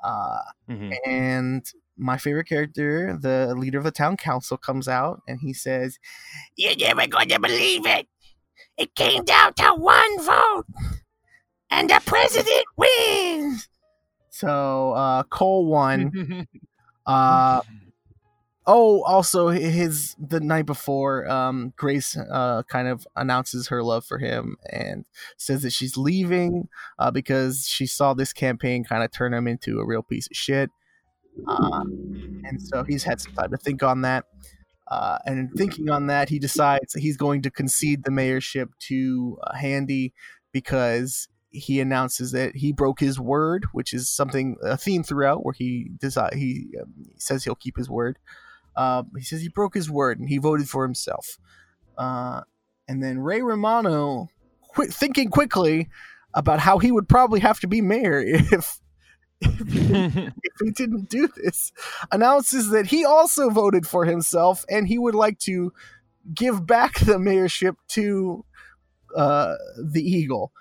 Uh, 0.02 0.40
Mhm. 0.68 0.96
and 1.06 1.64
my 1.96 2.18
favorite 2.18 2.48
character, 2.48 3.16
the 3.16 3.54
leader 3.56 3.78
of 3.78 3.84
the 3.84 3.92
town 3.92 4.16
council, 4.16 4.56
comes 4.56 4.88
out 4.88 5.20
and 5.28 5.38
he 5.42 5.52
says, 5.52 5.98
You're 6.56 6.74
never 6.74 7.06
going 7.06 7.28
to 7.28 7.38
believe 7.38 7.86
it. 7.86 8.08
It 8.76 8.94
came 8.96 9.22
down 9.24 9.54
to 9.54 9.74
one 9.74 10.20
vote, 10.22 10.64
and 11.70 11.88
the 11.88 12.00
president 12.04 12.64
wins. 12.76 13.68
So 14.32 14.92
uh, 14.92 15.22
Cole 15.24 15.66
won. 15.66 16.48
Uh, 17.04 17.60
oh, 18.64 19.02
also 19.02 19.48
his 19.48 20.14
the 20.24 20.38
night 20.38 20.66
before, 20.66 21.28
um, 21.28 21.72
Grace 21.76 22.16
uh, 22.16 22.62
kind 22.68 22.86
of 22.86 23.04
announces 23.16 23.66
her 23.66 23.82
love 23.82 24.04
for 24.04 24.18
him 24.18 24.56
and 24.70 25.04
says 25.36 25.62
that 25.62 25.72
she's 25.72 25.96
leaving 25.96 26.68
uh, 27.00 27.10
because 27.10 27.66
she 27.66 27.86
saw 27.86 28.14
this 28.14 28.32
campaign 28.32 28.84
kind 28.84 29.02
of 29.02 29.10
turn 29.10 29.34
him 29.34 29.48
into 29.48 29.80
a 29.80 29.84
real 29.84 30.04
piece 30.04 30.28
of 30.28 30.36
shit. 30.36 30.70
Uh, 31.48 31.82
and 32.44 32.62
so 32.62 32.84
he's 32.84 33.02
had 33.02 33.20
some 33.20 33.32
time 33.32 33.50
to 33.50 33.56
think 33.56 33.82
on 33.82 34.02
that. 34.02 34.26
Uh, 34.88 35.18
and 35.26 35.40
in 35.40 35.48
thinking 35.56 35.90
on 35.90 36.06
that, 36.06 36.28
he 36.28 36.38
decides 36.38 36.94
he's 36.94 37.16
going 37.16 37.42
to 37.42 37.50
concede 37.50 38.04
the 38.04 38.12
mayorship 38.12 38.68
to 38.78 39.38
uh, 39.42 39.56
Handy 39.56 40.12
because 40.52 41.28
he 41.52 41.80
announces 41.80 42.32
that 42.32 42.56
he 42.56 42.72
broke 42.72 42.98
his 42.98 43.20
word, 43.20 43.66
which 43.72 43.92
is 43.92 44.08
something 44.08 44.56
a 44.62 44.76
theme 44.76 45.02
throughout 45.02 45.44
where 45.44 45.54
he 45.54 45.90
he, 46.32 46.68
um, 46.80 46.92
says 47.18 47.44
he'll 47.44 47.54
keep 47.54 47.76
his 47.76 47.90
word. 47.90 48.18
Uh, 48.74 49.02
he 49.16 49.22
says 49.22 49.42
he 49.42 49.48
broke 49.48 49.74
his 49.74 49.90
word 49.90 50.18
and 50.18 50.28
he 50.28 50.38
voted 50.38 50.68
for 50.68 50.82
himself. 50.82 51.38
Uh, 51.98 52.40
and 52.88 53.02
then 53.02 53.18
Ray 53.18 53.42
Romano, 53.42 54.28
qui- 54.68 54.86
thinking 54.86 55.28
quickly 55.30 55.88
about 56.34 56.58
how 56.58 56.78
he 56.78 56.90
would 56.90 57.08
probably 57.08 57.40
have 57.40 57.60
to 57.60 57.66
be 57.66 57.80
mayor 57.80 58.20
if 58.24 58.80
if 59.44 60.32
he 60.62 60.70
didn't 60.70 61.08
do 61.08 61.28
this, 61.36 61.72
announces 62.12 62.70
that 62.70 62.86
he 62.86 63.04
also 63.04 63.50
voted 63.50 63.86
for 63.86 64.04
himself 64.04 64.64
and 64.70 64.86
he 64.88 64.98
would 64.98 65.14
like 65.14 65.38
to 65.40 65.72
give 66.32 66.66
back 66.66 66.98
the 67.00 67.18
mayorship 67.18 67.74
to 67.88 68.44
uh, 69.16 69.54
the 69.82 70.02
Eagle. 70.02 70.52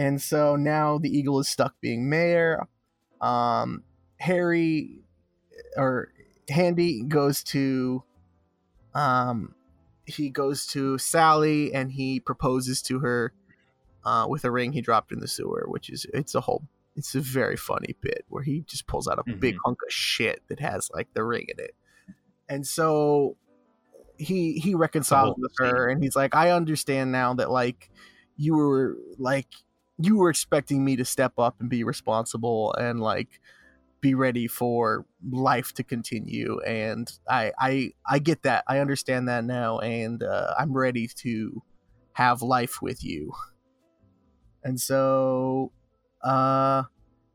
And 0.00 0.22
so 0.22 0.56
now 0.56 0.96
the 0.96 1.10
Eagle 1.10 1.40
is 1.40 1.48
stuck 1.50 1.78
being 1.82 2.08
mayor. 2.08 2.66
Um, 3.20 3.82
Harry 4.16 5.02
or 5.76 6.08
Handy 6.48 7.02
goes 7.02 7.44
to 7.44 8.02
um, 8.94 9.54
he 10.06 10.30
goes 10.30 10.64
to 10.68 10.96
Sally 10.96 11.74
and 11.74 11.92
he 11.92 12.18
proposes 12.18 12.80
to 12.84 13.00
her 13.00 13.34
uh, 14.02 14.24
with 14.26 14.46
a 14.46 14.50
ring 14.50 14.72
he 14.72 14.80
dropped 14.80 15.12
in 15.12 15.20
the 15.20 15.28
sewer, 15.28 15.66
which 15.68 15.90
is 15.90 16.06
it's 16.14 16.34
a 16.34 16.40
whole 16.40 16.62
it's 16.96 17.14
a 17.14 17.20
very 17.20 17.58
funny 17.58 17.94
bit 18.00 18.24
where 18.30 18.42
he 18.42 18.64
just 18.66 18.86
pulls 18.86 19.06
out 19.06 19.18
a 19.18 19.36
big 19.36 19.56
hunk 19.66 19.80
of 19.86 19.92
shit 19.92 20.40
that 20.48 20.60
has 20.60 20.90
like 20.94 21.08
the 21.12 21.22
ring 21.22 21.44
in 21.46 21.62
it. 21.62 21.74
And 22.48 22.66
so 22.66 23.36
he 24.16 24.54
he 24.54 24.74
reconciles 24.74 25.36
with 25.36 25.52
her 25.58 25.90
and 25.90 26.02
he's 26.02 26.16
like, 26.16 26.34
I 26.34 26.52
understand 26.52 27.12
now 27.12 27.34
that 27.34 27.50
like 27.50 27.90
you 28.38 28.56
were 28.56 28.96
like 29.18 29.48
you 30.00 30.16
were 30.16 30.30
expecting 30.30 30.84
me 30.84 30.96
to 30.96 31.04
step 31.04 31.34
up 31.38 31.60
and 31.60 31.68
be 31.68 31.84
responsible 31.84 32.72
and 32.74 33.00
like 33.00 33.40
be 34.00 34.14
ready 34.14 34.46
for 34.46 35.04
life 35.30 35.74
to 35.74 35.84
continue 35.84 36.58
and 36.60 37.12
i 37.28 37.52
i 37.58 37.92
i 38.08 38.18
get 38.18 38.42
that. 38.42 38.64
I 38.66 38.78
understand 38.78 39.28
that 39.28 39.44
now 39.44 39.78
and 39.78 40.22
uh, 40.22 40.54
i'm 40.58 40.72
ready 40.72 41.06
to 41.16 41.62
have 42.14 42.42
life 42.42 42.82
with 42.82 43.04
you. 43.04 43.32
And 44.64 44.80
so 44.80 45.72
uh 46.24 46.84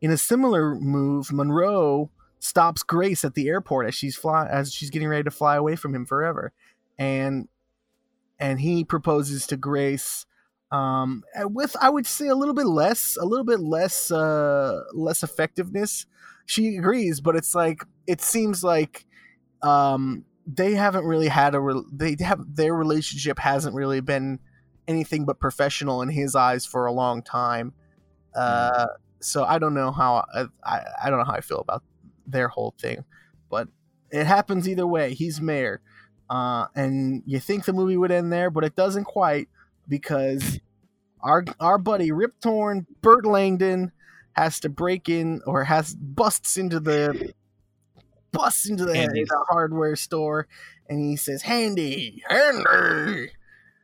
in 0.02 0.12
a 0.12 0.18
similar 0.18 0.76
move 0.76 1.32
monroe 1.32 2.10
stops 2.40 2.84
grace 2.84 3.24
at 3.24 3.34
the 3.36 3.48
airport 3.48 3.88
as 3.88 3.96
she's 3.96 4.16
fly 4.16 4.48
as 4.48 4.74
she's 4.74 4.90
getting 4.90 5.08
ready 5.08 5.24
to 5.24 5.32
fly 5.32 5.56
away 5.56 5.76
from 5.76 5.94
him 5.94 6.06
forever. 6.06 6.52
And 6.98 7.48
and 8.40 8.60
he 8.60 8.84
proposes 8.84 9.48
to 9.48 9.58
grace 9.58 10.26
um 10.76 11.24
with 11.44 11.76
i 11.82 11.90
would 11.90 12.06
say 12.08 12.28
a 12.28 12.36
little 12.36 12.54
bit 12.54 12.66
less 12.66 13.18
a 13.22 13.26
little 13.26 13.46
bit 13.46 13.60
less 13.60 14.12
uh 14.12 14.82
less 14.94 15.24
effectiveness. 15.24 16.06
She 16.48 16.78
agrees 16.78 17.22
but 17.22 17.36
it's 17.36 17.56
like 17.56 17.84
it 18.08 18.22
seems 18.22 18.64
like 18.64 19.06
um 19.62 20.26
they 20.48 20.74
haven't 20.76 21.06
really 21.06 21.28
had 21.28 21.56
a 21.56 21.60
re- 21.60 21.84
they 21.92 22.16
have 22.20 22.42
their 22.56 22.74
relationship 22.76 23.40
hasn't 23.40 23.76
really 23.76 24.02
been 24.02 24.40
anything 24.88 25.26
but 25.26 25.40
professional 25.40 26.02
in 26.02 26.10
his 26.10 26.36
eyes 26.36 26.66
for 26.66 26.86
a 26.86 26.92
long 26.92 27.24
time. 27.24 27.74
Uh 28.36 28.88
so 29.22 29.44
i 29.46 29.58
don't 29.58 29.74
know 29.74 29.92
how 29.92 30.24
i 30.36 30.82
i 31.04 31.10
don't 31.10 31.20
know 31.20 31.26
how 31.26 31.34
i 31.34 31.42
feel 31.42 31.60
about 31.60 31.84
their 32.28 32.48
whole 32.48 32.76
thing 32.80 33.04
but 33.50 33.68
it 34.12 34.26
happens 34.28 34.68
either 34.70 34.86
way. 34.88 35.14
He's 35.14 35.42
mayor. 35.42 35.82
Uh 36.30 36.68
and 36.76 37.24
you 37.26 37.40
think 37.40 37.66
the 37.66 37.74
movie 37.74 37.98
would 37.98 38.12
end 38.12 38.32
there 38.34 38.50
but 38.52 38.64
it 38.64 38.76
doesn't 38.76 39.06
quite 39.06 39.50
because 39.88 40.60
our 41.26 41.44
our 41.60 41.78
buddy 41.78 42.12
Rip 42.12 42.40
Torn, 42.40 42.86
Bert 43.02 43.26
Langdon 43.26 43.92
has 44.34 44.60
to 44.62 44.70
break 44.70 45.10
in 45.10 45.42
or 45.46 45.64
has 45.64 45.94
busts 45.96 46.58
into 46.58 46.80
the 46.80 47.34
busts 48.32 48.70
into 48.70 48.86
the, 48.86 48.94
the 48.94 49.46
hardware 49.50 49.96
store 49.96 50.48
and 50.88 51.00
he 51.00 51.16
says, 51.16 51.42
Handy, 51.42 52.22
Handy, 52.30 53.32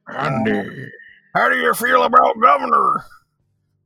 Handy, 0.08 0.90
how 1.34 1.50
do 1.50 1.58
you 1.58 1.74
feel 1.74 2.04
about 2.04 2.40
governor? 2.40 3.06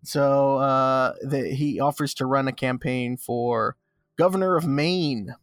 So 0.04 0.58
uh, 0.58 1.14
the, 1.22 1.50
he 1.50 1.80
offers 1.80 2.14
to 2.16 2.26
run 2.26 2.48
a 2.48 2.54
campaign 2.54 3.18
for 3.18 3.78
governor 4.18 4.56
of 4.56 4.66
Maine. 4.66 5.36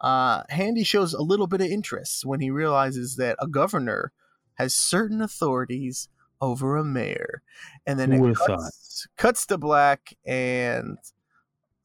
Uh, 0.00 0.42
Handy 0.50 0.84
shows 0.84 1.14
a 1.14 1.22
little 1.22 1.46
bit 1.46 1.60
of 1.60 1.68
interest 1.68 2.24
when 2.24 2.40
he 2.40 2.50
realizes 2.50 3.16
that 3.16 3.36
a 3.40 3.48
governor 3.48 4.12
has 4.54 4.74
certain 4.74 5.20
authorities 5.20 6.08
over 6.44 6.76
a 6.76 6.84
mayor, 6.84 7.42
and 7.86 7.98
then 7.98 8.12
Who 8.12 8.28
it 8.28 8.36
cuts, 8.36 9.06
cuts 9.16 9.46
to 9.46 9.58
black 9.58 10.14
and 10.26 10.98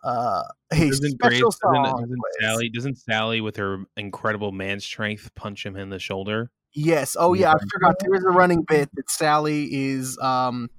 uh, 0.03 0.43
a 0.71 0.75
Doesn't 0.75 1.19
Grace, 1.19 1.37
special 1.39 1.51
doesn't, 1.73 2.01
doesn't. 2.01 2.19
Sally, 2.39 2.69
doesn't 2.69 2.97
Sally 2.97 3.41
with 3.41 3.57
her 3.57 3.85
incredible 3.97 4.51
man 4.51 4.79
strength 4.79 5.33
punch 5.35 5.65
him 5.65 5.75
in 5.75 5.89
the 5.89 5.99
shoulder? 5.99 6.51
Yes. 6.73 7.17
Oh 7.19 7.33
yeah, 7.33 7.51
I 7.53 7.57
forgot. 7.71 7.95
There 7.99 8.13
is 8.15 8.23
a 8.23 8.29
running 8.29 8.63
bit 8.63 8.89
that 8.93 9.09
Sally 9.09 9.67
is 9.73 10.17
um 10.19 10.69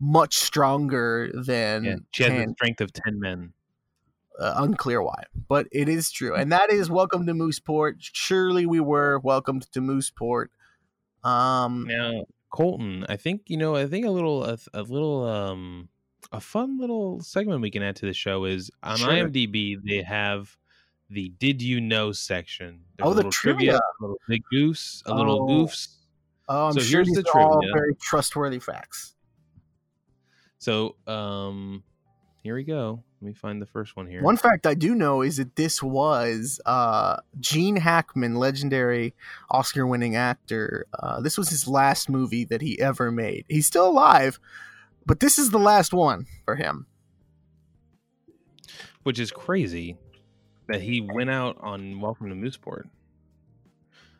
much 0.00 0.36
stronger 0.36 1.30
than 1.32 1.84
Yeah, 1.84 1.96
she 2.12 2.22
has 2.24 2.32
the 2.32 2.52
strength 2.54 2.80
of 2.80 2.92
ten 2.92 3.20
men. 3.20 3.52
uh, 4.38 4.54
unclear 4.58 5.02
why, 5.02 5.24
but 5.48 5.66
it 5.72 5.88
is 5.88 6.10
true, 6.10 6.34
and 6.34 6.52
that 6.52 6.70
is 6.70 6.90
welcome 6.90 7.26
to 7.26 7.32
Mooseport. 7.32 7.94
Surely 7.98 8.66
we 8.66 8.80
were 8.80 9.18
welcomed 9.20 9.70
to 9.72 9.80
Mooseport. 9.80 10.48
Um, 11.24 11.86
Now, 11.88 12.24
Colton, 12.50 13.04
I 13.08 13.16
think 13.16 13.42
you 13.48 13.56
know. 13.56 13.74
I 13.76 13.86
think 13.86 14.06
a 14.06 14.10
little, 14.10 14.44
a, 14.44 14.58
a 14.74 14.82
little, 14.82 15.24
um, 15.24 15.88
a 16.32 16.40
fun 16.40 16.78
little 16.78 17.20
segment 17.20 17.60
we 17.60 17.70
can 17.70 17.82
add 17.82 17.96
to 17.96 18.06
the 18.06 18.12
show 18.14 18.44
is 18.44 18.70
on 18.82 18.96
Sure. 18.98 19.10
IMDb 19.10 19.76
they 19.84 20.02
have 20.02 20.56
the 21.10 21.28
"Did 21.38 21.60
you 21.62 21.80
know" 21.80 22.12
section. 22.12 22.80
There's 22.96 23.06
Oh, 23.06 23.10
the 23.10 23.16
little 23.16 23.30
trivia. 23.32 23.76
a 23.76 23.80
little 24.00 24.18
big 24.28 24.42
goose, 24.50 25.02
a 25.06 25.14
little 25.14 25.42
Oh. 25.42 25.46
goofs. 25.64 25.88
oh, 26.48 26.66
I'm 26.68 26.72
So 26.72 26.80
sure 26.80 26.98
here's 26.98 27.08
these 27.08 27.22
the 27.24 27.30
are 27.30 27.40
all 27.40 27.60
very 27.74 27.94
trustworthy 28.00 28.58
facts. 28.58 29.14
So, 30.58 30.96
um, 31.06 31.84
here 32.42 32.54
we 32.54 32.64
go. 32.64 33.02
Let 33.26 33.30
me 33.32 33.38
find 33.40 33.60
the 33.60 33.66
first 33.66 33.96
one 33.96 34.06
here. 34.06 34.22
One 34.22 34.36
fact 34.36 34.68
I 34.68 34.74
do 34.74 34.94
know 34.94 35.20
is 35.20 35.38
that 35.38 35.56
this 35.56 35.82
was 35.82 36.60
uh, 36.64 37.16
Gene 37.40 37.74
Hackman, 37.74 38.36
legendary 38.36 39.14
Oscar-winning 39.50 40.14
actor. 40.14 40.86
Uh, 40.96 41.20
this 41.20 41.36
was 41.36 41.48
his 41.48 41.66
last 41.66 42.08
movie 42.08 42.44
that 42.44 42.60
he 42.62 42.80
ever 42.80 43.10
made. 43.10 43.44
He's 43.48 43.66
still 43.66 43.88
alive, 43.88 44.38
but 45.06 45.18
this 45.18 45.38
is 45.40 45.50
the 45.50 45.58
last 45.58 45.92
one 45.92 46.26
for 46.44 46.54
him. 46.54 46.86
which 49.02 49.18
is 49.18 49.32
crazy 49.32 49.96
that 50.68 50.80
he 50.82 51.00
went 51.00 51.28
out 51.30 51.56
on 51.58 52.00
Welcome 52.00 52.28
to 52.28 52.36
Mooseport. 52.36 52.84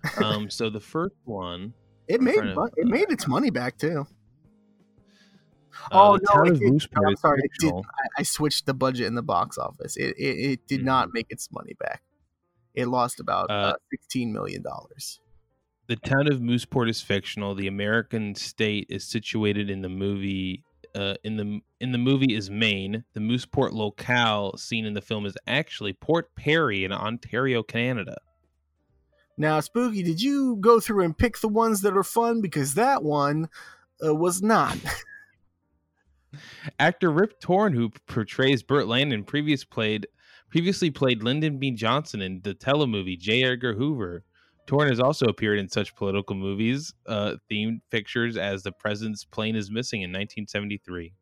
Um, 0.20 0.50
so 0.50 0.68
the 0.68 0.80
first 0.80 1.14
one, 1.24 1.74
It 2.09 2.20
made 2.20 2.34
to- 2.34 2.70
it 2.76 2.86
made 2.88 3.11
its 3.11 3.28
money 3.28 3.50
back 3.50 3.78
too. 3.78 4.07
Uh, 5.91 6.11
Oh, 6.11 6.18
the 6.18 6.27
no, 6.35 6.43
it 6.45 6.89
I'm 7.07 7.16
sorry, 7.16 7.43
did- 7.59 7.72
I, 7.74 8.20
I 8.20 8.22
switched 8.22 8.66
the 8.66 8.74
budget 8.74 9.07
in 9.07 9.14
the 9.14 9.22
box 9.22 9.59
office. 9.59 9.97
It 9.97 10.16
it, 10.18 10.51
it 10.53 10.66
did 10.66 10.85
not 10.85 11.11
make 11.12 11.27
its 11.31 11.51
money 11.53 11.74
back. 11.79 12.03
It 12.74 12.87
lost 12.89 13.20
about 13.20 13.51
uh, 13.51 13.55
Uh, 13.55 13.74
sixteen 13.91 14.33
million 14.33 14.62
dollars. 14.62 15.20
The 15.89 15.97
town 15.97 16.31
of 16.33 16.41
Mooseport 16.41 16.91
is 16.91 17.01
fictional. 17.01 17.55
The 17.55 17.68
American 17.68 18.35
state 18.35 18.87
is 18.91 19.05
situated 19.05 19.70
in 19.70 19.83
the 19.83 19.89
movie. 19.89 20.64
Uh, 20.95 21.14
in 21.24 21.37
the 21.37 21.61
in 21.81 21.93
the 21.93 21.99
movie 21.99 22.35
is 22.35 22.51
Maine. 22.51 23.05
The 23.12 23.20
Mooseport 23.20 23.72
locale 23.72 24.57
seen 24.57 24.85
in 24.87 24.95
the 24.95 25.01
film 25.03 25.27
is 25.27 25.37
actually 25.47 25.93
Port 25.93 26.35
Perry 26.35 26.85
in 26.85 26.93
Ontario, 26.93 27.62
Canada. 27.62 28.16
Now, 29.39 29.61
Spooky, 29.61 30.03
did 30.03 30.22
you 30.22 30.57
go 30.57 30.81
through 30.81 31.05
and 31.05 31.16
pick 31.16 31.39
the 31.41 31.49
ones 31.49 31.83
that 31.83 31.95
are 31.97 32.03
fun? 32.03 32.41
Because 32.41 32.72
that 32.74 33.03
one 33.03 33.49
uh, 34.05 34.14
was 34.14 34.43
not. 34.43 34.77
Actor 36.78 37.11
Rip 37.11 37.41
Torn, 37.41 37.72
who 37.72 37.91
portrays 38.07 38.62
Bert 38.62 38.87
Langdon, 38.87 39.24
previous 39.24 39.64
played 39.64 40.07
previously 40.51 40.91
played 40.91 41.22
Lyndon 41.22 41.59
B. 41.59 41.70
Johnson 41.72 42.22
in 42.22 42.41
the 42.43 42.55
telemovie 42.55 43.18
J. 43.18 43.45
Edgar 43.45 43.74
Hoover. 43.74 44.24
Torn 44.66 44.89
has 44.89 45.01
also 45.01 45.26
appeared 45.26 45.59
in 45.59 45.68
such 45.68 45.95
political 45.95 46.34
movies, 46.34 46.93
uh, 47.07 47.37
themed 47.51 47.80
pictures 47.91 48.37
as 48.37 48.62
"The 48.62 48.72
President's 48.72 49.24
Plane 49.24 49.55
is 49.55 49.70
Missing" 49.70 50.03
in 50.03 50.11
1973. 50.11 51.12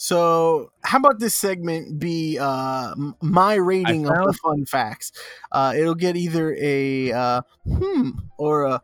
So, 0.00 0.70
how 0.82 0.98
about 0.98 1.18
this 1.18 1.34
segment 1.34 1.98
be 1.98 2.38
uh, 2.38 2.94
my 3.20 3.54
rating 3.56 4.06
of 4.06 4.14
the 4.14 4.32
fun 4.32 4.64
facts? 4.64 5.12
Uh, 5.50 5.74
it'll 5.76 5.96
get 5.96 6.16
either 6.16 6.54
a 6.54 7.10
uh, 7.10 7.42
hmm 7.66 8.10
or 8.38 8.66
a 8.66 8.82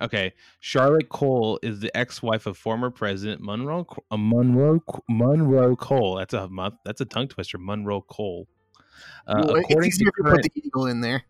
Okay, 0.00 0.32
Charlotte 0.60 1.08
Cole 1.10 1.58
is 1.62 1.80
the 1.80 1.94
ex-wife 1.96 2.46
of 2.46 2.56
former 2.56 2.90
President 2.90 3.42
Monroe 3.42 3.86
uh, 4.10 4.16
Monroe 4.16 4.82
Monroe 5.08 5.76
Cole. 5.76 6.16
That's 6.16 6.34
a 6.34 6.48
that's 6.84 7.00
a 7.00 7.04
tongue 7.04 7.28
twister. 7.28 7.58
Monroe 7.58 8.00
Cole. 8.02 8.48
Uh, 9.26 9.44
Well, 9.46 9.56
according 9.56 9.90
to 9.92 10.12
current, 10.12 10.42
put 10.42 10.52
the 10.54 10.62
eagle 10.62 10.86
in 10.86 11.00
there. 11.00 11.24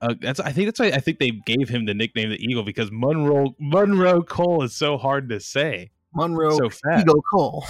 uh, 0.00 0.14
that's 0.20 0.40
I 0.40 0.52
think 0.52 0.66
that's 0.68 0.80
why 0.80 0.86
I 0.86 1.00
think 1.00 1.18
they 1.18 1.30
gave 1.30 1.68
him 1.68 1.86
the 1.86 1.94
nickname 1.94 2.30
the 2.30 2.36
Eagle 2.36 2.64
because 2.64 2.90
Monroe 2.92 3.54
Monroe 3.58 4.22
Cole 4.22 4.62
is 4.62 4.74
so 4.74 4.98
hard 4.98 5.28
to 5.30 5.40
say. 5.40 5.90
Monroe 6.14 6.70
so. 6.70 6.70
Eagle 6.98 7.22
Cole. 7.32 7.64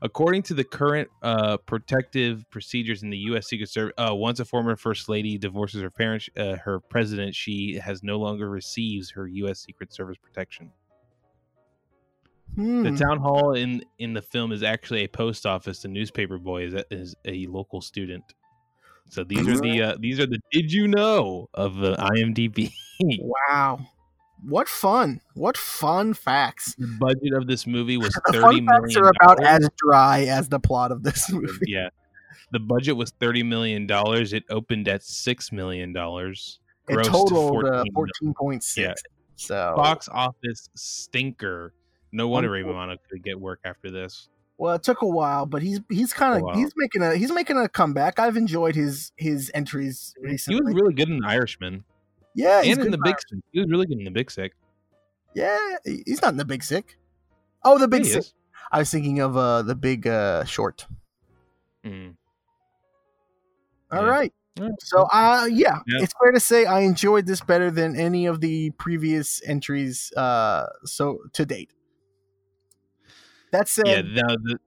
According 0.00 0.42
to 0.44 0.54
the 0.54 0.64
current 0.64 1.08
uh, 1.22 1.56
protective 1.58 2.48
procedures 2.50 3.02
in 3.02 3.10
the 3.10 3.18
U.S. 3.18 3.48
Secret 3.48 3.68
Service, 3.68 3.94
uh, 3.98 4.14
once 4.14 4.40
a 4.40 4.44
former 4.44 4.76
First 4.76 5.08
Lady 5.08 5.38
divorces 5.38 5.82
her 5.82 5.90
parents, 5.90 6.28
uh, 6.36 6.56
her 6.56 6.80
president, 6.80 7.34
she 7.34 7.74
has 7.82 8.02
no 8.02 8.18
longer 8.18 8.48
receives 8.48 9.10
her 9.10 9.26
U.S. 9.26 9.60
Secret 9.60 9.92
Service 9.92 10.16
protection. 10.22 10.70
Hmm. 12.54 12.82
The 12.82 12.96
town 12.96 13.18
hall 13.18 13.54
in 13.54 13.82
in 13.98 14.12
the 14.12 14.22
film 14.22 14.52
is 14.52 14.62
actually 14.62 15.04
a 15.04 15.08
post 15.08 15.46
office. 15.46 15.80
The 15.80 15.88
newspaper 15.88 16.38
boy 16.38 16.66
is 16.66 16.74
a, 16.74 16.84
is 16.90 17.16
a 17.24 17.46
local 17.46 17.80
student. 17.80 18.24
So 19.08 19.24
these 19.24 19.46
are 19.48 19.58
the 19.58 19.82
uh, 19.82 19.96
these 19.98 20.20
are 20.20 20.26
the 20.26 20.38
did 20.50 20.72
you 20.72 20.88
know 20.88 21.48
of 21.54 21.76
the 21.76 21.94
IMDb. 21.96 22.72
Wow. 23.48 23.80
What 24.44 24.68
fun. 24.68 25.20
What 25.34 25.56
fun 25.56 26.14
facts. 26.14 26.74
the 26.76 26.86
budget 26.98 27.32
of 27.34 27.46
this 27.46 27.66
movie 27.66 27.96
was 27.96 28.12
The 28.14 28.32
thirty 28.32 28.58
fun 28.58 28.66
facts 28.66 28.94
million. 28.94 29.04
are 29.04 29.12
about 29.22 29.44
as 29.44 29.68
dry 29.76 30.24
as 30.24 30.48
the 30.48 30.58
plot 30.60 30.90
of 30.92 31.02
this 31.02 31.30
movie. 31.30 31.66
yeah. 31.66 31.88
The 32.50 32.60
budget 32.60 32.96
was 32.96 33.10
thirty 33.20 33.42
million 33.42 33.86
dollars. 33.86 34.32
It 34.32 34.44
opened 34.50 34.88
at 34.88 35.02
six 35.02 35.52
million 35.52 35.92
dollars. 35.92 36.58
It 36.88 37.02
totaled 37.04 37.64
uh, 37.64 37.84
14 37.94 38.34
14.6. 38.34 38.76
Yeah. 38.76 38.94
So, 39.36 39.72
Box 39.76 40.08
office 40.10 40.68
stinker. 40.74 41.72
No 42.10 42.28
wonder 42.28 42.50
Ray 42.50 42.58
Unbelievable. 42.60 42.80
Romano 42.80 42.98
could 43.10 43.22
get 43.22 43.40
work 43.40 43.60
after 43.64 43.90
this. 43.90 44.28
well, 44.58 44.74
it 44.74 44.82
took 44.82 45.00
a 45.02 45.06
while, 45.06 45.46
but 45.46 45.62
he's 45.62 45.80
he's 45.88 46.12
kind 46.12 46.42
of 46.44 46.54
he's 46.56 46.72
making 46.76 47.02
a 47.02 47.14
he's 47.16 47.32
making 47.32 47.56
a 47.56 47.68
comeback. 47.68 48.18
I've 48.18 48.36
enjoyed 48.36 48.74
his 48.74 49.12
his 49.16 49.50
entries 49.54 50.14
recently. 50.20 50.58
He 50.58 50.62
was 50.62 50.74
really 50.74 50.94
good 50.94 51.08
in 51.08 51.18
the 51.20 51.26
Irishman 51.26 51.84
yeah, 52.34 52.62
he's 52.62 52.76
and 52.76 52.86
in 52.86 52.90
the 52.92 52.98
Big 52.98 53.16
Sick. 53.28 53.40
He 53.52 53.60
was 53.60 53.68
really 53.70 53.86
good 53.86 53.98
in 53.98 54.04
the 54.04 54.10
Big 54.10 54.30
Sick. 54.30 54.52
Yeah, 55.34 55.58
he's 55.84 56.20
not 56.22 56.32
in 56.32 56.36
the 56.36 56.44
Big 56.44 56.62
Sick. 56.62 56.98
Oh, 57.64 57.78
the 57.78 57.88
Big 57.88 58.04
he 58.04 58.10
Sick. 58.10 58.18
is. 58.20 58.34
I 58.70 58.78
was 58.78 58.90
thinking 58.90 59.20
of 59.20 59.36
uh 59.36 59.62
the 59.62 59.74
Big 59.74 60.06
uh 60.06 60.44
Short. 60.44 60.86
Mm. 61.84 62.16
All 63.90 64.02
Yeah. 64.02 64.08
right. 64.08 64.32
So, 64.80 65.04
uh, 65.10 65.48
yeah, 65.50 65.78
Yeah. 65.86 66.02
it's 66.02 66.12
fair 66.22 66.30
to 66.30 66.38
say 66.40 66.66
I 66.66 66.80
enjoyed 66.80 67.26
this 67.26 67.40
better 67.40 67.70
than 67.70 67.96
any 67.96 68.26
of 68.26 68.40
the 68.40 68.70
previous 68.72 69.40
entries, 69.46 70.12
uh, 70.14 70.66
so 70.84 71.20
to 71.32 71.46
date. 71.46 71.70
That 73.50 73.68
said, 73.68 73.86
yeah, 73.86 74.02
the, 74.42 74.58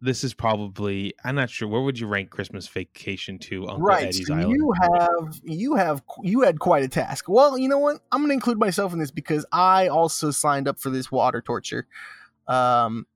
this 0.00 0.24
is 0.24 0.34
probably. 0.34 1.14
I'm 1.24 1.34
not 1.34 1.50
sure. 1.50 1.68
Where 1.68 1.80
would 1.82 1.98
you 1.98 2.06
rank 2.06 2.30
Christmas 2.30 2.68
Vacation 2.68 3.38
to 3.40 3.66
Uncle 3.68 3.78
right? 3.86 4.06
Eddie's 4.08 4.26
So 4.26 4.34
Island? 4.34 4.56
you 4.56 4.72
have 4.82 5.40
you 5.44 5.74
have 5.74 6.02
you 6.22 6.42
had 6.42 6.58
quite 6.58 6.84
a 6.84 6.88
task. 6.88 7.28
Well, 7.28 7.58
you 7.58 7.68
know 7.68 7.78
what? 7.78 8.00
I'm 8.12 8.20
going 8.20 8.28
to 8.30 8.34
include 8.34 8.58
myself 8.58 8.92
in 8.92 8.98
this 8.98 9.10
because 9.10 9.46
I 9.52 9.88
also 9.88 10.30
signed 10.30 10.68
up 10.68 10.78
for 10.78 10.90
this 10.90 11.10
water 11.10 11.40
torture. 11.40 11.86
Um, 12.46 13.06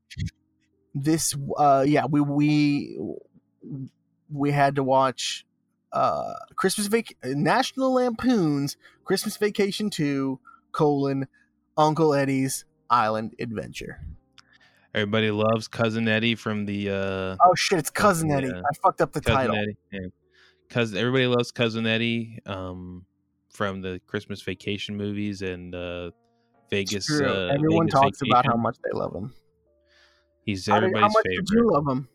this, 0.94 1.36
uh, 1.56 1.84
yeah, 1.86 2.06
we 2.06 2.20
we 2.20 2.98
we 4.32 4.50
had 4.50 4.76
to 4.76 4.82
watch 4.82 5.46
uh 5.92 6.34
Christmas 6.54 6.86
vac 6.86 7.14
National 7.24 7.94
Lampoon's 7.94 8.76
Christmas 9.04 9.36
Vacation 9.36 9.90
2 9.90 10.38
colon 10.72 11.26
Uncle 11.76 12.14
Eddie's 12.14 12.64
Island 12.88 13.34
Adventure. 13.40 14.00
Everybody 14.94 15.30
loves 15.30 15.68
Cousin 15.68 16.08
Eddie 16.08 16.34
from 16.34 16.66
the 16.66 16.90
uh, 16.90 17.36
Oh 17.44 17.54
shit, 17.54 17.78
it's 17.78 17.90
Cousin 17.90 18.30
Eddie. 18.32 18.48
Yeah. 18.48 18.58
I 18.60 18.74
fucked 18.82 19.00
up 19.00 19.12
the 19.12 19.20
Cousin 19.20 19.36
title. 19.36 19.56
Eddie. 19.56 19.76
Yeah. 19.92 20.00
Cousin, 20.68 20.98
everybody 20.98 21.26
loves 21.26 21.52
Cousin 21.52 21.86
Eddie 21.86 22.38
um, 22.46 23.04
from 23.52 23.80
the 23.82 24.00
Christmas 24.06 24.42
Vacation 24.42 24.96
movies 24.96 25.42
and 25.42 25.74
uh, 25.74 26.10
Vegas. 26.70 27.08
Uh, 27.10 27.50
Everyone 27.54 27.86
Vegas 27.86 28.00
talks 28.00 28.22
about 28.22 28.46
how 28.46 28.56
much 28.56 28.76
they 28.84 28.96
love 28.98 29.14
him. 29.14 29.32
he's 30.44 30.66
How, 30.66 30.74
did- 30.80 30.82
how 30.82 30.86
everybody's 30.88 31.14
much 31.14 31.24
favorite. 31.26 31.46
did 31.46 31.54
you 31.56 31.70
love 31.72 31.88
him? 31.88 32.08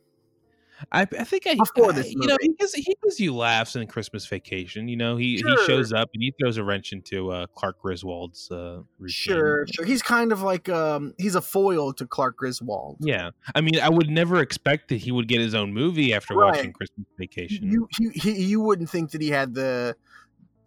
I, 0.92 1.02
I 1.02 1.24
think 1.24 1.48
I 1.48 1.56
Before 1.56 1.94
this 1.94 2.12
you 2.12 2.28
know 2.28 2.38
he 2.42 2.50
gives 2.54 2.74
he 2.74 2.96
gives 3.04 3.20
you 3.20 3.36
laughs 3.36 3.76
in 3.76 3.88
Christmas 3.88 4.26
Vacation. 4.26 4.88
You 4.88 4.98
know 4.98 5.16
he 5.16 5.38
Sure. 5.38 5.50
he 5.52 5.66
shows 5.66 5.94
up 5.94 6.10
and 6.14 6.22
he 6.22 6.34
throws 6.40 6.58
a 6.58 6.64
wrench 6.64 6.92
into 6.92 7.32
uh, 7.32 7.48
Clark 7.48 7.82
Griswold's 7.82 8.50
uh, 8.52 8.82
routine. 9.00 9.10
Sure, 9.14 9.66
sure. 9.74 9.86
He's 9.86 10.02
kind 10.02 10.32
of 10.32 10.42
like 10.42 10.68
um 10.70 11.14
he's 11.18 11.36
a 11.36 11.42
foil 11.42 11.94
to 11.94 12.06
Clark 12.06 12.38
Griswold. 12.38 12.98
Yeah, 13.00 13.30
I 13.54 13.62
mean, 13.62 13.80
I 13.80 13.90
would 13.90 14.10
never 14.10 14.42
expect 14.42 14.90
that 14.90 14.98
he 14.98 15.12
would 15.12 15.28
get 15.28 15.40
his 15.40 15.56
own 15.56 15.74
movie 15.74 16.14
after 16.14 16.36
Right. 16.36 16.54
watching 16.56 16.74
Christmas 16.74 17.08
Vacation. 17.18 17.72
You 17.72 17.88
he 18.14 18.32
you 18.44 18.62
wouldn't 18.62 18.90
think 18.90 19.12
that 19.12 19.22
he 19.22 19.30
had 19.30 19.54
the 19.54 19.96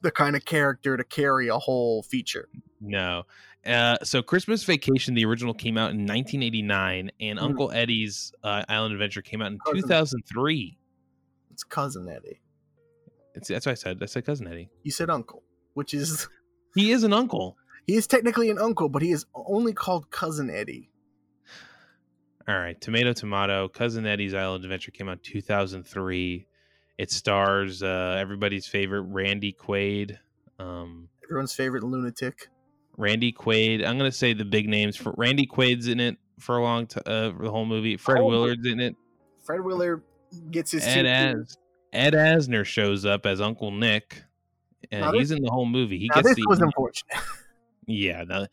the 0.00 0.10
kind 0.12 0.36
of 0.36 0.44
character 0.44 0.96
to 0.96 1.04
carry 1.04 1.48
a 1.48 1.58
whole 1.58 2.02
feature. 2.02 2.48
No. 2.80 3.24
Uh, 3.68 3.96
so 4.02 4.22
Christmas 4.22 4.64
Vacation, 4.64 5.14
the 5.14 5.24
original 5.26 5.52
came 5.54 5.76
out 5.76 5.90
in 5.90 5.98
1989, 6.06 7.10
and 7.20 7.38
Mm. 7.38 7.42
Uncle 7.42 7.70
Eddie's 7.70 8.32
uh, 8.42 8.64
Island 8.68 8.94
Adventure 8.94 9.20
came 9.22 9.42
out 9.42 9.52
in 9.52 9.58
Cousin. 9.58 9.82
2003. 9.82 10.78
It's 11.50 11.64
cousin 11.64 12.08
Eddie. 12.08 12.40
It's, 13.34 13.48
that's 13.48 13.66
what 13.66 13.72
I 13.72 13.74
said. 13.74 13.98
I 14.02 14.06
said 14.06 14.24
cousin 14.24 14.46
Eddie. 14.46 14.68
You 14.84 14.90
said 14.92 15.10
uncle, 15.10 15.42
which 15.74 15.92
is 15.92 16.28
He 16.74 16.92
is 16.92 17.02
an 17.04 17.12
uncle. 17.12 17.56
he 17.86 17.94
is 17.96 18.06
technically 18.06 18.48
an 18.50 18.58
uncle, 18.58 18.88
but 18.88 19.02
he 19.02 19.10
is 19.10 19.26
only 19.34 19.72
called 19.72 20.10
cousin 20.10 20.50
Eddie. 20.50 20.90
All 22.48 22.58
right, 22.58 22.80
tomato, 22.80 23.12
tomato. 23.12 23.68
Cousin 23.68 24.06
Eddie's 24.06 24.32
Island 24.34 24.64
Adventure 24.64 24.90
came 24.90 25.08
out 25.08 25.22
2003. 25.22 26.46
It 26.96 27.10
stars 27.10 27.82
uh, 27.82 28.16
everybody's 28.18 28.66
favorite 28.66 29.02
Randy 29.02 29.52
Quaid. 29.52 30.16
Um, 30.58 31.08
Everyone's 31.24 31.52
favorite 31.52 31.82
lunatic. 31.84 32.48
Randy 32.98 33.32
Quaid. 33.32 33.86
I'm 33.86 33.96
gonna 33.96 34.12
say 34.12 34.34
the 34.34 34.44
big 34.44 34.68
names. 34.68 34.96
For 34.96 35.14
Randy 35.16 35.46
Quaid's 35.46 35.88
in 35.88 36.00
it 36.00 36.18
for 36.38 36.58
a 36.58 36.62
long 36.62 36.86
time. 36.86 37.04
Uh, 37.06 37.30
the 37.40 37.50
whole 37.50 37.64
movie. 37.64 37.96
Fred 37.96 38.20
Oh, 38.20 38.26
Willard's 38.26 38.66
in 38.66 38.80
it. 38.80 38.94
Fred 39.44 39.62
Willard 39.64 40.02
gets 40.50 40.72
his 40.72 40.84
Ed 40.84 41.06
As 41.06 41.56
Ed 41.92 42.12
Asner 42.12 42.64
shows 42.66 43.06
up 43.06 43.24
as 43.24 43.40
Uncle 43.40 43.70
Nick, 43.70 44.22
and 44.90 45.00
Now 45.00 45.12
this- 45.12 45.20
he's 45.20 45.30
in 45.30 45.42
the 45.42 45.50
whole 45.50 45.64
movie. 45.64 45.98
He 45.98 46.08
Now 46.08 46.16
gets 46.16 46.28
this 46.28 46.36
the 46.36 46.44
was 46.46 46.60
unfortunate. 46.60 47.16
yeah. 47.86 48.24
Now, 48.24 48.46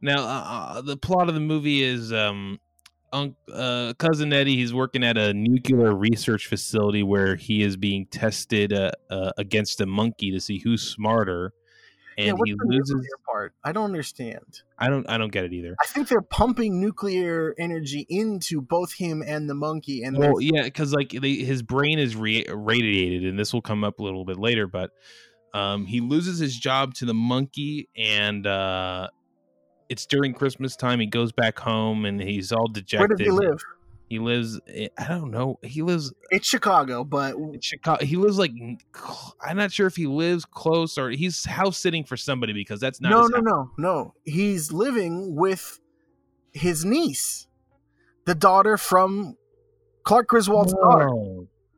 now 0.00 0.22
uh, 0.22 0.74
uh, 0.78 0.80
the 0.82 0.96
plot 0.96 1.28
of 1.28 1.34
the 1.34 1.40
movie 1.40 1.82
is 1.82 2.12
um, 2.12 2.60
Unc 3.12 3.34
uh, 3.52 3.94
cousin 3.98 4.32
Eddie. 4.32 4.54
He's 4.54 4.72
working 4.72 5.02
at 5.02 5.18
a 5.18 5.32
nuclear 5.34 5.92
research 5.96 6.46
facility 6.46 7.02
where 7.02 7.34
he 7.34 7.62
is 7.62 7.76
being 7.76 8.06
tested 8.06 8.72
uh, 8.72 8.92
uh, 9.10 9.32
against 9.38 9.80
a 9.80 9.86
monkey 9.86 10.30
to 10.30 10.38
see 10.40 10.58
who's 10.58 10.82
smarter, 10.82 11.52
and 12.18 12.26
yeah, 12.26 12.34
he 12.44 12.54
loses. 12.64 13.06
part? 13.24 13.54
I 13.62 13.70
don't 13.70 13.84
understand. 13.84 14.62
I 14.76 14.88
don't. 14.88 15.08
I 15.08 15.18
don't 15.18 15.30
get 15.30 15.44
it 15.44 15.52
either. 15.52 15.76
I 15.80 15.86
think 15.86 16.08
they're 16.08 16.20
pumping 16.20 16.80
nuclear 16.80 17.54
energy 17.58 18.04
into 18.08 18.60
both 18.60 18.92
him 18.92 19.22
and 19.24 19.48
the 19.48 19.54
monkey, 19.54 20.02
and 20.02 20.18
Well, 20.18 20.40
yeah, 20.40 20.64
because 20.64 20.92
like 20.92 21.10
they, 21.10 21.34
his 21.34 21.62
brain 21.62 22.00
is 22.00 22.16
re- 22.16 22.46
radiated, 22.48 23.24
and 23.24 23.38
this 23.38 23.54
will 23.54 23.62
come 23.62 23.84
up 23.84 24.00
a 24.00 24.02
little 24.02 24.24
bit 24.24 24.36
later. 24.36 24.66
But 24.66 24.90
um, 25.54 25.86
he 25.86 26.00
loses 26.00 26.40
his 26.40 26.58
job 26.58 26.94
to 26.94 27.04
the 27.04 27.14
monkey, 27.14 27.88
and 27.96 28.44
uh, 28.46 29.08
it's 29.88 30.04
during 30.04 30.34
Christmas 30.34 30.74
time. 30.74 30.98
He 30.98 31.06
goes 31.06 31.30
back 31.30 31.60
home, 31.60 32.04
and 32.04 32.20
he's 32.20 32.50
all 32.50 32.66
dejected. 32.66 32.98
where 32.98 33.16
does 33.16 33.20
he 33.20 33.30
live? 33.30 33.62
He 34.08 34.18
lives. 34.18 34.58
i- 34.68 34.88
I 34.96 35.08
don't 35.08 35.30
know. 35.30 35.58
He 35.62 35.82
lives 35.82 36.12
It's 36.30 36.46
Chicago, 36.46 37.04
but 37.04 37.34
Chicago. 37.62 38.04
He 38.04 38.16
lives 38.16 38.38
like 38.38 38.52
I'm 39.40 39.56
not 39.56 39.70
sure 39.72 39.86
if 39.86 39.96
he 39.96 40.06
lives 40.06 40.44
close 40.46 40.96
or 40.96 41.10
he's 41.10 41.44
house 41.44 41.76
sitting 41.78 42.04
for 42.04 42.16
somebody 42.16 42.52
because 42.52 42.80
that's 42.80 43.00
not. 43.00 43.10
no, 43.10 43.26
no, 43.26 43.36
house. 43.36 43.44
no, 43.44 43.70
no. 43.76 44.14
He's 44.24 44.72
living 44.72 45.34
with 45.34 45.78
his 46.52 46.84
niece, 46.84 47.46
the 48.24 48.34
daughter 48.34 48.78
from 48.78 49.36
Clark 50.04 50.28
Griswold's 50.28 50.72
daughter. 50.72 51.10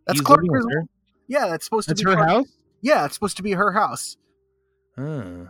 That's 0.07 0.21
He's 0.21 0.27
Clark 0.27 0.47
Griswold. 0.47 0.89
Yeah, 1.27 1.49
that's 1.49 1.65
supposed 1.65 1.89
to 1.89 1.95
That's 1.95 2.03
be 2.05 2.11
her 2.11 2.17
Clark- 2.17 2.29
house. 2.31 2.47
Yeah, 2.81 3.05
it's 3.05 3.15
supposed 3.15 3.37
to 3.39 3.43
be 3.43 3.53
her 3.53 3.73
house. 3.73 4.17
Huh. 4.97 5.47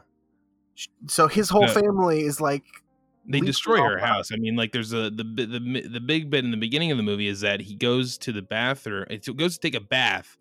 So 1.08 1.28
his 1.28 1.50
whole 1.50 1.66
No. 1.66 1.72
family 1.72 2.22
is 2.22 2.40
like 2.40 2.64
they 3.30 3.40
destroy 3.40 3.76
her 3.82 3.98
house. 3.98 4.30
I 4.32 4.36
mean, 4.36 4.56
like 4.56 4.72
there's 4.72 4.92
a 4.92 5.10
the 5.10 5.24
the 5.24 5.88
the 5.88 6.00
big 6.00 6.30
bit 6.30 6.44
in 6.44 6.50
the 6.50 6.56
beginning 6.56 6.90
of 6.90 6.96
the 6.96 7.02
movie 7.02 7.28
is 7.28 7.40
that 7.40 7.60
he 7.60 7.74
goes 7.74 8.18
to 8.18 8.32
the 8.32 8.42
bathroom. 8.42 9.06
It 9.10 9.24
goes 9.36 9.54
to 9.54 9.60
take 9.60 9.74
a 9.74 9.84
bath, 9.84 10.36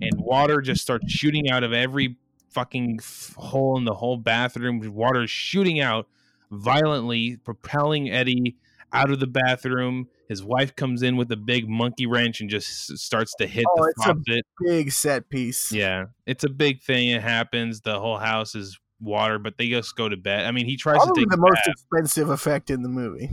and 0.00 0.12
water 0.20 0.60
just 0.60 0.82
starts 0.82 1.10
shooting 1.10 1.50
out 1.50 1.64
of 1.64 1.72
every 1.72 2.16
fucking 2.50 3.00
hole 3.36 3.76
in 3.78 3.84
the 3.84 3.94
whole 3.94 4.16
bathroom. 4.16 4.80
Water 4.94 5.22
is 5.24 5.30
shooting 5.30 5.80
out 5.80 6.06
violently, 6.50 7.36
propelling 7.38 8.10
Eddie 8.10 8.56
out 8.92 9.10
of 9.10 9.20
the 9.20 9.26
bathroom. 9.26 10.08
His 10.28 10.42
wife 10.42 10.74
comes 10.76 11.02
in 11.02 11.16
with 11.16 11.30
a 11.32 11.36
big 11.36 11.68
monkey 11.68 12.06
wrench 12.06 12.40
and 12.40 12.48
just 12.48 12.96
starts 12.98 13.34
to 13.38 13.46
hit 13.46 13.64
Oh, 13.76 13.82
the 13.84 13.92
it's 13.96 14.06
a- 14.06 14.42
big 14.64 14.92
set 14.92 15.28
piece. 15.28 15.72
Yeah, 15.72 16.06
it's 16.26 16.44
a 16.44 16.48
big 16.48 16.80
thing. 16.82 17.08
It 17.10 17.22
happens. 17.22 17.80
The 17.82 17.98
whole 17.98 18.18
house 18.18 18.54
is 18.54 18.78
water, 19.00 19.38
but 19.38 19.58
they 19.58 19.68
just 19.68 19.96
go 19.96 20.08
to 20.08 20.16
bed. 20.16 20.44
I 20.46 20.50
mean, 20.50 20.66
he 20.66 20.76
tries 20.76 21.02
to 21.02 21.12
take 21.16 21.28
the 21.28 21.36
a 21.36 21.40
most 21.40 21.54
bath. 21.54 21.68
expensive 21.68 22.30
effect 22.30 22.70
in 22.70 22.82
the 22.82 22.88
movie 22.88 23.28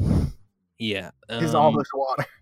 Yeah, 0.77 1.11
is 1.29 1.55
all 1.55 1.69
um, 1.69 1.77
this 1.77 1.87
water. 1.93 2.25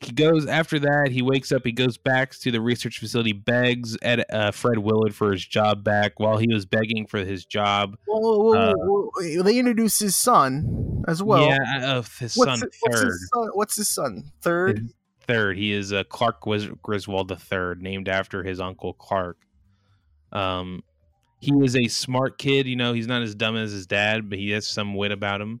he 0.00 0.12
goes 0.12 0.46
after 0.46 0.78
that 0.78 1.08
he 1.10 1.22
wakes 1.22 1.50
up 1.50 1.62
he 1.64 1.72
goes 1.72 1.96
back 1.96 2.30
to 2.32 2.50
the 2.50 2.60
research 2.60 2.98
facility 2.98 3.32
begs 3.32 3.96
at 4.02 4.26
uh, 4.34 4.50
fred 4.50 4.76
willard 4.76 5.14
for 5.14 5.32
his 5.32 5.46
job 5.46 5.82
back 5.82 6.20
while 6.20 6.36
he 6.36 6.52
was 6.52 6.66
begging 6.66 7.06
for 7.06 7.20
his 7.20 7.46
job 7.46 7.96
Whoa, 8.06 8.20
whoa, 8.20 8.38
whoa, 8.38 8.52
uh, 8.52 8.74
whoa, 8.76 9.10
whoa. 9.14 9.42
They 9.42 9.58
introduce 9.58 9.98
his 9.98 10.14
son 10.14 11.04
as 11.08 11.22
well. 11.22 11.48
yeah 11.48 11.96
of 11.96 12.18
his 12.18 12.34
what's, 12.36 12.50
son 12.50 12.60
his, 12.60 12.78
what's 12.80 13.00
third 13.00 13.06
his 13.06 13.30
son? 13.32 13.48
What's 13.54 13.76
his 13.76 13.88
son? 13.88 14.32
Third. 14.42 14.78
His 14.78 14.92
third 15.26 15.56
he 15.56 15.72
is 15.72 15.92
uh, 15.92 16.04
clark 16.04 16.42
griswold 16.82 17.28
the 17.28 17.36
third 17.36 17.80
named 17.80 18.08
after 18.08 18.42
his 18.42 18.60
uncle 18.60 18.92
clark 18.92 19.38
um 20.32 20.82
he 21.44 21.52
is 21.62 21.76
a 21.76 21.88
smart 21.88 22.38
kid 22.38 22.66
you 22.66 22.76
know 22.76 22.92
he's 22.92 23.06
not 23.06 23.22
as 23.22 23.34
dumb 23.34 23.56
as 23.56 23.72
his 23.72 23.86
dad 23.86 24.28
but 24.28 24.38
he 24.38 24.50
has 24.50 24.66
some 24.66 24.94
wit 24.94 25.12
about 25.12 25.40
him 25.40 25.60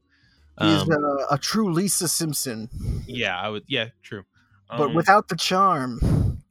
He's 0.60 0.82
um, 0.82 0.92
a, 0.92 1.34
a 1.34 1.38
true 1.38 1.72
Lisa 1.72 2.06
Simpson, 2.08 2.68
yeah 3.06 3.38
i 3.38 3.48
would 3.48 3.64
yeah 3.66 3.88
true 4.02 4.22
but 4.68 4.88
Um, 4.88 4.94
without 4.94 5.28
the 5.28 5.36
charm. 5.36 6.42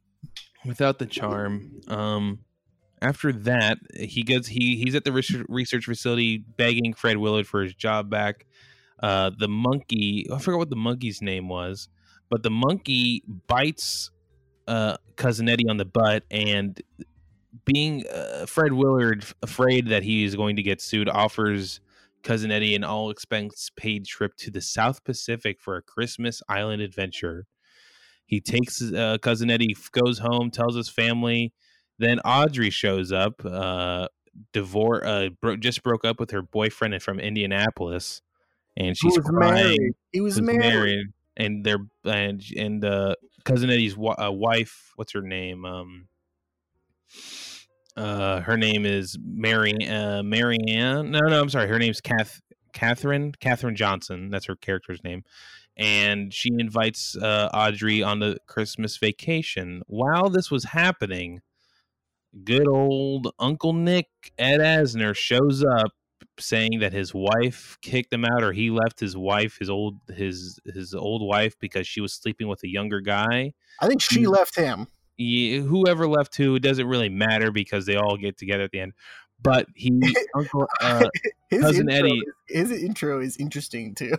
without 0.64 0.98
the 0.98 1.06
charm. 1.06 1.80
Um, 1.88 2.38
after 3.02 3.32
that, 3.32 3.78
he 3.98 4.22
gets 4.22 4.46
he 4.48 4.76
he's 4.76 4.94
at 4.94 5.04
the 5.04 5.12
research, 5.12 5.44
research 5.48 5.84
facility 5.84 6.38
begging 6.38 6.94
Fred 6.94 7.16
Willard 7.18 7.46
for 7.46 7.62
his 7.62 7.74
job 7.74 8.08
back. 8.08 8.46
Uh, 9.02 9.30
the 9.36 9.48
monkey, 9.48 10.26
I 10.32 10.38
forgot 10.38 10.58
what 10.58 10.70
the 10.70 10.76
monkey's 10.76 11.20
name 11.20 11.48
was, 11.48 11.88
but 12.30 12.42
the 12.42 12.50
monkey 12.50 13.22
bites 13.46 14.10
uh, 14.68 14.96
cousin 15.16 15.48
Eddie 15.48 15.68
on 15.68 15.76
the 15.76 15.84
butt, 15.84 16.22
and 16.30 16.80
being 17.64 18.04
uh, 18.08 18.46
Fred 18.46 18.72
Willard 18.72 19.24
afraid 19.42 19.88
that 19.88 20.02
he 20.02 20.24
is 20.24 20.34
going 20.36 20.56
to 20.56 20.62
get 20.62 20.80
sued, 20.80 21.08
offers 21.08 21.80
cousin 22.22 22.50
Eddie 22.50 22.74
an 22.74 22.84
all 22.84 23.10
expense 23.10 23.70
paid 23.76 24.06
trip 24.06 24.34
to 24.36 24.50
the 24.50 24.60
South 24.60 25.04
Pacific 25.04 25.60
for 25.60 25.76
a 25.76 25.82
Christmas 25.82 26.42
island 26.48 26.80
adventure. 26.82 27.46
He 28.26 28.40
takes 28.40 28.80
uh, 28.82 29.18
cousin 29.20 29.50
Eddie, 29.50 29.76
goes 29.92 30.18
home, 30.18 30.50
tells 30.50 30.74
his 30.74 30.88
family. 30.88 31.52
Then 31.98 32.20
Audrey 32.20 32.70
shows 32.70 33.12
up. 33.12 33.44
Uh, 33.44 34.08
divorce, 34.52 35.04
uh, 35.06 35.28
bro- 35.40 35.56
just 35.56 35.82
broke 35.82 36.04
up 36.04 36.18
with 36.18 36.30
her 36.32 36.42
boyfriend 36.42 37.00
from 37.02 37.20
Indianapolis, 37.20 38.22
and 38.76 38.88
He 38.88 38.94
she's 38.94 39.16
was 39.18 39.26
crying. 39.26 39.54
married. 39.54 39.92
He 40.12 40.20
was 40.20 40.38
who's 40.38 40.46
married. 40.46 41.06
and 41.36 41.64
they're 41.64 41.86
and 42.04 42.42
and 42.56 42.84
uh, 42.84 43.14
cousin 43.44 43.70
Eddie's 43.70 43.94
uh, 43.96 44.32
wife. 44.32 44.92
What's 44.96 45.12
her 45.12 45.22
name? 45.22 45.64
Um, 45.64 46.08
uh, 47.96 48.40
her 48.40 48.56
name 48.56 48.86
is 48.86 49.16
Mary. 49.22 49.74
Uh, 49.86 50.22
Mary 50.22 50.58
Ann. 50.68 51.10
No, 51.10 51.20
no, 51.20 51.40
I'm 51.40 51.48
sorry. 51.48 51.68
Her 51.68 51.78
name's 51.78 52.00
Kath. 52.00 52.40
Catherine. 52.72 53.32
Catherine 53.38 53.76
Johnson. 53.76 54.30
That's 54.30 54.46
her 54.46 54.56
character's 54.56 55.02
name. 55.04 55.22
And 55.76 56.32
she 56.32 56.50
invites 56.58 57.16
uh, 57.16 57.50
Audrey 57.52 58.02
on 58.02 58.20
the 58.20 58.38
Christmas 58.46 58.96
vacation. 58.96 59.82
While 59.86 60.28
this 60.30 60.50
was 60.50 60.64
happening, 60.64 61.40
good 62.42 62.66
old 62.66 63.32
Uncle 63.38 63.72
Nick 63.72 64.08
Ed 64.38 64.58
Asner 64.58 65.16
shows 65.16 65.64
up 65.64 65.92
saying 66.38 66.80
that 66.80 66.92
his 66.92 67.14
wife 67.14 67.78
kicked 67.80 68.12
him 68.12 68.24
out 68.24 68.42
or 68.42 68.52
he 68.52 68.70
left 68.70 68.98
his 68.98 69.16
wife 69.16 69.56
his 69.60 69.70
old 69.70 70.00
his 70.08 70.58
his 70.64 70.92
old 70.92 71.22
wife 71.22 71.54
because 71.60 71.86
she 71.86 72.00
was 72.00 72.12
sleeping 72.12 72.48
with 72.48 72.60
a 72.64 72.68
younger 72.68 73.00
guy 73.00 73.52
I 73.80 73.86
think 73.86 74.00
she 74.00 74.26
left 74.26 74.56
him. 74.56 74.88
Whoever 75.18 76.08
left 76.08 76.36
who 76.36 76.54
it 76.56 76.60
doesn't 76.62 76.86
really 76.86 77.08
matter 77.08 77.50
because 77.50 77.86
they 77.86 77.96
all 77.96 78.16
get 78.16 78.36
together 78.36 78.64
at 78.64 78.70
the 78.72 78.80
end 78.80 78.92
but 79.42 79.66
he 79.74 79.90
uncle 80.34 80.66
uh, 80.80 81.04
His 81.50 81.60
Cousin 81.62 81.88
intro, 81.90 82.08
Eddie- 82.08 82.22
His 82.48 82.70
intro 82.72 83.20
is 83.20 83.36
interesting 83.36 83.94
too. 83.94 84.12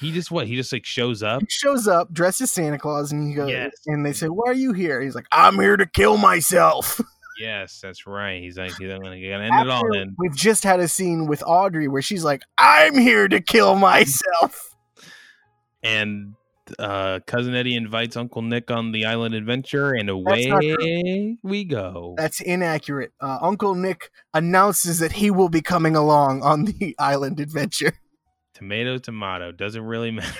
he 0.00 0.10
just 0.12 0.30
what 0.30 0.46
he 0.46 0.56
just 0.56 0.72
like 0.72 0.84
shows 0.84 1.22
up 1.22 1.40
He 1.42 1.46
shows 1.48 1.86
up 1.86 2.12
dressed 2.12 2.40
as 2.40 2.50
Santa 2.50 2.78
Claus, 2.78 3.12
and 3.12 3.28
he 3.28 3.34
goes, 3.34 3.50
Yes. 3.50 3.72
and 3.86 4.04
they 4.04 4.12
say, 4.12 4.26
"Why 4.26 4.50
are 4.50 4.54
you 4.54 4.72
here?" 4.72 5.00
He's 5.00 5.14
like, 5.14 5.26
"I'm 5.30 5.54
here 5.60 5.76
to 5.76 5.86
kill 5.86 6.16
myself." 6.16 7.00
yes 7.40 7.80
that's 7.82 8.06
right 8.06 8.42
he's 8.42 8.58
like 8.58 8.70
he's 8.76 8.88
gonna, 8.88 8.98
gonna 9.00 9.44
end 9.44 9.54
it 9.54 9.68
all 9.70 9.78
After 9.86 9.90
then 9.92 10.14
We've 10.18 10.36
just 10.36 10.64
had 10.64 10.80
a 10.80 10.88
scene 10.88 11.26
with 11.26 11.42
Audrey 11.46 11.88
where 11.88 12.02
she's 12.02 12.24
like, 12.24 12.42
"I'm 12.58 12.96
here 12.98 13.28
to 13.28 13.40
kill 13.40 13.74
myself." 13.76 14.76
and 15.82 16.34
uh 16.78 17.20
cousin 17.26 17.54
eddie 17.54 17.74
invites 17.76 18.16
uncle 18.16 18.42
nick 18.42 18.70
on 18.70 18.92
the 18.92 19.04
island 19.04 19.34
adventure 19.34 19.92
and 19.92 20.08
away 20.08 21.36
we 21.42 21.64
go 21.64 22.14
That's 22.18 22.40
inaccurate. 22.40 23.12
Uh, 23.20 23.38
Uncle 23.40 23.74
Nick 23.74 24.10
announces 24.34 24.98
that 25.00 25.12
he 25.12 25.30
will 25.30 25.48
be 25.48 25.60
coming 25.62 25.96
along 25.96 26.42
on 26.42 26.64
the 26.64 26.94
island 26.98 27.40
adventure. 27.40 27.92
tomato 28.54 28.98
tomato 28.98 29.52
doesn't 29.52 29.82
really 29.84 30.10
matter 30.20 30.34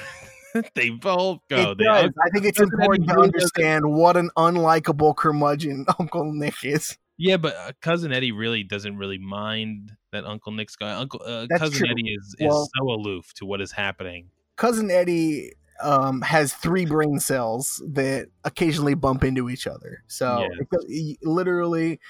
they 0.75 0.91
both 0.91 1.39
go 1.49 1.71
It 1.73 1.79
they 1.79 1.85
does. 1.85 2.11
I 2.25 2.31
think 2.31 2.45
it's 2.45 2.61
important 2.61 3.09
to 3.09 3.19
understand 3.19 3.91
what 3.93 4.17
an 4.17 4.31
unlikable 4.37 5.17
curmudgeon 5.17 5.87
Uncle 5.99 6.31
Nick 6.33 6.55
is. 6.63 6.97
Yeah, 7.17 7.37
but 7.39 7.55
uh, 7.57 7.73
cousin 7.81 8.13
Eddie 8.13 8.33
really 8.33 8.63
doesn't 8.63 8.97
really 8.99 9.19
mind 9.19 9.93
that 10.13 10.25
Uncle 10.27 10.53
Nick's 10.53 10.77
guy. 10.77 10.93
Uncle 10.93 11.23
uh, 11.25 11.47
cousin 11.57 11.79
true. 11.79 11.89
Eddie 11.91 12.13
is, 12.13 12.35
is 12.39 12.49
Well- 12.49 12.69
so 12.77 12.85
aloof 12.91 13.33
to 13.35 13.47
what 13.47 13.61
is 13.63 13.73
happening. 13.73 14.29
Cousin 14.57 14.91
Eddie 14.91 15.53
um, 15.83 16.23
has 16.23 16.55
three 16.55 16.87
brain 16.87 17.19
cells 17.21 17.83
that 17.89 18.29
occasionally 18.45 18.95
bump 18.95 19.25
into 19.25 19.51
each 19.51 19.67
other. 19.67 20.03
So 20.07 20.41
Yeah. 20.41 20.65
it 20.71 21.19
literally, 21.23 22.01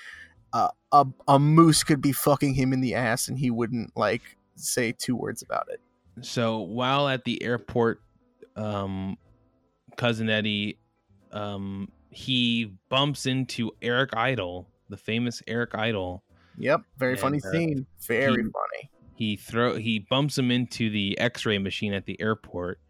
uh, 0.53 0.69
a 0.93 1.07
a 1.29 1.39
moose 1.39 1.83
could 1.83 2.01
be 2.03 2.13
fucking 2.13 2.55
him 2.55 2.73
in 2.73 2.81
the 2.81 2.95
ass, 2.95 3.29
and 3.29 3.39
he 3.39 3.51
wouldn't 3.51 3.97
like 3.97 4.23
say 4.55 4.93
two 4.93 5.17
words 5.17 5.43
about 5.43 5.69
it. 5.71 5.81
So 6.21 6.61
while 6.61 7.09
at 7.09 7.25
the 7.25 7.43
airport, 7.43 8.03
um, 8.57 9.17
cousin 9.97 10.29
Eddie, 10.29 10.79
um, 11.33 11.91
he 12.11 12.75
bumps 12.91 13.25
into 13.25 13.73
Eric 13.81 14.15
Idle, 14.15 14.69
the 14.91 14.99
famous 14.99 15.43
Eric 15.47 15.75
Idle. 15.75 16.23
Yep, 16.59 16.83
very 16.99 17.13
And, 17.13 17.21
funny 17.21 17.41
uh, 17.43 17.51
scene. 17.51 17.87
Very 18.07 18.43
he- 18.43 18.51
funny. 18.51 18.91
He 19.15 19.37
throw 19.37 19.77
he 19.77 20.01
bumps 20.01 20.37
him 20.37 20.51
into 20.51 20.91
the 20.91 21.17
X-ray 21.19 21.57
machine 21.59 21.95
at 21.95 22.05
the 22.07 22.21
airport, 22.21 22.81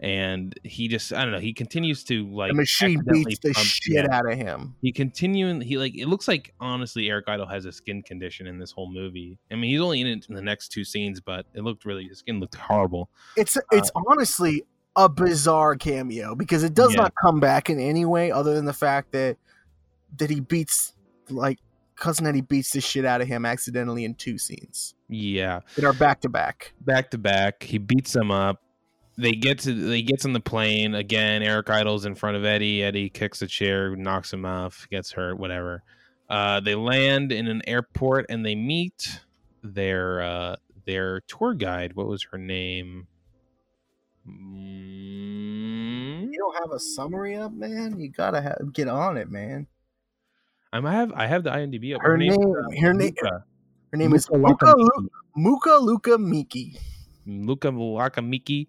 and 0.00 0.54
he 0.64 0.88
just 0.88 1.12
I 1.12 1.22
don't 1.22 1.32
know. 1.32 1.38
He 1.40 1.52
continues 1.52 2.04
to 2.04 2.26
like 2.28 2.50
The 2.50 2.56
machine 2.56 3.02
beats 3.06 3.38
the 3.40 3.54
shit 3.54 4.04
yeah. 4.04 4.06
out 4.16 4.30
of 4.30 4.36
him. 4.36 4.74
he 4.82 4.92
continuing 4.92 5.60
he 5.60 5.78
like 5.78 5.96
it 5.96 6.06
looks 6.06 6.26
like 6.28 6.52
honestly 6.60 7.08
eric 7.08 7.26
idle 7.28 7.46
has 7.46 7.64
a 7.64 7.72
skin 7.72 8.02
condition 8.02 8.46
in 8.46 8.58
this 8.58 8.72
whole 8.72 8.90
movie 8.90 9.38
i 9.50 9.54
mean 9.54 9.70
he's 9.70 9.80
only 9.80 10.00
in 10.00 10.06
it 10.06 10.26
in 10.28 10.34
the 10.34 10.42
next 10.42 10.68
two 10.68 10.84
scenes 10.84 11.20
but 11.20 11.46
it 11.54 11.62
looked 11.62 11.84
really 11.84 12.06
his 12.08 12.18
skin 12.18 12.40
looked 12.40 12.54
horrible 12.56 13.08
It's 13.36 13.56
uh, 13.56 13.60
it's 13.72 13.90
honestly 14.08 14.64
a 14.96 15.08
bizarre 15.08 15.76
cameo 15.76 16.34
because 16.34 16.62
it 16.64 16.74
does 16.74 16.92
Yeah. 16.94 17.02
not 17.02 17.12
come 17.20 17.40
back 17.40 17.70
in 17.70 17.78
any 17.80 18.04
way 18.04 18.30
other 18.30 18.54
than 18.54 18.64
the 18.64 18.72
fact 18.72 19.12
that 19.12 19.36
that 20.18 20.30
he 20.30 20.40
beats 20.40 20.92
like 21.30 21.58
cousin 21.96 22.26
Eddie 22.26 22.40
beats 22.40 22.72
the 22.72 22.80
shit 22.80 23.04
out 23.04 23.20
of 23.20 23.28
him 23.28 23.44
accidentally 23.46 24.04
in 24.04 24.14
two 24.14 24.38
scenes 24.38 24.94
yeah 25.08 25.60
that 25.76 25.84
are 25.84 25.92
back 25.92 26.20
to 26.22 26.28
back. 26.28 26.72
back 26.80 27.10
to 27.12 27.18
back 27.18 27.62
he 27.62 27.78
beats 27.78 28.14
him 28.14 28.30
up 28.30 28.60
they 29.16 29.32
get 29.32 29.58
to 29.60 29.72
they 29.72 30.02
gets 30.02 30.24
on 30.24 30.32
the 30.32 30.40
plane 30.40 30.94
again 30.94 31.42
eric 31.42 31.70
idle's 31.70 32.04
in 32.04 32.14
front 32.14 32.36
of 32.36 32.44
eddie 32.44 32.82
eddie 32.82 33.08
kicks 33.08 33.40
a 33.42 33.46
chair 33.46 33.94
knocks 33.96 34.32
him 34.32 34.44
off 34.44 34.86
gets 34.90 35.12
hurt 35.12 35.38
whatever 35.38 35.82
uh 36.30 36.58
they 36.60 36.74
land 36.74 37.30
in 37.30 37.46
an 37.46 37.62
airport 37.68 38.26
and 38.28 38.44
they 38.44 38.54
meet 38.56 39.20
their 39.62 40.20
uh 40.22 40.56
their 40.84 41.20
tour 41.28 41.54
guide 41.54 41.94
what 41.94 42.06
was 42.08 42.24
her 42.32 42.38
name 42.38 43.06
Mm, 44.26 46.32
You 46.32 46.38
don't 46.38 46.56
have 46.62 46.72
a 46.72 46.80
summary 46.80 47.36
up, 47.36 47.52
man. 47.52 47.98
You 47.98 48.08
gotta 48.10 48.40
have, 48.40 48.56
get 48.72 48.88
on 48.88 49.18
it, 49.18 49.30
man. 49.30 49.66
I 50.72 50.80
might 50.80 50.94
have 50.94 51.12
I 51.12 51.26
have 51.26 51.44
the 51.44 51.50
IMDb 51.50 51.94
up. 51.94 52.00
Her 52.02 52.16
name's, 52.16 52.36
name- 52.38 52.54
uh, 52.56 52.80
her 52.80 52.94
name- 52.94 53.14
Luca. 53.20 53.44
Her 53.92 53.96
name 53.98 54.14
is 54.14 54.28
Luca 54.30 54.74
Luca 55.36 55.76
Lu- 55.78 55.98
Lakamiki. 55.98 56.78
Muka 57.26 57.68
Luka 57.68 58.22
Miki. 58.22 58.68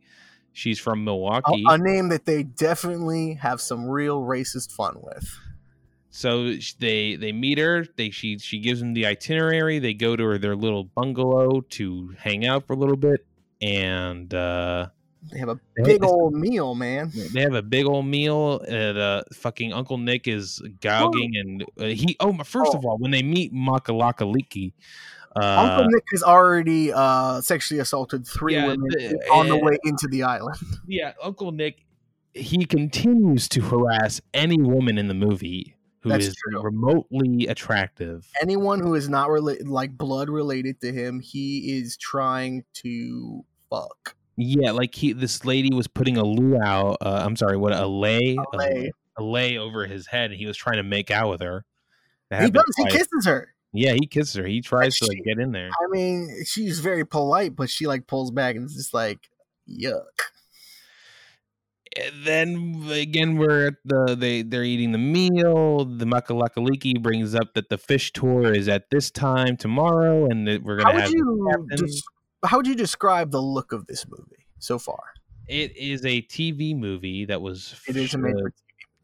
She's 0.56 0.80
from 0.80 1.04
Milwaukee. 1.04 1.64
a 1.68 1.78
name 1.78 2.08
that 2.10 2.26
they 2.26 2.44
definitely 2.44 3.34
have 3.36 3.60
some 3.60 3.88
real 3.90 4.22
racist 4.22 4.72
fun 4.72 4.96
with. 5.02 5.30
so 6.10 6.54
they 6.80 7.18
they 7.18 7.32
meet 7.34 7.58
her. 7.58 7.86
They 7.98 8.10
she 8.10 8.40
she 8.40 8.60
gives 8.60 8.80
them 8.80 8.94
the 8.94 9.06
itinerary. 9.06 9.80
They 9.80 9.94
go 9.94 10.16
to 10.16 10.24
her 10.24 10.38
their 10.38 10.56
little 10.56 10.86
bungalow 10.86 11.60
to 11.72 12.16
hang 12.18 12.46
out 12.46 12.66
for 12.66 12.72
a 12.74 12.78
little 12.78 12.96
bit, 12.96 13.26
and 13.62 14.34
uh, 14.34 14.88
They 15.30 15.40
have 15.40 15.50
a 15.50 15.60
big 15.84 16.04
old 16.06 16.34
meal, 16.34 16.74
man. 16.74 17.12
They 17.34 17.42
have 17.42 17.54
a 17.56 17.62
big 17.62 17.86
old 17.86 18.06
meal. 18.06 18.62
And, 18.62 18.98
uh, 18.98 19.24
fucking 19.34 19.74
Uncle 19.74 19.98
Nick 19.98 20.28
is 20.28 20.62
gouging, 20.82 21.36
and 21.42 21.64
uh, 21.78 21.86
he. 21.88 22.16
Oh, 22.22 22.32
my- 22.32 22.44
first 22.46 22.74
of 22.74 22.86
all, 22.86 22.98
when 22.98 23.12
they 23.12 23.24
meet 23.24 23.54
Makalakaliki, 23.54 24.72
uh, 25.36 25.56
Uncle 25.70 25.88
Nick 25.90 26.04
has 26.14 26.24
already 26.24 26.92
uh, 26.94 27.42
sexually 27.42 27.80
assaulted 27.80 28.26
three 28.28 28.54
Yeah, 28.56 28.68
women 28.68 28.88
the- 28.90 29.30
on 29.32 29.48
the 29.50 29.56
uh, 29.56 29.60
way 29.64 29.78
into 29.84 30.08
the 30.08 30.24
island. 30.24 30.58
yeah, 30.88 31.14
Uncle 31.22 31.52
Nick, 31.52 31.84
he 32.34 32.66
continues 32.66 33.48
to 33.50 33.62
harass 33.62 34.22
any 34.34 34.62
woman 34.62 34.98
in 34.98 35.08
the 35.08 35.14
movie 35.14 35.76
who 36.02 36.12
is 36.12 36.28
That's 36.28 36.36
true. 36.36 36.62
remotely 36.62 37.48
attractive. 37.48 38.28
Anyone 38.42 38.80
who 38.80 38.94
is 38.96 39.10
not 39.10 39.30
related, 39.30 39.68
like 39.68 39.98
blood 39.98 40.30
related 40.30 40.80
to 40.82 40.92
him, 40.92 41.20
he 41.20 41.78
is 41.80 41.98
trying 41.98 42.64
to 42.76 43.44
fuck. 43.70 44.16
Yeah, 44.38 44.72
like 44.72 44.94
he, 44.94 45.14
this 45.14 45.46
lady 45.46 45.74
was 45.74 45.88
putting 45.88 46.18
a 46.18 46.24
luau. 46.24 46.96
Uh, 47.02 47.24
I'm 47.26 47.36
sorry, 47.38 47.58
what 47.58 47.74
a 47.74 47.88
lay, 47.88 48.36
a 48.54 48.58
lay. 48.58 48.92
a 49.18 49.24
lay 49.24 49.58
over 49.58 49.86
his 49.88 50.06
head. 50.08 50.32
and 50.32 50.40
He 50.40 50.46
was 50.46 50.58
trying 50.58 50.76
to 50.78 50.84
make 50.84 51.10
out 51.10 51.30
with 51.30 51.42
her. 51.42 51.64
He 52.38 52.50
does. 52.52 52.66
He 52.76 52.86
kisses 52.86 53.26
her. 53.26 53.55
Yeah, 53.76 53.94
he 53.94 54.08
kisses 54.08 54.36
her. 54.36 54.46
He 54.46 54.62
tries 54.62 54.98
to 55.00 55.06
like 55.06 55.24
get 55.26 55.40
in 55.40 55.52
there. 55.52 55.70
I 55.70 55.88
mean, 55.90 56.44
she's 56.46 56.80
very 56.80 57.06
polite, 57.06 57.56
but 57.56 57.70
she 57.70 57.88
like 57.88 58.08
pulls 58.08 58.32
back 58.32 58.56
and 58.56 58.66
it's 58.66 58.76
just 58.76 58.94
like, 58.94 59.20
yuck. 59.70 60.04
And 61.98 62.26
then 62.26 62.90
again, 62.92 63.38
we're 63.38 63.68
at 63.68 63.76
the 63.86 64.16
they 64.16 64.42
they're 64.42 64.64
eating 64.64 64.92
the 64.92 64.98
meal. 64.98 65.86
The 65.86 66.06
Makalakaliki 66.06 67.02
brings 67.02 67.34
up 67.34 67.54
that 67.54 67.70
the 67.70 67.78
fish 67.78 68.12
tour 68.12 68.54
is 68.54 68.68
at 68.68 68.90
this 68.90 69.10
time 69.10 69.56
tomorrow, 69.56 70.26
and 70.26 70.46
that 70.48 70.64
we're 70.64 70.78
gonna 70.78 70.94
would 70.94 71.04
have. 71.04 71.12
you 71.12 71.68
des- 71.70 72.02
how 72.48 72.58
would 72.58 72.68
you 72.68 72.76
describe 72.76 73.32
the 73.32 73.42
look 73.42 73.72
of 73.72 73.88
this 73.88 74.06
movie 74.10 74.46
so 74.60 74.78
far? 74.78 75.00
It 75.48 75.76
is 75.78 76.06
a 76.06 76.22
TV 76.24 76.76
movie 76.76 77.26
that 77.26 77.42
was 77.42 77.76
It 77.88 77.96
is 77.96 78.14
a 78.14 78.18
made 78.18 78.34
for 78.34 78.52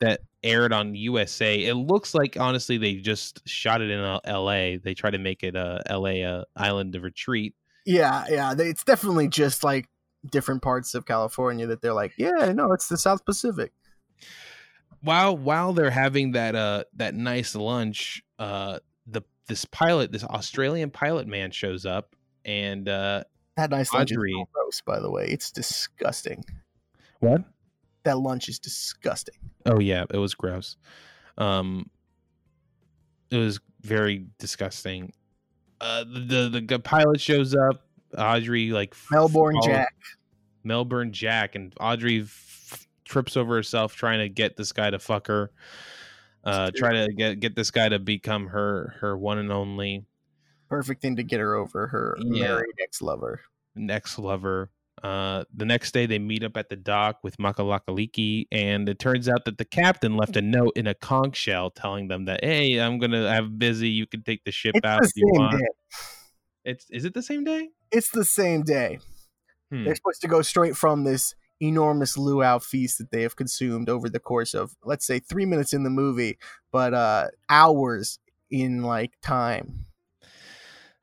that 0.01 0.21
aired 0.43 0.73
on 0.73 0.93
USA. 0.95 1.63
It 1.63 1.75
looks 1.75 2.13
like 2.13 2.35
honestly 2.39 2.77
they 2.77 2.95
just 2.95 3.47
shot 3.47 3.81
it 3.81 3.89
in 3.89 3.99
uh, 3.99 4.19
L.A. 4.25 4.77
They 4.77 4.93
try 4.93 5.09
to 5.11 5.17
make 5.19 5.43
it 5.43 5.55
a 5.55 5.81
L.A. 5.85 6.23
Uh, 6.23 6.43
island 6.55 6.95
of 6.95 7.03
retreat. 7.03 7.55
Yeah, 7.85 8.25
yeah. 8.29 8.53
they- 8.53 8.67
It's 8.69 8.83
definitely 8.83 9.27
just 9.29 9.63
like 9.63 9.87
different 10.29 10.61
parts 10.61 10.93
of 10.93 11.05
California 11.05 11.65
that 11.67 11.81
they're 11.81 11.93
like, 11.93 12.13
yeah, 12.17 12.51
no, 12.53 12.73
it's 12.73 12.87
the 12.87 12.97
South 12.97 13.25
Pacific. 13.25 13.71
While 15.01 15.35
while 15.37 15.73
they're 15.73 15.89
having 15.89 16.33
that 16.33 16.55
uh 16.55 16.83
that 16.95 17.15
nice 17.15 17.55
lunch, 17.55 18.21
uh 18.37 18.79
the 19.07 19.21
this 19.47 19.65
pilot, 19.65 20.11
this 20.11 20.23
Australian 20.23 20.91
pilot 20.91 21.27
man 21.27 21.49
shows 21.51 21.85
up 21.87 22.15
and 22.45 22.87
uh 22.87 23.23
That 23.57 23.71
nice 23.71 23.91
lunch 23.93 24.11
Audrey. 24.11 24.31
is 24.33 24.47
gross, 24.53 24.81
by 24.81 24.99
the 24.99 25.09
way. 25.09 25.25
It's 25.27 25.51
disgusting. 25.51 26.43
what? 27.19 27.43
That 28.03 28.19
lunch 28.19 28.49
is 28.49 28.59
disgusting. 28.59 29.35
Oh 29.65 29.79
yeah, 29.79 30.05
it 30.11 30.17
was 30.17 30.33
gross. 30.33 30.77
Um, 31.37 31.89
it 33.29 33.37
was 33.37 33.59
very 33.81 34.25
disgusting. 34.39 35.13
Uh, 35.79 36.03
the 36.03 36.49
the, 36.51 36.61
the 36.67 36.79
pilot 36.79 37.19
shows 37.21 37.55
up. 37.55 37.85
Audrey 38.17 38.71
like 38.71 38.93
Melbourne 39.11 39.55
Jack. 39.63 39.95
Melbourne 40.63 41.11
Jack, 41.13 41.55
and 41.55 41.73
Audrey 41.79 42.21
f- 42.21 42.85
trips 43.05 43.37
over 43.37 43.55
herself 43.55 43.95
trying 43.95 44.19
to 44.19 44.29
get 44.29 44.57
this 44.57 44.71
guy 44.73 44.89
to 44.89 44.99
fuck 44.99 45.27
her. 45.27 45.51
Uh, 46.43 46.71
try 46.75 46.91
to 46.91 47.07
get 47.13 47.39
get 47.39 47.55
this 47.55 47.71
guy 47.71 47.87
to 47.87 47.99
become 47.99 48.47
her 48.47 48.95
her 48.99 49.17
one 49.17 49.37
and 49.37 49.51
only 49.51 50.05
Perfect 50.69 51.01
thing 51.01 51.15
to 51.17 51.23
get 51.23 51.39
her 51.39 51.55
over 51.55 51.87
her 51.87 52.17
Yeah. 52.19 52.47
married 52.47 52.75
ex 52.81 53.01
lover. 53.01 53.41
next 53.75 54.17
lover. 54.19 54.69
Uh, 55.03 55.43
the 55.53 55.65
next 55.65 55.93
day, 55.93 56.05
they 56.05 56.19
meet 56.19 56.43
up 56.43 56.55
at 56.57 56.69
the 56.69 56.75
dock 56.75 57.17
with 57.23 57.37
Makalakaliki, 57.37 58.47
and 58.51 58.87
it 58.87 58.99
turns 58.99 59.27
out 59.27 59.45
that 59.45 59.57
the 59.57 59.65
captain 59.65 60.15
left 60.15 60.35
a 60.35 60.41
note 60.41 60.73
in 60.75 60.85
a 60.85 60.93
conch 60.93 61.35
shell 61.35 61.71
telling 61.71 62.07
them 62.07 62.25
that, 62.25 62.43
"Hey, 62.43 62.79
I'm 62.79 62.99
gonna 62.99 63.31
have 63.31 63.57
busy. 63.57 63.89
You 63.89 64.05
can 64.05 64.21
take 64.21 64.43
the 64.43 64.51
ship 64.51 64.75
It's 64.75 64.85
out 64.85 65.01
the 65.01 65.07
if 65.07 65.13
you 65.15 65.25
want." 65.27 65.59
day. 65.59 65.67
It's 66.63 66.85
is 66.91 67.05
it 67.05 67.13
the 67.13 67.23
same 67.23 67.43
day? 67.43 67.69
It's 67.91 68.11
the 68.11 68.25
same 68.25 68.61
day. 68.63 68.99
Hmm. 69.71 69.85
They're 69.85 69.95
supposed 69.95 70.21
to 70.21 70.27
go 70.27 70.41
straight 70.43 70.77
from 70.77 71.03
this 71.03 71.33
enormous 71.61 72.17
luau 72.17 72.59
feast 72.59 72.97
that 72.97 73.11
they 73.11 73.21
have 73.21 73.35
consumed 73.35 73.89
over 73.89 74.09
the 74.09 74.19
course 74.19 74.53
of, 74.53 74.75
let's 74.83 75.05
say, 75.05 75.19
three 75.19 75.45
minutes 75.45 75.73
in 75.73 75.83
the 75.83 75.89
movie, 75.89 76.37
but 76.71 76.93
uh, 76.93 77.27
hours 77.49 78.19
in 78.49 78.83
like 78.83 79.13
time. 79.21 79.85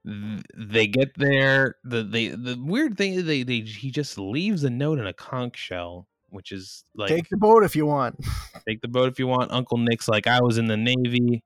Th- 0.09 0.43
They 0.57 0.87
get 0.87 1.17
there. 1.17 1.77
The 1.85 2.03
they 2.03 2.29
the 2.29 2.59
weird 2.61 2.97
thing 2.97 3.15
is 3.15 3.25
they 3.25 3.43
they 3.43 3.61
he 3.61 3.91
just 3.91 4.19
leaves 4.19 4.65
a 4.65 4.71
note 4.71 4.99
in 4.99 5.07
a 5.07 5.13
conch 5.13 5.57
shell, 5.57 6.07
which 6.31 6.53
is 6.53 6.85
like 6.95 7.11
Take 7.11 7.29
the 7.29 7.37
boat 7.37 7.63
if 7.65 7.77
you 7.77 7.87
want. 7.87 8.17
take 8.67 8.81
the 8.81 8.89
boat 8.89 9.09
if 9.09 9.19
you 9.19 9.27
want. 9.27 9.53
Uncle 9.53 9.79
Nick's 9.79 10.09
like, 10.09 10.27
I 10.27 10.41
was 10.41 10.57
in 10.59 10.67
the 10.67 10.77
Navy, 10.77 11.43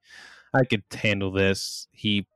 I 0.55 0.65
could 0.65 0.85
handle 0.93 1.31
this. 1.33 1.89
He, 1.93 2.27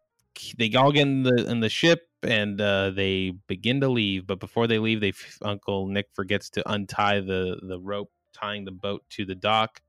they 0.58 0.72
all 0.74 0.92
get 0.92 1.02
in 1.02 1.22
the 1.22 1.48
in 1.48 1.60
the 1.60 1.68
ship 1.68 2.08
and 2.22 2.60
uh, 2.60 2.90
they 2.90 3.32
begin 3.46 3.80
to 3.80 3.88
leave. 3.88 4.26
But 4.26 4.40
before 4.40 4.66
they 4.66 4.78
leave, 4.78 5.00
they 5.00 5.12
Uncle 5.42 5.86
Nick 5.86 6.08
forgets 6.14 6.50
to 6.50 6.70
untie 6.70 7.20
the 7.20 7.58
the 7.62 7.78
rope 7.78 8.10
tying 8.32 8.64
the 8.64 8.72
boat 8.72 9.02
to 9.10 9.24
the 9.24 9.34
dock. 9.34 9.80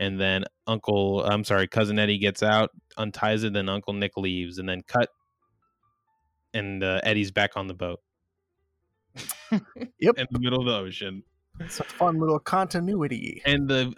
And 0.00 0.20
then 0.20 0.44
Uncle, 0.66 1.24
I'm 1.24 1.44
sorry, 1.44 1.68
cousin 1.68 1.98
Eddie 2.00 2.18
gets 2.18 2.42
out, 2.42 2.70
unties 2.98 3.44
it. 3.44 3.52
Then 3.52 3.68
Uncle 3.68 3.92
Nick 3.92 4.16
leaves, 4.16 4.58
and 4.58 4.68
then 4.68 4.82
cut. 4.86 5.10
And 6.54 6.82
uh, 6.82 7.00
Eddie's 7.02 7.30
back 7.30 7.56
on 7.56 7.66
the 7.66 7.74
boat. 7.74 8.00
Yep. 9.98 10.18
In 10.18 10.26
the 10.30 10.38
middle 10.38 10.60
of 10.60 10.66
the 10.66 10.76
ocean. 10.76 11.22
It's 11.60 11.78
a 11.78 11.84
fun 11.84 12.18
little 12.18 12.40
continuity. 12.40 13.40
And 13.46 13.68
the 13.68 13.94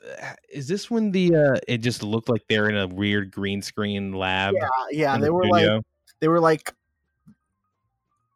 is 0.52 0.68
this 0.68 0.90
when 0.90 1.11
the 1.11 1.34
uh 1.34 1.57
it 1.66 1.78
just 1.78 2.02
looked 2.02 2.28
like 2.28 2.44
they're 2.48 2.68
in 2.68 2.76
a 2.76 2.86
weird 2.86 3.30
green 3.30 3.62
screen 3.62 4.12
lab? 4.12 4.54
Yeah, 4.54 4.68
yeah. 4.90 5.16
They 5.16 5.26
the 5.26 5.32
were 5.32 5.46
like, 5.46 5.82
they 6.20 6.28
were 6.28 6.40
like, 6.40 6.74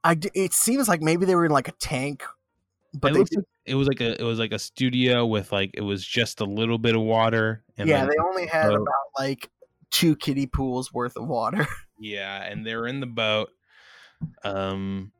I 0.05 0.19
It 0.35 0.55
seems 0.55 0.89
like 0.89 1.03
maybe 1.03 1.27
they 1.27 1.35
were 1.35 1.45
in 1.45 1.51
like 1.51 1.69
a 1.69 1.73
tank, 1.73 2.25
but 2.95 3.11
it, 3.11 3.13
they 3.13 3.19
looks 3.19 3.31
did, 3.31 3.39
like, 3.41 3.47
it 3.67 3.75
was 3.75 3.89
like 3.89 4.01
a 4.01 4.19
it 4.19 4.25
was 4.25 4.39
like 4.39 4.53
a 4.53 4.59
studio 4.59 5.27
with 5.27 5.53
like 5.53 5.73
it 5.75 5.83
was 5.83 6.05
just 6.05 6.41
a 6.41 6.47
little 6.47 6.79
bit 6.79 6.97
of 6.97 7.03
water. 7.03 7.63
And 7.77 7.89
yeah, 7.89 8.07
they 8.07 8.17
only 8.25 8.47
had 8.47 8.69
boat. 8.69 8.77
about 8.77 8.95
like 9.19 9.51
two 9.91 10.17
kiddie 10.17 10.47
pools 10.47 10.95
worth 10.95 11.17
of 11.17 11.29
water. 11.29 11.67
yeah, 11.99 12.43
and 12.45 12.67
they're 12.67 12.87
in 12.87 13.01
the 13.01 13.07
boat. 13.07 13.51
Um, 14.45 15.13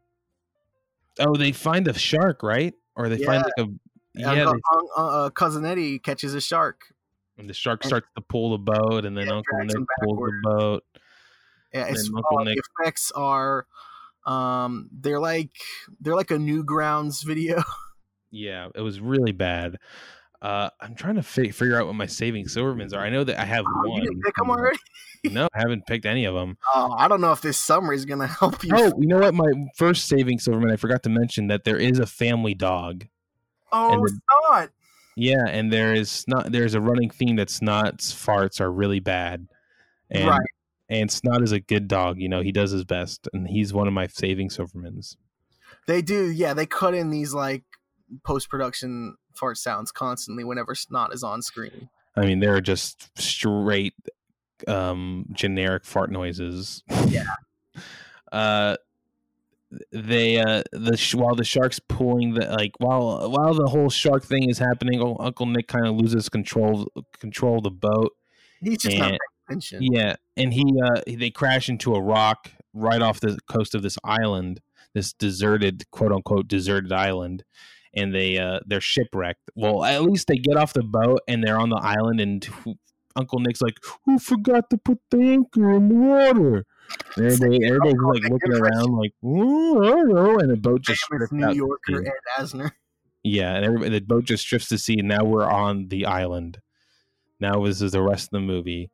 oh, 1.19 1.37
they 1.37 1.53
find 1.53 1.87
a 1.89 1.95
shark, 1.99 2.43
right? 2.43 2.75
Or 2.97 3.09
they 3.09 3.23
find 3.25 3.43
like 3.45 3.67
a 3.67 3.71
yeah. 4.15 4.31
Uncle- 4.31 4.55
they- 4.55 5.03
uh, 5.03 5.07
uh, 5.07 5.31
cousin 5.31 5.65
Eddie 5.65 5.99
catches 5.99 6.35
a 6.35 6.41
shark. 6.41 6.95
and 7.39 7.49
the 7.49 7.55
shark 7.55 7.83
and- 7.83 7.89
starts 7.89 8.07
to 8.17 8.21
pull 8.21 8.51
the 8.51 8.59
boat, 8.59 9.05
and 9.05 9.17
then 9.17 9.27
Yeah, 9.29 9.35
Uncle 9.37 9.59
Nick 9.65 9.77
pulls 10.03 10.19
the 10.19 10.41
boat. 10.43 10.85
Yeah, 11.73 11.87
it's, 11.87 12.11
Uncle 12.15 12.39
uh, 12.41 12.45
Nick- 12.45 12.57
the 12.57 12.63
effects 12.83 13.11
are, 13.13 13.67
um, 14.27 14.91
they're 14.93 15.21
like 15.21 15.53
they're 16.01 16.17
like 16.17 16.31
a 16.31 16.37
Newgrounds 16.37 17.25
video. 17.25 17.63
Yeah, 18.33 18.69
it 18.77 18.81
was 18.81 19.01
really 19.01 19.33
bad. 19.33 19.79
Uh, 20.43 20.71
I'm 20.81 20.95
trying 20.95 21.17
to 21.17 21.23
fi- 21.23 21.51
figure 21.51 21.79
out 21.79 21.87
what 21.87 21.95
my 21.97 22.07
saving 22.07 22.47
Silvermans 22.47 22.95
are. 22.95 23.01
I 23.01 23.11
know 23.11 23.25
that 23.25 23.39
I 23.39 23.45
have 23.45 23.65
Oh, 23.69 23.85
you 23.87 23.93
one. 24.11 24.21
pick 24.25 24.35
them 24.37 24.51
already? 24.51 24.79
No, 25.23 25.49
I 25.55 25.59
haven't 25.59 25.85
picked 25.87 26.07
any 26.07 26.25
of 26.25 26.35
them. 26.35 26.57
Oh, 26.75 26.95
I 26.97 27.07
don't 27.07 27.21
know 27.21 27.31
if 27.33 27.43
this 27.43 27.61
summary 27.61 27.95
is 27.97 28.07
gonna 28.07 28.27
help 28.41 28.65
you. 28.65 28.71
Oh, 28.73 28.91
you 28.99 29.07
know 29.07 29.19
what? 29.19 29.35
My 29.35 29.53
first 29.77 30.09
saving 30.09 30.39
Silverman, 30.39 30.71
I 30.71 30.77
forgot 30.77 31.03
to 31.03 31.11
mention 31.11 31.49
that 31.49 31.65
there 31.65 31.77
is 31.77 31.99
a 31.99 32.07
family 32.07 32.55
dog. 32.55 33.05
oh, 33.71 34.03
it's 34.03 34.19
not. 34.49 34.71
Yeah, 35.17 35.45
and 35.47 35.71
there 35.71 35.93
is 35.93 36.25
not. 36.27 36.51
There's 36.53 36.73
a 36.75 36.81
running 36.81 37.11
theme 37.11 37.37
that 37.37 37.49
Snot's 37.51 38.15
farts 38.15 38.63
are 38.63 38.73
really 38.73 39.01
bad, 39.01 39.47
and 40.11 40.27
Right. 40.27 40.41
and 40.89 41.11
Snot 41.11 41.43
is 41.43 41.53
a 41.53 41.61
good 41.61 41.87
dog. 41.87 42.19
You 42.19 42.31
know, 42.31 42.41
he 42.41 42.51
does 42.51 42.71
his 42.71 42.85
best, 42.85 43.29
and 43.35 43.47
he's 43.47 43.75
one 43.75 43.87
of 43.87 43.93
my 43.93 44.07
saving 44.07 44.49
Silvermans. 44.49 45.17
They 45.87 46.01
do. 46.01 46.31
Yeah, 46.31 46.55
they 46.55 46.65
cut 46.65 46.95
in 46.95 47.11
these 47.11 47.35
like 47.35 47.65
post 48.25 48.49
production 48.49 49.17
fart 49.41 49.57
sounds 49.59 49.91
constantly 49.91 50.45
whenever 50.45 50.75
snot 50.75 51.13
is 51.13 51.25
on 51.25 51.43
screen. 51.43 51.89
I 52.15 52.27
mean, 52.27 52.39
they're 52.41 52.61
just 52.61 53.11
straight 53.19 53.95
um 54.69 55.25
generic 55.33 55.85
fart 55.87 56.11
noises. 56.13 56.83
Yeah. 57.09 57.25
uh 58.33 58.77
they 59.93 60.39
uh 60.39 60.63
the 60.73 60.97
sh- 60.97 61.15
while 61.15 61.35
the 61.35 61.45
shark's 61.45 61.79
pulling 61.79 62.35
the 62.35 62.47
like 62.49 62.73
while 62.79 63.31
while 63.31 63.55
the 63.55 63.69
whole 63.69 63.89
shark 63.89 64.25
thing 64.25 64.49
is 64.51 64.59
happening, 64.59 65.01
oh, 65.01 65.17
Uncle 65.21 65.47
Nick 65.47 65.69
kind 65.69 65.87
of 65.87 65.95
loses 65.95 66.29
control 66.29 66.91
control 67.19 67.59
of 67.59 67.65
the 67.65 67.71
boat. 67.71 68.13
He's 68.61 68.79
just 68.79 68.99
not 68.99 69.11
And- 69.13 69.19
paying 69.19 69.19
attention. 69.49 69.83
Yeah, 69.93 70.17
and 70.37 70.53
he 70.53 70.65
uh 70.85 71.01
they 71.07 71.31
crash 71.31 71.69
into 71.69 71.95
a 71.95 72.01
rock 72.03 72.51
right 72.75 73.01
off 73.01 73.21
the 73.21 73.39
coast 73.49 73.75
of 73.75 73.83
this 73.83 73.97
island, 74.05 74.61
this 74.93 75.13
deserted 75.13 75.89
quote 75.93 76.13
unquote 76.13 76.49
deserted 76.49 76.93
island, 76.93 77.45
and 77.95 78.15
they 78.15 78.39
uh 78.39 78.61
they're 78.67 78.81
shipwrecked. 78.81 79.51
Well, 79.55 79.85
at 79.85 80.03
least 80.03 80.27
they 80.29 80.37
get 80.37 80.57
off 80.57 80.73
the 80.73 80.83
boat 80.83 81.21
and 81.29 81.43
they're 81.43 81.59
on 81.59 81.71
the 81.71 81.81
island, 81.81 82.21
and 82.21 82.47
Uncle 83.17 83.41
Nick's 83.41 83.63
like, 83.63 83.79
"Who 84.05 84.19
forgot 84.19 84.71
to 84.71 84.79
put 84.79 84.99
the 85.11 85.19
anchor 85.19 85.71
in 85.73 85.89
the 85.89 85.95
water?" 85.95 86.67
And 87.17 87.27
everybody, 87.27 87.67
everybody's 87.67 88.01
like 88.03 88.23
Nick 88.23 88.33
looking 88.33 88.53
around, 88.53 88.97
like, 88.97 89.13
"Oh, 89.23 89.83
I 89.83 89.91
don't 89.91 90.09
know," 90.09 90.39
and 90.39 90.51
the 90.51 90.57
boat 90.57 90.83
just 90.83 91.05
drifts 91.09 91.33
New 91.33 91.49
to 91.49 91.55
Yorker 91.55 92.05
sea. 92.05 92.07
Ed 92.07 92.43
Asner. 92.43 92.71
Yeah, 93.23 93.55
and 93.55 93.65
everybody, 93.65 93.91
the 93.91 94.01
boat 94.01 94.25
just 94.25 94.47
drifts 94.47 94.69
to 94.69 94.79
sea. 94.79 94.99
And 94.99 95.09
now 95.09 95.25
we're 95.25 95.45
on 95.45 95.89
the 95.89 96.07
island. 96.07 96.59
Now 97.39 97.65
this 97.65 97.83
is 97.83 97.93
the 97.93 98.03
rest 98.03 98.27
of 98.27 98.31
the 98.33 98.41
movie. 98.41 98.91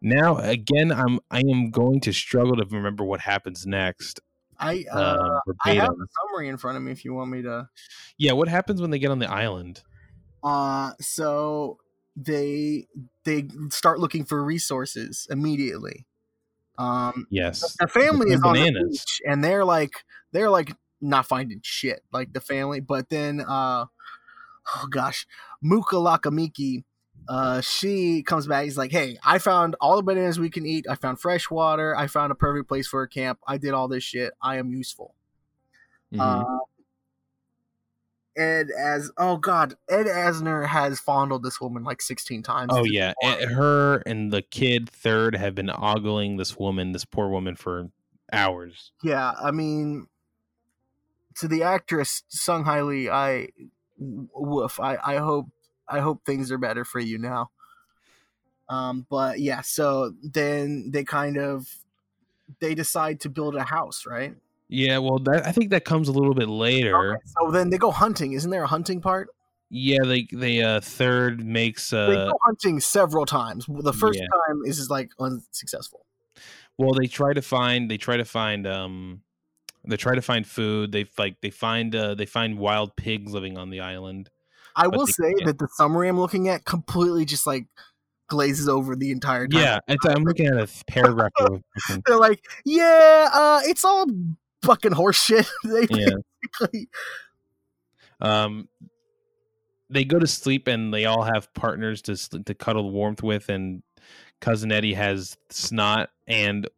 Now 0.00 0.36
again, 0.36 0.92
I'm 0.92 1.18
I 1.30 1.40
am 1.40 1.70
going 1.70 2.00
to 2.02 2.12
struggle 2.12 2.56
to 2.56 2.64
remember 2.70 3.04
what 3.04 3.20
happens 3.20 3.66
next. 3.66 4.20
I 4.58 4.84
uh, 4.92 4.98
Uh, 4.98 5.40
I 5.64 5.74
have 5.74 5.90
a 5.90 5.94
the 5.94 6.06
summary 6.20 6.48
in 6.48 6.56
front 6.56 6.76
of 6.76 6.82
me 6.82 6.92
if 6.92 7.04
you 7.04 7.14
want 7.14 7.30
me 7.30 7.42
to. 7.42 7.68
Yeah, 8.16 8.32
what 8.32 8.48
happens 8.48 8.80
when 8.80 8.90
they 8.90 8.98
get 8.98 9.10
on 9.10 9.18
the 9.18 9.30
island? 9.30 9.82
Uh, 10.42 10.92
so 11.00 11.78
they 12.16 12.86
they 13.24 13.48
start 13.70 14.00
looking 14.00 14.24
for 14.24 14.42
resources 14.42 15.26
immediately. 15.30 16.06
Um, 16.78 17.26
Yes, 17.30 17.76
the 17.78 17.88
family 17.88 18.30
is 18.30 18.42
on 18.42 18.54
the 18.54 18.88
beach 18.90 19.20
and 19.26 19.42
they're 19.42 19.64
like 19.64 19.92
they're 20.32 20.50
like 20.50 20.74
not 21.00 21.26
finding 21.26 21.60
shit 21.62 22.02
like 22.12 22.32
the 22.32 22.40
family 22.40 22.80
but 22.80 23.08
then 23.08 23.40
uh 23.40 23.84
oh 24.74 24.86
gosh 24.90 25.26
muka 25.62 25.96
lakamiki 25.96 26.84
uh 27.28 27.60
she 27.60 28.22
comes 28.22 28.46
back 28.46 28.64
he's 28.64 28.78
like 28.78 28.90
hey 28.90 29.18
i 29.22 29.38
found 29.38 29.76
all 29.80 29.96
the 29.96 30.02
bananas 30.02 30.38
we 30.38 30.48
can 30.50 30.64
eat. 30.64 30.86
I 30.88 30.94
found 30.94 31.20
fresh 31.20 31.50
water. 31.50 31.94
I 31.96 32.06
found 32.06 32.32
a 32.32 32.34
perfect 32.34 32.68
place 32.68 32.88
for 32.88 33.02
a 33.02 33.08
camp. 33.08 33.38
I 33.46 33.58
did 33.58 33.74
all 33.74 33.86
this 33.88 34.02
shit. 34.02 34.32
I 34.42 34.56
am 34.56 34.72
useful. 34.72 35.14
Mhm. 36.12 36.20
uh, 36.20 36.58
ed 38.36 38.68
as 38.70 39.10
oh 39.18 39.36
god 39.36 39.74
ed 39.90 40.06
asner 40.06 40.64
has 40.66 41.00
fondled 41.00 41.42
this 41.42 41.60
woman 41.60 41.82
like 41.82 42.00
16 42.00 42.42
times 42.42 42.70
oh 42.72 42.84
yeah, 42.84 43.12
and 43.22 43.50
her 43.50 43.96
and 44.06 44.32
the 44.32 44.42
kid 44.42 44.88
third 44.88 45.34
have 45.34 45.54
been 45.54 45.68
ogling 45.70 46.36
this 46.36 46.56
woman, 46.56 46.92
this 46.92 47.04
poor 47.04 47.28
woman, 47.28 47.56
for 47.56 47.90
hours. 48.32 48.92
yeah 49.02 49.32
i 49.42 49.50
mean 49.50 50.06
to 51.34 51.48
the 51.48 51.62
actress 51.62 52.22
sung 52.28 52.64
highly 52.64 53.10
i 53.10 53.48
woof 53.98 54.78
i 54.80 54.96
i 55.04 55.16
hope 55.16 55.48
i 55.88 56.00
hope 56.00 56.24
things 56.24 56.50
are 56.52 56.58
better 56.58 56.84
for 56.84 57.00
you 57.00 57.18
now. 57.18 57.50
Um 58.68 59.06
but 59.08 59.40
yeah 59.40 59.62
so 59.62 60.12
then 60.22 60.90
they 60.92 61.04
kind 61.04 61.36
of 61.36 61.66
they 62.60 62.74
decide 62.74 63.20
to 63.20 63.28
build 63.28 63.56
a 63.56 63.64
house 63.64 64.04
right? 64.06 64.34
Yeah, 64.68 64.98
well, 64.98 65.18
that 65.20 65.46
I 65.46 65.52
think 65.52 65.70
that 65.70 65.84
comes 65.84 66.08
a 66.08 66.12
little 66.12 66.34
bit 66.34 66.48
later. 66.48 67.14
Okay, 67.14 67.22
so 67.24 67.50
then 67.50 67.70
they 67.70 67.78
go 67.78 67.90
hunting. 67.90 68.32
Isn't 68.32 68.50
there 68.50 68.62
a 68.62 68.68
hunting 68.68 69.00
part? 69.00 69.30
Yeah, 69.70 70.00
they 70.04 70.26
they 70.32 70.62
uh 70.62 70.80
third 70.80 71.44
makes 71.44 71.90
they 71.90 71.96
uh 71.96 72.26
go 72.26 72.38
hunting 72.44 72.80
several 72.80 73.26
times. 73.26 73.66
The 73.66 73.92
first 73.92 74.18
yeah. 74.18 74.26
time 74.46 74.62
is 74.64 74.76
just 74.76 74.90
like 74.90 75.10
unsuccessful. 75.18 76.04
Well 76.76 76.92
they 76.92 77.06
try 77.06 77.32
to 77.32 77.42
find 77.42 77.90
they 77.90 77.96
try 77.96 78.18
to 78.18 78.24
find 78.24 78.66
um 78.66 79.22
they 79.86 79.96
try 79.96 80.14
to 80.14 80.22
find 80.22 80.46
food. 80.46 80.92
They 80.92 81.06
like 81.16 81.40
they 81.40 81.50
find 81.50 81.94
uh 81.94 82.14
they 82.14 82.26
find 82.26 82.58
wild 82.58 82.96
pigs 82.96 83.32
living 83.32 83.56
on 83.58 83.70
the 83.70 83.80
island 83.80 84.30
i 84.78 84.86
will 84.86 85.06
they 85.06 85.12
say 85.12 85.34
that 85.44 85.58
the 85.58 85.68
summary 85.72 86.08
i'm 86.08 86.18
looking 86.18 86.48
at 86.48 86.64
completely 86.64 87.24
just 87.24 87.46
like 87.46 87.66
glazes 88.28 88.68
over 88.68 88.94
the 88.94 89.10
entire 89.10 89.46
time 89.46 89.60
yeah 89.60 89.78
i'm 90.06 90.24
looking 90.24 90.46
at 90.46 90.54
a 90.54 90.68
paragraph 90.86 91.32
of 91.40 91.62
they're 92.06 92.16
like, 92.18 92.44
yeah, 92.64 93.28
uh, 93.32 93.60
it's 93.64 93.84
all 93.84 94.06
fucking 94.62 94.92
horseshit. 94.92 95.48
they 95.64 95.86
Yeah. 95.94 96.14
basically, 96.42 96.88
um 98.20 98.68
they 99.90 100.04
go 100.04 100.18
to 100.18 100.26
sleep 100.26 100.66
and 100.66 100.92
they 100.92 101.06
all 101.06 101.22
have 101.22 101.52
partners 101.54 102.02
to 102.02 102.16
to 102.44 102.54
cuddle 102.54 102.90
warmth 102.90 103.22
with, 103.22 103.48
and 103.48 103.82
cousin 104.40 104.72
Eddie 104.72 104.94
has 104.94 105.36
snot. 105.50 106.10
And 106.26 106.68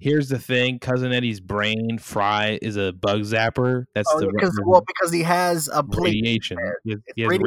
here's 0.00 0.28
the 0.28 0.38
thing: 0.38 0.78
cousin 0.78 1.12
Eddie's 1.12 1.40
brain, 1.40 1.98
Fry, 1.98 2.58
is 2.60 2.76
a 2.76 2.92
bug 2.92 3.20
zapper. 3.20 3.84
That's 3.94 4.08
Oh, 4.12 4.20
the 4.20 4.26
because 4.34 4.60
well, 4.64 4.82
because 4.86 5.12
he 5.12 5.22
has 5.22 5.68
a 5.72 5.82
plate 5.84 6.14
radiation. 6.14 6.58
He 6.84 6.90
has, 6.92 7.00
he 7.16 7.22
has 7.22 7.28
radiation 7.30 7.44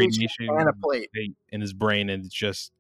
radiation 0.47 0.49
and 0.49 0.70
a 0.70 0.74
plate. 0.74 1.10
in 1.51 1.62
his 1.62 1.74
brain, 1.74 2.10
and 2.10 2.26
it 2.26 2.32
just 2.32 2.72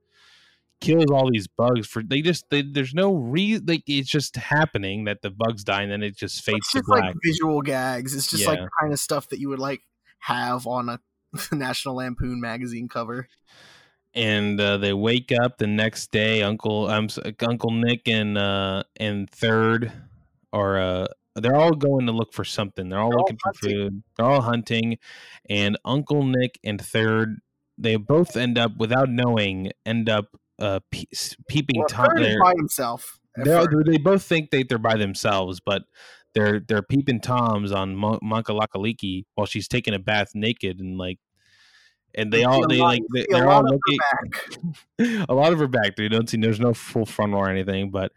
kills 0.81 1.05
all 1.11 1.29
these 1.31 1.47
bugs. 1.47 1.87
For 1.87 2.03
they 2.03 2.21
just 2.21 2.45
they, 2.49 2.61
there's 2.61 2.93
no 2.93 3.13
reason. 3.13 3.65
Like 3.67 3.83
it's 3.87 4.09
just 4.09 4.35
happening 4.35 5.05
that 5.05 5.21
the 5.21 5.29
bugs 5.31 5.63
die, 5.63 5.81
and 5.83 5.91
then 5.91 6.03
it 6.03 6.15
just 6.17 6.43
fades 6.43 6.57
It's 6.59 6.71
to 6.71 6.79
just 6.79 6.89
like 6.89 7.15
visual 7.23 7.61
gags. 7.61 8.15
It's 8.15 8.27
just 8.29 8.45
like 8.47 8.59
Yeah. 8.59 8.65
the 8.65 8.69
kind 8.79 8.93
of 8.93 8.99
stuff 8.99 9.29
that 9.29 9.39
you 9.39 9.49
would 9.49 9.59
like 9.59 9.81
have 10.19 10.67
on 10.67 10.89
a 10.89 10.99
National 11.55 11.95
Lampoon 11.95 12.39
magazine 12.39 12.87
cover. 12.87 13.27
And 14.15 14.59
uh, 14.59 14.77
they 14.77 14.93
wake 14.93 15.31
up 15.31 15.57
the 15.57 15.67
next 15.67 16.11
day. 16.11 16.43
Uncle 16.43 16.87
um, 16.87 17.07
Uncle 17.41 17.71
Nick 17.71 18.07
and 18.07 18.37
uh, 18.37 18.83
and 18.97 19.29
Third 19.29 19.91
are 20.51 20.79
uh, 20.79 21.07
they're 21.35 21.55
all 21.55 21.71
going 21.73 22.05
to 22.05 22.11
look 22.11 22.33
for 22.33 22.43
something. 22.43 22.89
They're 22.89 22.99
all 22.99 23.09
They're 23.09 23.17
all 23.19 23.23
looking 23.23 23.37
for 23.41 23.51
hunting. 23.53 23.81
food. 23.81 24.03
They're 24.17 24.25
all 24.25 24.41
hunting, 24.41 24.97
and 25.49 25.77
Uncle 25.85 26.23
Nick 26.23 26.59
and 26.63 26.79
Third 26.79 27.39
they 27.77 27.95
both 27.95 28.37
end 28.37 28.57
up 28.57 28.77
without 28.77 29.09
knowing 29.09 29.71
end 29.85 30.07
up 30.09 30.25
uh, 30.59 30.79
pe- 30.91 31.05
peeping 31.47 31.79
Well, 31.79 31.87
tom. 31.87 32.09
Third 32.15 32.37
by 32.41 32.53
himself. 32.55 33.19
they 33.35 33.97
both 33.97 34.23
think 34.23 34.51
that 34.51 34.69
they're 34.69 34.77
by 34.77 34.95
themselves, 34.97 35.59
but. 35.59 35.83
They're 36.35 36.59
they're 36.59 36.81
peeping 36.81 37.21
toms 37.21 37.71
on 37.71 37.95
Mon- 37.95 38.17
Mankalakaliki 38.23 39.25
while 39.35 39.45
she's 39.45 39.67
taking 39.67 39.93
a 39.93 39.99
bath 39.99 40.31
naked 40.33 40.79
and 40.79 40.97
like, 40.97 41.19
and 42.15 42.31
they 42.31 42.43
all 42.43 42.67
they 42.67 42.77
like 42.77 43.01
they, 43.13 43.25
they're 43.29 43.49
all 43.49 43.63
looking 43.63 43.97
back. 44.11 45.25
a 45.29 45.33
lot 45.33 45.53
of 45.53 45.59
her 45.59 45.67
back. 45.67 45.95
They 45.95 46.07
don't 46.07 46.29
see. 46.29 46.37
There's 46.37 46.59
no 46.59 46.73
full 46.73 47.05
frontal 47.05 47.39
or 47.39 47.49
anything, 47.49 47.89
but 47.89 48.11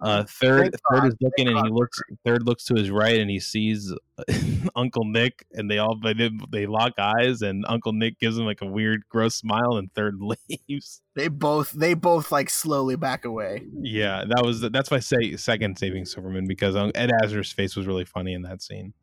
uh, 0.00 0.24
third 0.24 0.72
Thank 0.72 0.74
third 0.90 1.00
God, 1.02 1.06
is 1.08 1.14
looking 1.20 1.48
and 1.48 1.58
he 1.66 1.72
looks. 1.72 2.00
Third 2.24 2.46
looks 2.46 2.64
to 2.66 2.74
his 2.74 2.90
right 2.90 3.18
and 3.18 3.30
he 3.30 3.40
sees 3.40 3.92
Uncle 4.76 5.04
Nick, 5.04 5.44
and 5.52 5.70
they 5.70 5.78
all 5.78 5.98
they, 6.02 6.30
they 6.50 6.66
lock 6.66 6.92
eyes, 6.98 7.42
and 7.42 7.64
Uncle 7.68 7.92
Nick 7.92 8.18
gives 8.18 8.38
him 8.38 8.44
like 8.46 8.62
a 8.62 8.66
weird, 8.66 9.02
gross 9.08 9.34
smile, 9.34 9.76
and 9.76 9.92
third 9.94 10.18
leaves. 10.48 11.02
they 11.14 11.28
both 11.28 11.72
they 11.72 11.94
both 11.94 12.32
like 12.32 12.48
slowly 12.48 12.96
back 12.96 13.24
away. 13.24 13.62
Yeah, 13.80 14.24
that 14.26 14.44
was 14.44 14.60
that's 14.60 14.90
my 14.90 15.00
say 15.00 15.36
second 15.36 15.78
saving 15.78 16.06
Silverman 16.06 16.46
because 16.46 16.76
Ed 16.76 17.10
Asner's 17.22 17.52
face 17.52 17.76
was 17.76 17.86
really 17.86 18.04
funny 18.04 18.32
in 18.32 18.42
that 18.42 18.62
scene. 18.62 18.94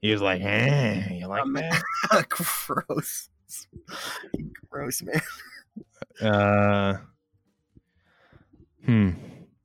He 0.00 0.10
was 0.10 0.22
like, 0.22 0.40
eh, 0.42 1.14
"You 1.14 1.26
like 1.26 1.42
Um, 1.42 1.52
that?" 1.54 2.28
Gross. 2.28 3.28
Gross 4.70 5.02
man. 5.02 5.20
Uh, 6.20 6.98
hmm. 8.84 9.10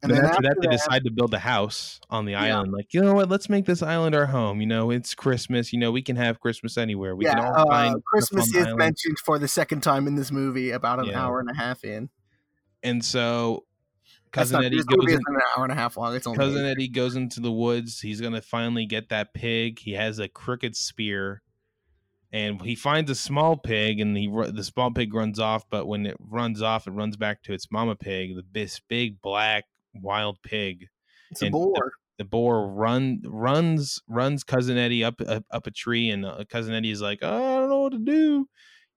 And 0.03 0.09
then 0.09 0.17
then 0.17 0.25
after, 0.25 0.41
that, 0.41 0.49
after 0.49 0.61
they 0.61 0.67
that- 0.67 0.71
decide 0.71 1.03
to 1.03 1.11
build 1.11 1.33
a 1.33 1.39
house 1.39 1.99
on 2.09 2.25
the 2.25 2.31
Yeah. 2.31 2.43
island. 2.43 2.71
Like, 2.71 2.91
you 2.93 3.01
know 3.01 3.13
what? 3.13 3.29
Let's 3.29 3.49
make 3.49 3.65
this 3.65 3.83
island 3.83 4.15
our 4.15 4.25
home. 4.25 4.59
You 4.59 4.65
know, 4.67 4.89
it's 4.89 5.13
Christmas. 5.13 5.71
You 5.71 5.79
know, 5.79 5.91
we 5.91 6.01
can 6.01 6.15
have 6.15 6.39
Christmas 6.39 6.75
anywhere. 6.77 7.15
We 7.15 7.25
yeah, 7.25 7.35
can 7.35 7.45
all 7.45 7.53
uh, 7.55 7.65
find 7.65 8.03
Christmas 8.05 8.47
is 8.55 8.65
island. 8.65 8.77
mentioned 8.79 9.19
for 9.19 9.37
the 9.37 9.47
second 9.47 9.81
time 9.81 10.07
in 10.07 10.15
this 10.15 10.31
movie, 10.31 10.71
about 10.71 10.99
an 10.99 11.05
Yeah. 11.05 11.23
hour 11.23 11.39
and 11.39 11.49
a 11.51 11.53
half 11.53 11.83
in. 11.83 12.09
And 12.81 13.05
so, 13.05 13.65
cousin 14.31 14.55
not, 14.55 14.65
Eddie 14.65 14.77
goes. 14.77 15.05
In, 15.07 15.13
an 15.13 15.41
hour 15.55 15.65
and 15.65 15.71
a 15.71 15.75
half 15.75 15.97
long. 15.97 16.15
It's 16.15 16.25
only 16.25 16.37
cousin 16.39 16.65
eight. 16.65 16.71
Eddie 16.71 16.87
goes 16.87 17.15
into 17.15 17.39
the 17.39 17.51
woods. 17.51 17.99
He's 18.01 18.19
gonna 18.21 18.41
finally 18.41 18.87
get 18.87 19.09
that 19.09 19.35
pig. 19.35 19.77
He 19.77 19.91
has 19.91 20.17
a 20.17 20.27
crooked 20.27 20.75
spear, 20.75 21.43
and 22.31 22.61
he 22.61 22.75
finds 22.75 23.11
a 23.11 23.15
small 23.15 23.57
pig, 23.57 23.99
and 23.99 24.17
he 24.17 24.27
the 24.27 24.63
small 24.63 24.91
pig 24.91 25.13
runs 25.13 25.39
off. 25.39 25.65
But 25.69 25.85
when 25.87 26.05
it 26.05 26.17
runs 26.19 26.61
off, 26.61 26.87
it 26.87 26.91
runs 26.91 27.17
back 27.17 27.43
to 27.43 27.53
its 27.53 27.71
mama 27.71 27.95
pig, 27.95 28.35
the 28.35 28.43
this 28.51 28.79
big 28.87 29.21
black 29.21 29.65
wild 29.93 30.39
pig. 30.43 30.87
It's 31.31 31.41
a 31.41 31.45
and 31.45 31.53
the- 31.53 31.57
boar. 31.57 31.91
the 32.17 32.25
boar 32.25 32.67
run 32.67 33.21
runs 33.25 33.99
runs 34.07 34.43
cousin 34.43 34.77
Eddie 34.77 35.03
up 35.03 35.21
up, 35.27 35.43
up 35.51 35.67
a 35.67 35.71
tree, 35.71 36.09
and 36.09 36.25
uh, 36.25 36.43
cousin 36.49 36.73
Eddie 36.73 36.91
is 36.91 37.01
like, 37.01 37.19
"Oh, 37.21 37.27
I 37.27 37.59
don't 37.59 37.69
know 37.69 37.79
what 37.81 37.93
to 37.93 37.99
do. 37.99 38.47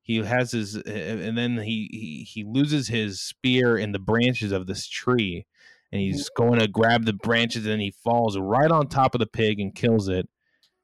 He 0.02 0.18
has 0.18 0.52
his, 0.52 0.76
uh, 0.76 0.82
and 0.86 1.36
then 1.36 1.56
he, 1.58 1.88
he 1.90 2.28
he 2.30 2.44
loses 2.44 2.88
his 2.88 3.22
spear 3.22 3.78
in 3.78 3.92
the 3.92 3.98
branches 3.98 4.52
of 4.52 4.66
this 4.66 4.86
tree, 4.86 5.46
and 5.90 6.00
he's 6.02 6.28
going 6.36 6.58
to 6.58 6.68
grab 6.68 7.06
the 7.06 7.14
branches, 7.14 7.64
and 7.66 7.80
he 7.80 7.90
falls 7.90 8.36
right 8.38 8.70
on 8.70 8.86
top 8.88 9.14
of 9.14 9.18
the 9.18 9.26
pig 9.26 9.58
and 9.58 9.74
kills 9.74 10.08
it. 10.08 10.28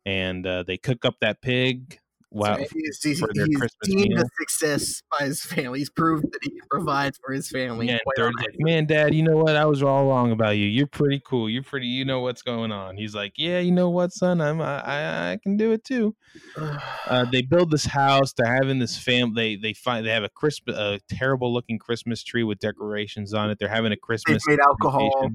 And 0.07 0.47
uh, 0.47 0.65
they 0.67 0.79
cook 0.79 1.05
up 1.05 1.17
that 1.21 1.43
pig. 1.43 2.00
Wow, 2.33 2.57
So 2.57 2.67
he's, 2.75 3.03
he's, 3.03 3.19
he's 3.19 3.61
deemed 3.83 4.11
meal. 4.11 4.23
a 4.23 4.25
success 4.39 5.03
by 5.11 5.27
his 5.27 5.45
family. 5.45 5.81
He's 5.81 5.91
proved 5.91 6.25
that 6.31 6.39
he 6.43 6.61
provides 6.71 7.19
for 7.25 7.33
his 7.33 7.49
family. 7.49 7.87
yeah, 7.87 7.93
and 7.95 8.01
quite 8.03 8.17
Third's 8.17 8.37
like, 8.39 8.55
man, 8.59 8.87
Dad, 8.87 9.15
you 9.15 9.23
know 9.23 9.37
what? 9.37 9.57
I 9.57 9.67
was 9.67 9.83
all 9.83 10.07
wrong 10.07 10.31
about 10.31 10.57
you. 10.57 10.67
You're 10.67 10.87
pretty 10.87 11.21
cool. 11.25 11.51
You're 11.51 11.65
pretty. 11.65 11.89
You 11.89 12.05
know 12.05 12.21
what's 12.21 12.43
going 12.43 12.71
on. 12.71 12.97
He's 12.97 13.15
like, 13.15 13.33
yeah, 13.37 13.59
you 13.59 13.73
know 13.73 13.91
what, 13.91 14.13
son? 14.13 14.41
I'm 14.41 14.61
I 14.61 14.81
I, 14.81 15.33
I 15.33 15.39
can 15.43 15.57
do 15.57 15.73
it 15.73 15.85
too. 15.85 16.15
uh, 16.57 17.25
they 17.33 17.43
build 17.43 17.71
this 17.71 17.85
house. 17.85 18.33
They're 18.37 18.55
having 18.55 18.79
this 18.79 18.97
family. 18.97 19.57
They 19.57 19.57
they 19.57 19.73
find 19.73 20.07
they 20.07 20.11
have 20.11 20.25
a 20.25 20.29
Christmas, 20.29 20.77
a 20.77 21.01
terrible 21.09 21.53
looking 21.53 21.79
Christmas 21.79 22.23
tree 22.23 22.45
with 22.45 22.59
decorations 22.59 23.35
on 23.35 23.51
it. 23.51 23.59
They're 23.59 23.69
having 23.69 23.93
a 23.93 23.97
Christmas. 23.97 24.43
They've 24.47 24.59
made 24.59 24.63
alcohol. 24.63 25.31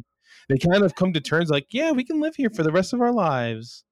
They 0.47 0.57
kind 0.57 0.83
of 0.83 0.95
come 0.95 1.13
to 1.13 1.21
terms 1.21 1.49
like, 1.49 1.67
yeah, 1.71 1.91
we 1.91 2.03
can 2.03 2.21
live 2.21 2.35
here 2.35 2.51
for 2.51 2.61
the 2.61 2.71
rest 2.71 2.93
of 2.93 3.01
our 3.01 3.11
lives. 3.11 3.84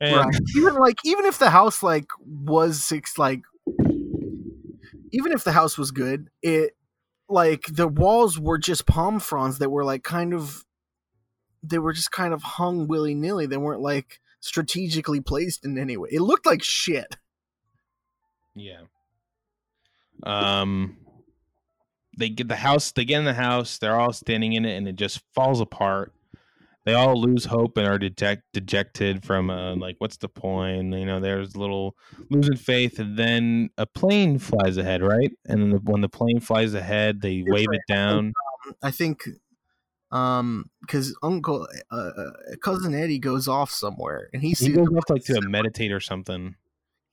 And 0.00 0.16
Right. 0.16 0.34
even 0.56 0.74
like 0.74 0.96
even 1.04 1.26
if 1.26 1.38
the 1.38 1.50
house 1.50 1.82
like 1.82 2.06
was 2.24 2.82
six 2.82 3.18
like 3.18 3.42
even 5.12 5.32
if 5.32 5.44
the 5.44 5.52
house 5.52 5.76
was 5.76 5.90
good, 5.90 6.28
it 6.42 6.76
like 7.28 7.64
the 7.66 7.88
walls 7.88 8.38
were 8.38 8.58
just 8.58 8.86
palm 8.86 9.20
fronds 9.20 9.58
that 9.58 9.70
were 9.70 9.84
like 9.84 10.02
kind 10.02 10.34
of 10.34 10.64
they 11.62 11.78
were 11.78 11.92
just 11.92 12.10
kind 12.10 12.32
of 12.32 12.42
hung 12.42 12.88
willy 12.88 13.14
nilly. 13.14 13.46
They 13.46 13.56
weren't 13.56 13.82
like 13.82 14.20
strategically 14.40 15.20
placed 15.20 15.64
in 15.64 15.78
any 15.78 15.96
way. 15.96 16.08
It 16.12 16.20
looked 16.20 16.46
like 16.46 16.62
shit. 16.62 17.16
yeah. 18.54 18.82
Um, 20.22 20.98
they 22.16 22.28
get 22.28 22.48
the 22.48 22.56
house. 22.56 22.92
They 22.92 23.04
get 23.04 23.18
in 23.18 23.24
the 23.24 23.34
house. 23.34 23.78
They're 23.78 23.98
all 23.98 24.12
standing 24.12 24.52
in 24.52 24.64
it, 24.64 24.76
and 24.76 24.88
it 24.88 24.96
just 24.96 25.22
falls 25.34 25.60
apart. 25.60 26.12
They 26.86 26.94
all 26.94 27.20
lose 27.20 27.44
hope 27.44 27.76
and 27.76 27.86
are 27.86 27.98
deject, 27.98 28.42
dejected 28.52 29.24
from 29.24 29.50
uh, 29.50 29.76
like, 29.76 29.96
what's 29.98 30.16
the 30.16 30.28
point? 30.28 30.94
You 30.94 31.04
know, 31.04 31.20
there's 31.20 31.54
a 31.54 31.58
little 31.58 31.94
losing 32.30 32.56
faith, 32.56 32.98
and 32.98 33.18
then 33.18 33.68
a 33.76 33.86
plane 33.86 34.38
flies 34.38 34.76
ahead, 34.78 35.02
right? 35.02 35.30
And 35.46 35.60
then 35.60 35.70
the, 35.70 35.78
when 35.78 36.00
the 36.00 36.08
plane 36.08 36.40
flies 36.40 36.72
ahead, 36.74 37.20
they 37.20 37.44
wave 37.46 37.68
it 37.70 37.82
down. 37.86 38.32
I 38.82 38.90
think 38.90 39.24
um 40.12 40.64
because 40.80 41.16
uncle 41.22 41.68
uh, 41.92 41.94
uh, 41.96 42.30
cousin 42.62 42.94
eddie 42.94 43.18
goes 43.18 43.46
off 43.46 43.70
somewhere 43.70 44.28
and 44.32 44.42
he 44.42 44.54
He 44.54 44.70
goes 44.72 44.88
off 44.88 45.08
like 45.08 45.22
to 45.26 45.40
meditate 45.42 45.92
or 45.92 46.00
something. 46.00 46.56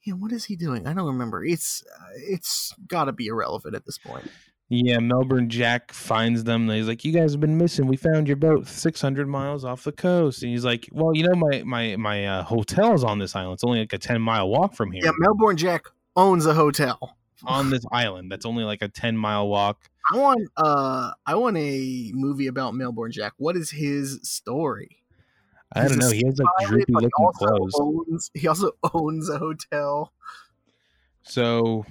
yeah 0.03 0.13
what 0.15 0.32
is 0.32 0.45
he 0.45 0.55
doing 0.55 0.88
i 0.88 0.93
don't 0.93 1.05
remember 1.05 1.45
it's 1.45 1.84
uh, 1.95 2.09
it's 2.15 2.74
gotta 2.88 3.11
be 3.11 3.28
irrelevant 3.28 3.76
at 3.76 3.86
this 3.86 3.99
point 3.99 4.28
Yeah, 4.70 4.99
Melbourne 4.99 5.49
Jack 5.49 5.93
finds 5.93 6.43
them. 6.43 6.70
He's 6.70 6.88
like, 6.88 7.05
"You 7.05 7.13
guys 7.13 7.32
have 7.32 7.39
been 7.39 7.57
missing. 7.57 7.88
We 7.88 7.95
found 7.95 8.28
your 8.28 8.36
boat 8.36 8.68
600 8.68 9.28
miles 9.28 9.63
off 9.63 9.86
the 9.86 9.93
coast." 9.93 10.43
And 10.43 10.51
he's 10.51 10.65
like, 10.65 10.89
"Well, 10.91 11.15
you 11.15 11.24
know, 11.24 11.36
my 11.36 11.63
my 11.63 11.95
my 11.95 12.26
uh, 12.26 12.43
hotel 12.43 12.93
is 12.93 13.03
on 13.03 13.20
this 13.20 13.36
island. 13.36 13.53
It's 13.53 13.63
only 13.63 13.80
like 13.80 13.93
a 13.93 13.97
10 13.97 14.22
mile 14.22 14.49
walk 14.49 14.74
from 14.74 14.91
here. 14.91 15.03
yeah 15.05 15.11
melbourne 15.20 15.55
jack 15.55 15.86
owns 16.18 16.45
a 16.45 16.53
hotel 16.53 17.18
on 17.45 17.70
this 17.70 17.86
island. 17.91 18.30
That's 18.32 18.45
only 18.45 18.65
like 18.65 18.82
a 18.82 18.89
10 18.89 19.15
mile 19.18 19.47
walk." 19.47 19.89
I 20.13 20.18
want 20.18 20.49
uh 20.55 21.11
I 21.26 21.36
want 21.36 21.57
a 21.57 22.11
movie 22.13 22.47
about 22.47 22.74
Melbourne 22.76 23.11
Jack. 23.11 23.34
What 23.38 23.57
is 23.57 23.72
his 23.72 24.20
story? 24.24 25.03
I 25.74 25.82
He's 25.82 25.91
don't 25.91 25.99
know. 25.99 26.11
He 26.11 26.24
has 26.26 26.39
like 26.39 26.68
droopy 26.68 26.93
looking 26.93 27.32
clothes. 27.36 27.74
Owns, 27.78 28.32
he 28.34 28.47
also 28.47 28.72
owns 28.93 29.30
a 29.30 29.38
hotel. 29.38 30.13
So 31.24 31.86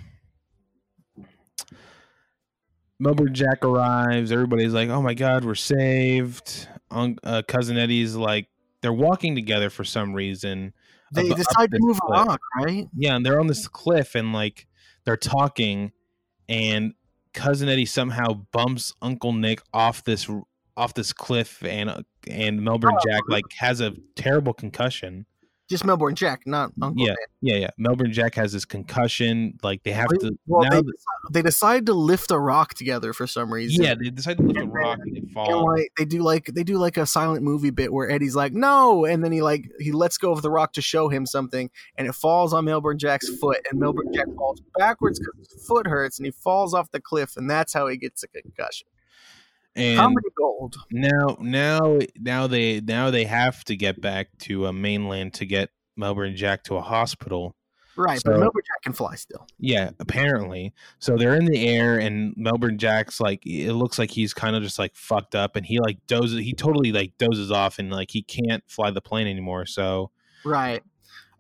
Melbourne 2.99 3.35
Jack 3.35 3.65
arrives. 3.65 4.33
Everybody's 4.33 4.73
like, 4.73 4.89
"Oh 4.89 5.03
my 5.03 5.15
god, 5.15 5.45
we're 5.45 5.55
saved." 5.55 6.69
Un- 6.91 7.19
uh, 7.25 7.43
cousin 7.47 7.77
Eddie's 7.77 8.15
like, 8.15 8.49
they're 8.81 8.93
walking 8.93 9.35
together 9.35 9.71
for 9.71 9.85
some 9.85 10.15
reason. 10.15 10.73
They 11.13 11.29
up 11.31 11.37
decide 11.37 11.71
to 11.73 11.79
move 11.81 11.99
cliff. 12.01 12.27
rock, 12.27 12.41
right? 12.61 12.87
Yeah, 12.97 13.17
and 13.17 13.27
they're 13.27 13.41
on 13.41 13.47
this 13.49 13.67
cliff 13.69 14.15
and 14.15 14.33
like 14.33 14.67
they're 15.05 15.17
talking, 15.17 15.93
and 16.49 16.95
cousin 17.35 17.69
Eddie 17.69 17.87
somehow 17.87 18.45
bumps 18.53 18.95
Uncle 19.03 19.33
Nick 19.33 19.61
off 19.75 20.05
this 20.05 20.29
off 20.77 20.95
this 20.95 21.13
cliff, 21.13 21.63
and 21.65 21.91
uh, 21.91 22.01
and 22.29 22.63
Melbourne 22.63 22.95
Oh. 22.97 23.09
Jack 23.09 23.23
like 23.29 23.45
has 23.59 23.81
a 23.81 23.93
terrible 24.15 24.53
concussion. 24.55 25.27
Just 25.69 25.85
Melbourne 25.85 26.15
Jack, 26.15 26.43
not 26.47 26.71
Uncle 26.81 27.05
Yeah. 27.05 27.09
Dan. 27.15 27.17
Yeah, 27.41 27.57
yeah. 27.57 27.71
Melbourne 27.77 28.13
Jack 28.13 28.37
has 28.37 28.53
this 28.53 28.65
concussion. 28.65 29.59
Like 29.65 29.83
they 29.83 29.91
have 29.91 30.07
to. 30.21 30.39
Well, 30.47 30.63
now 30.63 30.71
they, 30.71 30.83
that- 30.83 30.95
they 31.33 31.43
decide 31.43 31.87
to 31.87 31.93
lift 31.93 32.31
a 32.31 32.39
rock 32.39 32.75
together 32.75 33.13
for 33.13 33.27
some 33.27 33.53
reason. 33.53 33.83
yeah, 33.83 33.95
they 33.95 34.11
decide 34.11 34.37
to 34.37 34.45
lift 34.45 34.59
a 34.59 34.63
And 34.63 34.73
rock 34.73 34.99
and 35.03 35.17
they 35.17 35.21
And 35.43 35.61
like 35.63 35.91
they 35.99 36.05
do 36.05 36.23
like 36.23 36.47
they 36.55 36.63
do 36.63 36.79
like 36.79 36.97
a 36.97 37.05
silent 37.05 37.43
movie 37.43 37.71
bit 37.71 37.93
where 37.93 38.09
Eddie's 38.09 38.37
like 38.37 38.53
no, 38.53 39.05
and 39.05 39.25
then 39.25 39.33
he 39.33 39.43
like 39.43 39.69
he 39.81 39.91
lets 39.91 40.19
go 40.19 40.31
of 40.31 40.43
the 40.43 40.51
rock 40.51 40.73
to 40.75 40.83
show 40.83 41.09
him 41.09 41.27
something, 41.27 41.69
and 41.97 42.07
it 42.07 42.15
falls 42.15 42.53
on 42.53 42.65
Melbourne 42.65 42.99
Jack's 42.99 43.29
foot, 43.39 43.59
and 43.71 43.81
Melbourne 43.81 44.13
Jack 44.15 44.27
falls 44.37 44.63
backwards 44.79 45.19
because 45.19 45.35
his 45.53 45.67
foot 45.67 45.87
hurts, 45.89 46.19
and 46.21 46.27
he 46.27 46.33
falls 46.33 46.75
off 46.75 46.91
the 46.93 47.01
cliff, 47.01 47.37
and 47.37 47.51
that's 47.51 47.73
how 47.73 47.89
he 47.89 47.97
gets 47.97 48.23
a 48.23 48.29
concussion. 48.29 48.87
And 49.77 49.99
Comedy 49.99 50.29
gold. 50.37 50.77
now, 50.91 51.37
now, 51.39 51.99
now 52.19 52.47
they 52.47 52.81
now 52.81 53.11
they 53.11 53.25
have 53.25 53.63
to 53.65 53.77
get 53.77 54.01
back 54.01 54.29
to 54.41 54.67
a 54.67 54.73
mainland 54.73 55.35
to 55.35 55.45
get 55.47 55.71
Melbourne 55.97 56.35
Jack 56.35 56.65
to 56.65 56.77
a 56.77 56.81
hospital. 56.83 57.55
Right, 57.99 58.21
So- 58.21 58.31
but 58.33 58.41
Melbourne 58.41 58.63
Jack 58.67 58.83
can 58.83 58.93
fly 58.93 59.15
still. 59.15 59.47
Yeah, 59.59 59.91
apparently. 60.01 60.75
So 60.99 61.17
they're 61.17 61.35
in 61.35 61.47
the 61.47 61.67
air, 61.67 61.99
and 61.99 62.35
Melbourne 62.37 62.77
Jack's 62.79 63.21
like, 63.21 63.47
it 63.47 63.73
looks 63.73 63.99
like 63.99 64.11
he's 64.11 64.35
kind 64.35 64.55
of 64.57 64.63
just 64.63 64.79
like 64.79 64.95
fucked 64.95 65.35
up, 65.35 65.57
and 65.57 65.65
he 65.65 65.79
like 65.81 65.99
dozes. 66.07 66.41
He 66.41 66.53
totally 66.53 66.93
like 66.93 67.17
dozes 67.19 67.51
off, 67.51 67.79
and 67.79 67.91
like 67.91 68.11
he 68.11 68.23
can't 68.23 68.63
fly 68.69 68.91
the 68.91 69.01
plane 69.01 69.27
anymore. 69.27 69.65
So 69.67 70.11
Right. 70.45 70.83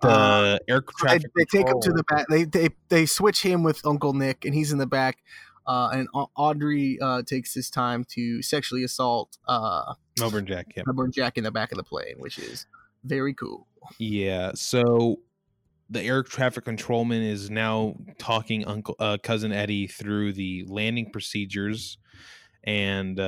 the 0.00 0.08
Uh, 0.08 0.58
air 0.68 0.82
So 0.98 1.06
they, 1.08 1.18
they 1.36 1.44
take 1.44 1.68
him 1.68 1.80
to 1.80 1.92
the 1.92 2.04
back. 2.04 2.26
They, 2.28 2.44
they 2.44 2.68
they 2.88 3.04
switch 3.06 3.42
him 3.42 3.62
with 3.62 3.84
Uncle 3.86 4.12
Nick, 4.14 4.44
and 4.46 4.54
he's 4.54 4.72
in 4.72 4.78
the 4.78 4.86
back. 4.86 5.18
Uh, 5.66 5.90
and 5.92 6.08
Audrey 6.14 6.98
uh, 7.00 7.22
takes 7.22 7.52
his 7.52 7.70
time 7.70 8.04
to 8.10 8.40
sexually 8.42 8.84
assault 8.84 9.36
uh, 9.48 9.94
Melbourne 10.18 10.46
Jack. 10.46 10.72
Yeah, 10.76 10.84
Melbourne 10.86 11.12
Jack 11.12 11.38
in 11.38 11.44
the 11.44 11.50
back 11.50 11.72
of 11.72 11.76
the 11.76 11.84
plane, 11.84 12.14
which 12.18 12.38
is 12.38 12.66
very 13.04 13.34
cool. 13.34 13.66
yeah. 13.98 14.52
So 14.54 15.16
the 15.90 16.02
air 16.02 16.22
traffic 16.22 16.64
controlman 16.64 17.22
is 17.22 17.50
now 17.50 17.94
talking 18.18 18.64
Uncle 18.66 18.96
uh, 18.98 19.18
cousin 19.22 19.52
Eddie 19.52 19.86
through 19.86 20.32
the 20.32 20.64
landing 20.68 21.10
procedures, 21.10 21.98
and 22.64 23.18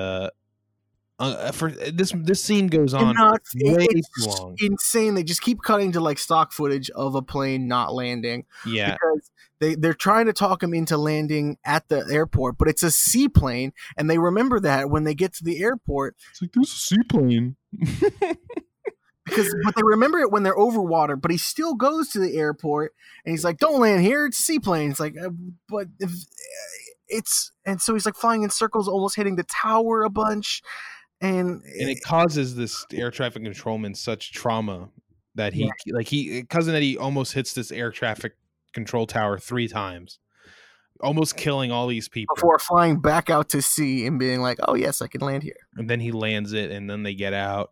uh, 1.18 1.36
uh 1.38 1.52
for 1.52 1.70
this 1.70 2.12
this 2.14 2.42
scene 2.42 2.66
goes 2.68 2.94
on 2.94 3.08
And 3.08 3.14
not- 3.14 3.42
way 3.56 3.86
it's 3.90 4.08
too 4.24 4.30
long. 4.30 4.56
insane. 4.60 5.14
They 5.14 5.22
just 5.24 5.42
keep 5.42 5.62
cutting 5.62 5.92
to 5.92 6.00
like 6.00 6.18
stock 6.18 6.52
footage 6.52 6.90
of 6.90 7.14
a 7.14 7.22
plane 7.22 7.66
not 7.68 7.92
landing 7.94 8.44
Yeah, 8.66 8.92
because 8.92 9.30
they 9.60 9.74
they're 9.74 9.94
trying 9.94 10.26
to 10.26 10.32
talk 10.32 10.62
him 10.62 10.72
into 10.74 10.96
landing 10.96 11.58
at 11.64 11.88
the 11.88 12.06
airport, 12.10 12.58
but 12.58 12.68
it's 12.68 12.82
a 12.82 12.90
seaplane, 12.90 13.72
and 13.96 14.08
they 14.08 14.18
remember 14.18 14.60
that 14.60 14.90
when 14.90 15.04
they 15.04 15.14
get 15.14 15.32
to 15.34 15.44
the 15.44 15.62
airport 15.62 16.16
it's 16.30 16.40
like 16.42 16.52
there's 16.52 16.72
a 16.72 16.76
seaplane. 16.76 17.56
because 19.24 19.54
but 19.64 19.74
they 19.76 19.82
remember 19.84 20.18
it 20.20 20.30
when 20.30 20.42
they're 20.42 20.58
over 20.58 20.80
water. 20.80 21.16
But 21.16 21.30
he 21.30 21.38
still 21.38 21.74
goes 21.74 22.08
to 22.10 22.18
the 22.18 22.36
airport, 22.36 22.94
and 23.24 23.32
he's 23.32 23.44
like, 23.44 23.58
"Don't 23.58 23.80
land 23.80 24.02
here. 24.02 24.26
It's 24.26 24.38
a 24.38 24.42
seaplane." 24.42 24.90
It's 24.90 25.00
like, 25.00 25.14
uh, 25.22 25.30
but 25.68 25.88
if 25.98 26.10
it's 27.08 27.52
and 27.64 27.80
so 27.80 27.94
he's 27.94 28.06
like 28.06 28.14
flying 28.14 28.42
in 28.42 28.50
circles, 28.50 28.88
almost 28.88 29.16
hitting 29.16 29.36
the 29.36 29.44
tower 29.44 30.02
a 30.02 30.10
bunch, 30.10 30.62
and, 31.20 31.62
and 31.62 31.90
it 31.90 32.02
causes 32.02 32.54
this 32.54 32.84
air 32.92 33.10
traffic 33.10 33.42
controlman 33.42 33.94
such 33.94 34.32
trauma 34.32 34.88
that 35.34 35.52
he 35.52 35.70
like 35.92 36.06
he 36.08 36.42
cousin 36.44 36.74
Eddie 36.74 36.96
almost 36.98 37.32
hits 37.32 37.52
this 37.54 37.70
air 37.72 37.90
traffic 37.90 38.34
control 38.72 39.06
tower 39.06 39.38
three 39.38 39.68
times, 39.68 40.18
almost 41.00 41.36
killing 41.36 41.70
all 41.72 41.86
these 41.86 42.08
people. 42.08 42.34
before 42.34 42.58
flying 42.58 43.00
back 43.00 43.30
out 43.30 43.48
to 43.50 43.62
sea 43.62 44.06
and 44.06 44.18
being 44.18 44.40
like, 44.40 44.58
"Oh 44.66 44.74
yes, 44.74 45.00
I 45.02 45.06
can 45.06 45.20
land 45.20 45.42
here." 45.42 45.56
and 45.76 45.88
then 45.88 46.00
he 46.00 46.12
lands 46.12 46.52
it, 46.52 46.70
and 46.70 46.88
then 46.90 47.02
they 47.02 47.14
get 47.14 47.32
out, 47.34 47.70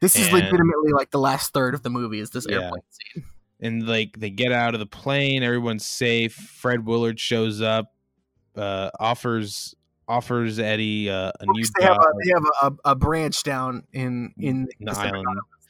This 0.00 0.16
is 0.16 0.30
legitimately 0.32 0.92
like 0.92 1.10
the 1.10 1.18
last 1.18 1.52
third 1.52 1.74
of 1.74 1.82
the 1.82 1.90
movie 1.90 2.20
is 2.20 2.30
this 2.30 2.46
Yeah. 2.48 2.56
airplane 2.62 2.82
scene. 2.90 3.24
and 3.60 3.86
like 3.88 4.18
they 4.18 4.30
get 4.30 4.52
out 4.52 4.74
of 4.74 4.80
the 4.80 4.86
plane. 4.86 5.42
Everyone's 5.42 5.86
safe. 5.86 6.34
Fred 6.34 6.84
Willard 6.86 7.18
shows 7.18 7.60
up, 7.60 7.92
uh, 8.56 8.90
offers 9.00 9.74
offers 10.08 10.58
Eddie 10.58 11.08
uh, 11.10 11.32
a 11.40 11.46
new 11.46 11.64
They 11.78 11.84
have 11.86 11.96
job 11.96 12.04
a 12.04 12.24
they 12.24 12.30
have 12.30 12.72
a, 12.84 12.90
a 12.90 12.94
branch 12.94 13.42
down 13.42 13.84
in 13.92 14.32
in 14.38 14.68
the 14.80 14.92
island. 14.92 15.24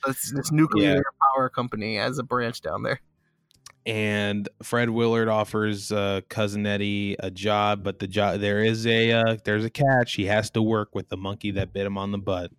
This, 0.06 0.32
this 0.32 0.52
nuclear 0.52 0.96
Yeah. 0.96 1.00
power 1.34 1.48
company 1.48 1.96
has 1.96 2.18
a 2.18 2.22
branch 2.22 2.60
down 2.60 2.82
there. 2.82 3.00
and 3.86 4.48
Fred 4.62 4.90
Willard 4.90 5.28
offers 5.28 5.92
uh, 5.92 6.20
cousin 6.28 6.66
Eddie 6.66 7.16
a 7.20 7.30
job, 7.30 7.82
but 7.82 7.98
the 7.98 8.06
job 8.06 8.40
there 8.40 8.62
is 8.62 8.86
a 8.86 9.12
uh, 9.12 9.36
there's 9.44 9.64
a 9.64 9.70
catch. 9.70 10.14
He 10.14 10.26
has 10.26 10.50
to 10.50 10.62
work 10.62 10.94
with 10.94 11.08
the 11.08 11.16
monkey 11.16 11.50
that 11.52 11.72
bit 11.72 11.86
him 11.86 11.96
on 11.98 12.10
the 12.12 12.18
butt. 12.18 12.50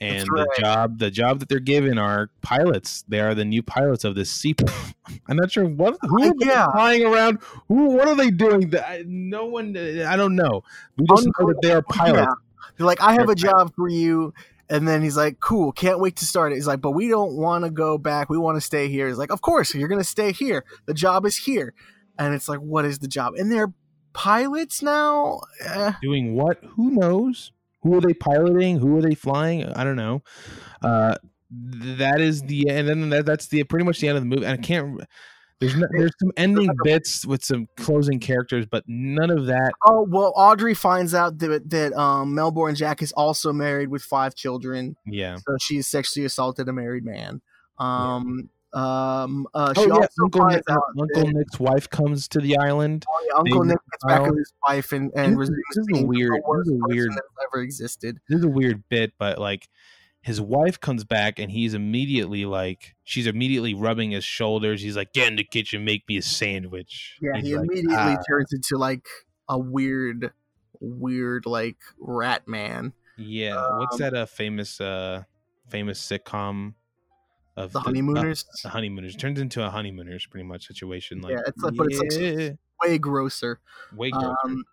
And 0.00 0.28
right. 0.30 0.46
the 0.56 0.62
job 0.62 0.98
the 0.98 1.10
job 1.10 1.40
that 1.40 1.48
they're 1.48 1.58
given 1.58 1.98
are 1.98 2.30
pilots. 2.42 3.04
They 3.08 3.20
are 3.20 3.34
the 3.34 3.44
new 3.44 3.62
pilots 3.62 4.04
of 4.04 4.14
this 4.14 4.30
sea. 4.30 4.54
I'm 5.28 5.36
not 5.36 5.50
sure 5.50 5.64
what 5.64 5.96
who 6.02 6.22
are 6.22 6.32
Yeah. 6.38 6.70
flying 6.72 7.04
around. 7.04 7.38
Who 7.68 7.90
what 7.90 8.06
are 8.08 8.14
they 8.14 8.30
doing? 8.30 8.72
No 9.06 9.46
one. 9.46 9.76
I 9.76 10.16
don't 10.16 10.36
know. 10.36 10.62
We 10.96 11.06
just 11.06 11.26
know 11.26 11.48
that 11.48 11.58
they 11.62 11.72
are 11.72 11.82
pilots. 11.82 12.28
Yeah. 12.28 12.70
They're 12.76 12.86
like, 12.86 13.00
I 13.00 13.12
have 13.12 13.26
They're 13.26 13.32
a 13.32 13.36
job 13.36 13.74
for 13.74 13.88
you. 13.88 14.32
And 14.70 14.86
then 14.86 15.02
he's 15.02 15.16
like, 15.16 15.40
cool, 15.40 15.72
can't 15.72 15.98
wait 15.98 16.16
to 16.16 16.26
start 16.26 16.52
it. 16.52 16.56
He's 16.56 16.66
like, 16.66 16.82
but 16.82 16.90
we 16.90 17.08
don't 17.08 17.32
want 17.36 17.64
to 17.64 17.70
go 17.70 17.96
back. 17.96 18.28
We 18.28 18.36
want 18.36 18.56
to 18.56 18.60
stay 18.60 18.88
here. 18.88 19.08
He's 19.08 19.16
like, 19.16 19.32
of 19.32 19.40
course, 19.40 19.74
you're 19.74 19.88
going 19.88 20.00
to 20.00 20.04
stay 20.04 20.30
here. 20.30 20.64
The 20.84 20.92
job 20.92 21.24
is 21.24 21.38
here. 21.38 21.72
And 22.18 22.34
it's 22.34 22.48
like, 22.50 22.58
what 22.58 22.84
is 22.84 22.98
the 22.98 23.08
job? 23.08 23.34
And 23.34 23.50
they're 23.50 23.72
pilots 24.12 24.82
now? 24.82 25.40
Eh. 25.64 25.92
doing 26.02 26.34
what 26.34 26.62
who 26.76 26.90
knows 26.90 27.52
who 27.82 27.94
are 27.96 28.00
they 28.00 28.14
piloting? 28.14 28.78
Who 28.78 28.96
are 28.96 29.02
they 29.02 29.14
flying? 29.14 29.64
I 29.64 29.84
don't 29.84 29.96
know. 29.96 30.22
Uh 30.82 31.16
that 31.50 32.20
is 32.20 32.42
the 32.42 32.68
and 32.68 32.86
then 32.86 33.08
that, 33.08 33.24
that's 33.24 33.46
the 33.46 33.64
pretty 33.64 33.84
much 33.84 34.00
the 34.00 34.08
end 34.08 34.18
of 34.18 34.22
the 34.22 34.28
movie. 34.28 34.44
And 34.44 34.58
i 34.58 34.62
can't 34.62 35.00
there's 35.60 35.74
no, 35.74 35.86
there's 35.90 36.12
some 36.20 36.30
ending 36.36 36.68
bits 36.84 37.26
with 37.26 37.42
some 37.44 37.66
closing 37.76 38.20
characters 38.20 38.66
but 38.70 38.84
none 38.86 39.30
of 39.30 39.46
that 39.46 39.72
Oh, 39.86 40.06
well, 40.08 40.32
Audrey 40.36 40.74
finds 40.74 41.14
out 41.14 41.38
that, 41.38 41.70
that 41.70 41.92
um, 41.94 42.34
Melbourne 42.34 42.74
Jack 42.74 43.02
is 43.02 43.12
also 43.12 43.52
married 43.52 43.88
with 43.88 44.02
five 44.02 44.34
children. 44.34 44.96
yeah. 45.06 45.36
So 45.36 45.56
she 45.60 45.82
sexually 45.82 46.26
assaulted 46.26 46.68
a 46.68 46.72
married 46.72 47.04
man. 47.04 47.40
Um, 47.78 48.50
um, 48.74 49.46
uh, 49.54 49.72
oh 49.76 49.82
she 49.82 49.88
yeah 49.88 49.94
also 49.94 50.08
uncle, 50.24 50.44
Nick, 50.46 50.62
out 50.68 50.82
uncle 51.00 51.24
that- 51.24 51.34
nick's 51.34 51.58
wife 51.58 51.88
comes 51.88 52.28
to 52.28 52.40
the 52.40 52.56
island 52.58 53.04
Oh, 53.08 53.24
yeah, 53.26 53.38
Uncle 53.38 53.64
Nick 53.64 53.78
gets 53.90 54.04
back 54.04 54.22
with 54.28 54.38
his 54.38 54.52
wife 54.66 54.92
and, 54.92 55.10
and 55.16 55.32
is- 55.32 55.38
resumes 55.38 55.62
this 55.74 55.86
is 55.96 56.02
a 56.02 56.06
weird- 56.06 56.32
this 56.32 56.66
is 56.66 56.72
a 56.72 56.86
weird- 56.86 57.10
ever 57.50 57.62
existed. 57.62 58.18
this 58.28 58.38
is 58.40 58.44
a 58.44 58.48
weird 58.48 58.84
bit 58.90 59.12
but 59.18 59.38
like 59.38 59.68
his 60.20 60.40
wife 60.40 60.78
comes 60.80 61.04
back 61.04 61.38
and 61.38 61.50
he's 61.50 61.72
immediately 61.72 62.44
like 62.44 62.94
she's 63.04 63.26
immediately 63.26 63.72
rubbing 63.72 64.10
his 64.10 64.24
shoulders 64.24 64.82
he's 64.82 64.96
like 64.96 65.12
get 65.14 65.28
in 65.28 65.36
the 65.36 65.44
kitchen 65.44 65.84
make 65.84 66.02
me 66.08 66.18
a 66.18 66.22
sandwich 66.22 67.16
Yeah, 67.22 67.36
He's 67.36 67.46
he 67.46 67.56
like, 67.56 67.66
immediately 67.70 67.96
"Ah." 67.96 68.16
turns 68.28 68.52
into 68.52 68.76
like 68.76 69.06
a 69.48 69.58
weird, 69.58 70.32
weird 70.80 71.46
like 71.46 71.78
rat 71.98 72.46
man. 72.46 72.92
Yeah, 73.16 73.78
what's 73.78 73.94
Um, 73.94 74.00
that 74.00 74.14
uh 74.14 74.26
famous 74.26 74.78
uh 74.80 75.22
famous 75.68 76.00
sitcom 76.06 76.74
of 77.58 77.72
The 77.72 77.80
honeymooners. 77.80 78.44
uh, 78.48 78.56
the 78.64 78.68
honeymooners 78.70 79.16
turns 79.16 79.40
into 79.40 79.64
a 79.64 79.70
honeymooners 79.70 80.26
pretty 80.26 80.46
much 80.46 80.66
situation 80.66 81.20
like 81.20 81.32
Yeah, 81.32 81.40
it's 81.46 81.62
like- 81.62 81.74
but 81.76 81.86
it's 81.90 82.16
like 82.16 82.58
Way 82.82 82.98
grosser. 82.98 83.58
way 83.96 84.10
grosser. 84.10 84.36
Um, 84.44 84.64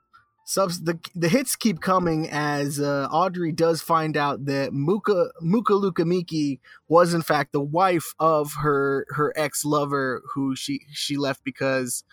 subs 0.48 0.82
the 0.84 1.00
the 1.16 1.28
hits 1.28 1.56
keep 1.56 1.82
coming 1.82 2.30
as 2.30 2.80
uh, 2.80 3.08
Audrey 3.12 3.52
does 3.52 3.82
find 3.82 4.16
out 4.16 4.46
that 4.46 4.74
Muka 4.74 5.32
Muka 5.42 5.74
Lukamiki 5.74 6.60
was 6.88 7.16
in 7.16 7.24
fact 7.24 7.52
the 7.52 7.60
wife 7.62 8.14
of 8.20 8.54
her 8.62 9.08
her 9.10 9.34
ex 9.36 9.66
lover 9.66 10.22
who 10.36 10.56
she 10.56 10.82
she 10.94 11.18
left 11.18 11.44
because 11.44 12.04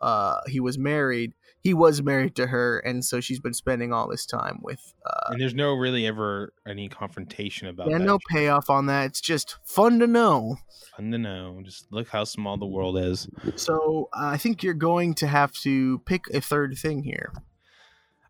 uh, 0.00 0.40
he 0.46 0.60
was 0.60 0.78
married. 0.78 1.32
He 1.62 1.74
was 1.74 2.02
married 2.02 2.34
to 2.36 2.46
her, 2.46 2.78
and 2.78 3.04
so 3.04 3.20
she's 3.20 3.38
been 3.38 3.52
spending 3.52 3.92
all 3.92 4.08
this 4.08 4.24
time 4.24 4.60
with. 4.62 4.94
Uh, 5.04 5.32
and 5.32 5.40
there's 5.40 5.54
no 5.54 5.74
really 5.74 6.06
ever 6.06 6.54
any 6.66 6.88
confrontation 6.88 7.68
about 7.68 7.90
yeah, 7.90 7.98
that. 7.98 8.04
no 8.04 8.18
payoff 8.30 8.70
on 8.70 8.86
that. 8.86 9.06
It's 9.06 9.20
just 9.20 9.58
fun 9.62 9.98
to 9.98 10.06
know. 10.06 10.56
Fun 10.96 11.10
to 11.10 11.18
know. 11.18 11.60
Just 11.62 11.92
look 11.92 12.08
how 12.08 12.24
small 12.24 12.56
the 12.56 12.66
world 12.66 12.96
is. 12.96 13.28
So 13.56 14.08
uh, 14.14 14.26
I 14.26 14.38
think 14.38 14.62
you're 14.62 14.72
going 14.72 15.12
to 15.14 15.26
have 15.26 15.52
to 15.62 15.98
pick 16.00 16.24
a 16.32 16.40
third 16.40 16.78
thing 16.78 17.02
here. 17.02 17.32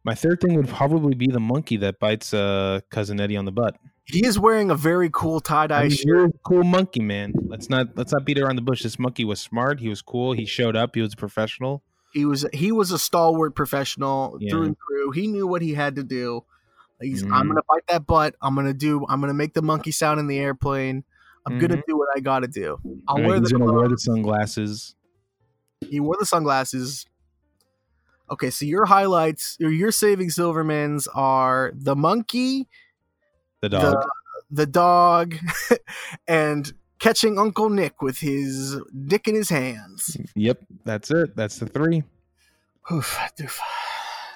My 0.03 0.15
third 0.15 0.41
thing 0.41 0.55
would 0.55 0.69
probably 0.69 1.15
be 1.15 1.27
the 1.27 1.41
monkey 1.41 1.77
that 1.79 2.01
bites 2.01 2.33
uh 2.33 2.81
cousin 2.91 3.21
Eddie 3.21 3.37
on 3.37 3.45
the 3.45 3.53
butt. 3.53 3.77
He 4.05 4.27
is 4.27 4.39
wearing 4.39 4.71
a 4.71 4.75
very 4.75 5.11
cool 5.13 5.41
tie 5.41 5.69
dye 5.69 5.79
I 5.79 5.83
mean, 5.83 5.91
shirt. 5.91 6.07
you're 6.07 6.25
a 6.25 6.33
cool 6.45 6.65
monkey, 6.65 7.01
man. 7.01 7.33
Let's 7.47 7.71
not 7.71 7.97
let's 7.97 8.13
not 8.13 8.25
beat 8.25 8.39
around 8.39 8.57
the 8.57 8.63
bush. 8.63 8.83
This 8.83 8.99
monkey 8.99 9.25
was 9.25 9.41
smart. 9.41 9.79
He 9.79 9.89
was 9.89 10.03
cool. 10.03 10.33
He 10.33 10.47
showed 10.47 10.75
up. 10.75 10.95
He 10.95 11.01
was 11.01 11.13
a 11.13 11.17
professional. 11.17 11.85
He 12.13 12.25
was 12.25 12.45
he 12.53 12.73
was 12.73 12.91
a 12.91 12.99
stalwart 12.99 13.55
professional 13.55 14.37
Yeah. 14.41 14.51
through 14.51 14.63
and 14.65 14.77
through. 14.87 15.11
He 15.13 15.27
knew 15.27 15.47
what 15.47 15.63
he 15.63 15.75
had 15.75 15.95
to 15.97 16.03
do. 16.03 16.45
He's 17.01 17.23
Mhm. 17.23 17.33
I'm 17.33 17.47
gonna 17.49 17.63
bite 17.69 17.87
that 17.89 18.07
butt. 18.07 18.35
I'm 18.43 18.55
gonna 18.55 18.75
do. 18.75 19.07
I'm 19.09 19.21
gonna 19.21 19.33
make 19.35 19.55
the 19.55 19.63
monkey 19.63 19.91
sound 19.93 20.19
in 20.21 20.27
the 20.27 20.39
airplane. 20.39 21.05
I'm 21.47 21.59
gonna 21.59 21.77
Mhm. 21.79 21.83
do 21.87 21.97
what 21.97 22.09
I 22.15 22.21
gotta 22.21 22.49
do. 22.49 22.79
I'll 23.09 23.17
right, 23.17 23.27
wear 23.27 23.39
he's 23.41 23.49
the. 23.51 23.59
gonna 23.59 23.73
wear 23.73 23.89
the 23.89 23.97
sunglasses. 23.99 24.95
He 25.81 25.99
wore 26.01 26.17
the 26.19 26.27
sunglasses. 26.27 27.07
Okay, 28.31 28.51
so 28.51 28.65
your 28.65 28.85
highlights, 28.85 29.57
or 29.61 29.71
your 29.71 29.91
saving 29.91 30.29
Silvermans 30.29 31.09
are 31.15 31.73
the 31.75 31.97
monkey, 31.97 32.69
The 33.63 33.69
dog. 33.71 33.83
the 33.83 34.11
the 34.53 34.67
dog, 34.67 35.37
and 36.29 36.73
catching 37.01 37.39
Uncle 37.39 37.69
Nick 37.71 38.01
with 38.03 38.19
his 38.21 38.77
dick 39.07 39.27
in 39.27 39.35
his 39.35 39.51
hands. 39.51 40.17
Yep, 40.37 40.61
that's 40.85 41.11
it. 41.11 41.35
That's 41.35 41.57
the 41.59 41.67
three. 41.67 42.05
Oof, 42.93 43.19
doof. 43.39 43.59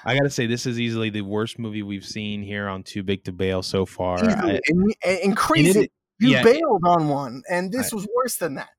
I 0.03 0.15
gotta 0.15 0.29
say, 0.29 0.45
this 0.45 0.65
is 0.65 0.79
easily 0.79 1.09
the 1.09 1.21
worst 1.21 1.57
movie 1.57 1.81
we've 1.81 2.05
seen 2.05 2.43
here 2.43 2.67
on 2.67 2.83
Too 2.83 3.01
Big 3.01 3.23
to 3.23 3.31
Bail 3.31 3.63
so 3.63 3.85
far. 3.85 4.19
I- 4.23 4.59
and, 4.67 4.93
and, 5.03 5.19
and 5.23 5.37
crazy, 5.37 5.79
it- 5.85 5.91
you 6.19 6.29
yeah, 6.29 6.41
it- 6.41 6.43
bailed 6.59 6.83
on 6.85 7.07
one, 7.09 7.41
and 7.49 7.71
this 7.71 7.91
was 7.93 8.07
worse 8.15 8.35
than 8.37 8.55
that. 8.55 8.69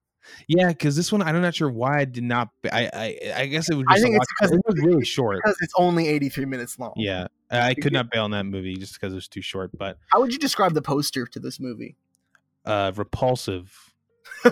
yeah, 0.49 0.69
because 0.69 0.97
this 0.97 1.11
one, 1.13 1.23
I'm 1.23 1.41
not 1.43 1.55
sure 1.55 1.69
why 1.71 1.99
I 2.01 2.05
did 2.05 2.23
not. 2.25 2.49
I 2.73 2.91
I, 2.93 3.33
I 3.43 3.47
guess 3.47 3.69
it 3.69 3.75
was 3.75 3.85
I 3.89 3.95
just 3.95 4.05
a 4.05 4.07
think 4.07 4.17
it's 4.23 4.33
'cause- 4.41 4.53
it 4.53 4.61
was 4.67 4.81
really 4.85 5.05
short. 5.05 5.41
Because 5.45 5.59
it's 5.61 5.75
only 5.77 6.07
83 6.09 6.45
minutes 6.47 6.79
long. 6.79 6.93
Yeah, 6.97 7.27
I 7.51 7.75
could 7.75 7.93
not 7.93 8.11
bail 8.11 8.25
on 8.25 8.31
that 8.31 8.45
movie 8.45 8.77
just 8.77 8.95
because 8.95 9.13
it 9.13 9.17
was 9.17 9.29
too 9.29 9.43
short. 9.43 9.71
But 9.77 9.99
How 10.13 10.21
would 10.21 10.33
you 10.33 10.39
describe 10.39 10.75
the 10.75 10.83
poster 10.83 11.27
to 11.27 11.41
this 11.41 11.59
movie? 11.61 11.97
Uh 12.67 12.93
repulsive. 12.97 13.95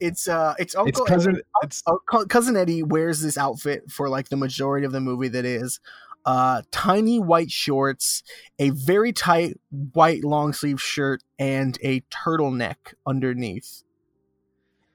it's 0.00 0.28
uh, 0.28 0.54
it's 0.58 0.74
It's 0.74 0.76
Uncle 0.76 1.04
cousin. 1.06 1.32
Eddie- 1.36 1.42
It's 1.62 1.82
uh, 1.86 2.24
cousin 2.26 2.56
Eddie 2.56 2.82
wears 2.82 3.20
this 3.20 3.38
outfit 3.38 3.90
for 3.90 4.08
like 4.08 4.28
the 4.28 4.36
majority 4.36 4.84
of 4.84 4.92
the 4.92 5.00
movie. 5.00 5.28
That 5.28 5.44
is, 5.44 5.80
uh, 6.26 6.62
tiny 6.70 7.18
white 7.18 7.50
shorts, 7.50 8.22
a 8.58 8.70
very 8.70 9.12
tight 9.12 9.58
white 9.92 10.24
long 10.24 10.52
sleeve 10.52 10.80
shirt, 10.80 11.22
and 11.38 11.78
a 11.82 12.00
turtleneck 12.02 12.94
underneath. 13.06 13.82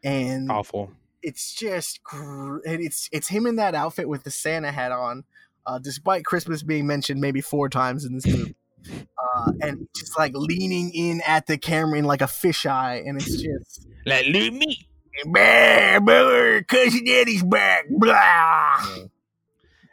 And 0.03 0.49
awful. 0.51 0.91
it's 1.21 1.53
just 1.53 2.03
gr- 2.03 2.59
and 2.65 2.81
it's 2.81 3.09
it's 3.11 3.27
him 3.29 3.45
in 3.45 3.55
that 3.57 3.75
outfit 3.75 4.07
with 4.07 4.23
the 4.23 4.31
Santa 4.31 4.71
hat 4.71 4.91
on, 4.91 5.23
uh, 5.65 5.79
despite 5.79 6.25
Christmas 6.25 6.63
being 6.63 6.87
mentioned 6.87 7.19
maybe 7.19 7.41
four 7.41 7.69
times 7.69 8.05
in 8.05 8.13
this 8.13 8.25
movie. 8.27 8.55
Uh, 8.87 9.51
and 9.61 9.87
just 9.95 10.17
like 10.17 10.31
leaning 10.35 10.91
in 10.93 11.21
at 11.25 11.47
the 11.47 11.57
camera 11.57 11.99
in 11.99 12.05
like 12.05 12.21
a 12.21 12.25
fisheye, 12.25 13.07
and 13.07 13.21
it's 13.21 13.41
just 13.41 13.87
Like 14.05 14.25
leave 14.25 14.53
me. 14.53 14.87
Bah, 15.25 15.99
brother, 15.99 16.63
cousin 16.63 17.03
Eddie's 17.07 17.43
back. 17.43 17.85
Blah. 17.89 19.07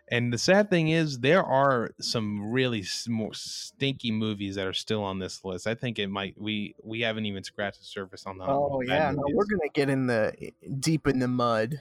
And 0.09 0.33
the 0.33 0.39
sad 0.39 0.71
thing 0.71 0.89
is, 0.89 1.19
there 1.19 1.43
are 1.43 1.91
some 2.01 2.53
really 2.53 2.85
more 3.09 3.35
stinky 3.35 4.13
movies 4.13 4.55
that 4.55 4.67
are 4.67 4.73
still 4.73 5.03
on 5.03 5.19
this 5.19 5.45
list. 5.45 5.67
I 5.67 5.75
think 5.75 5.99
it 5.99 6.07
might 6.07 6.41
we 6.41 6.77
we 6.85 7.01
haven't 7.01 7.27
even 7.27 7.43
scratched 7.43 7.81
the 7.81 7.87
surface 7.87 8.25
on 8.25 8.39
that. 8.39 8.49
Oh 8.49 8.81
yeah, 8.83 9.11
no, 9.11 9.25
we're 9.33 9.47
gonna 9.47 9.71
get 9.75 9.89
in 9.89 10.07
the 10.07 10.33
deep 10.79 11.09
in 11.09 11.19
the 11.19 11.29
mud. 11.29 11.81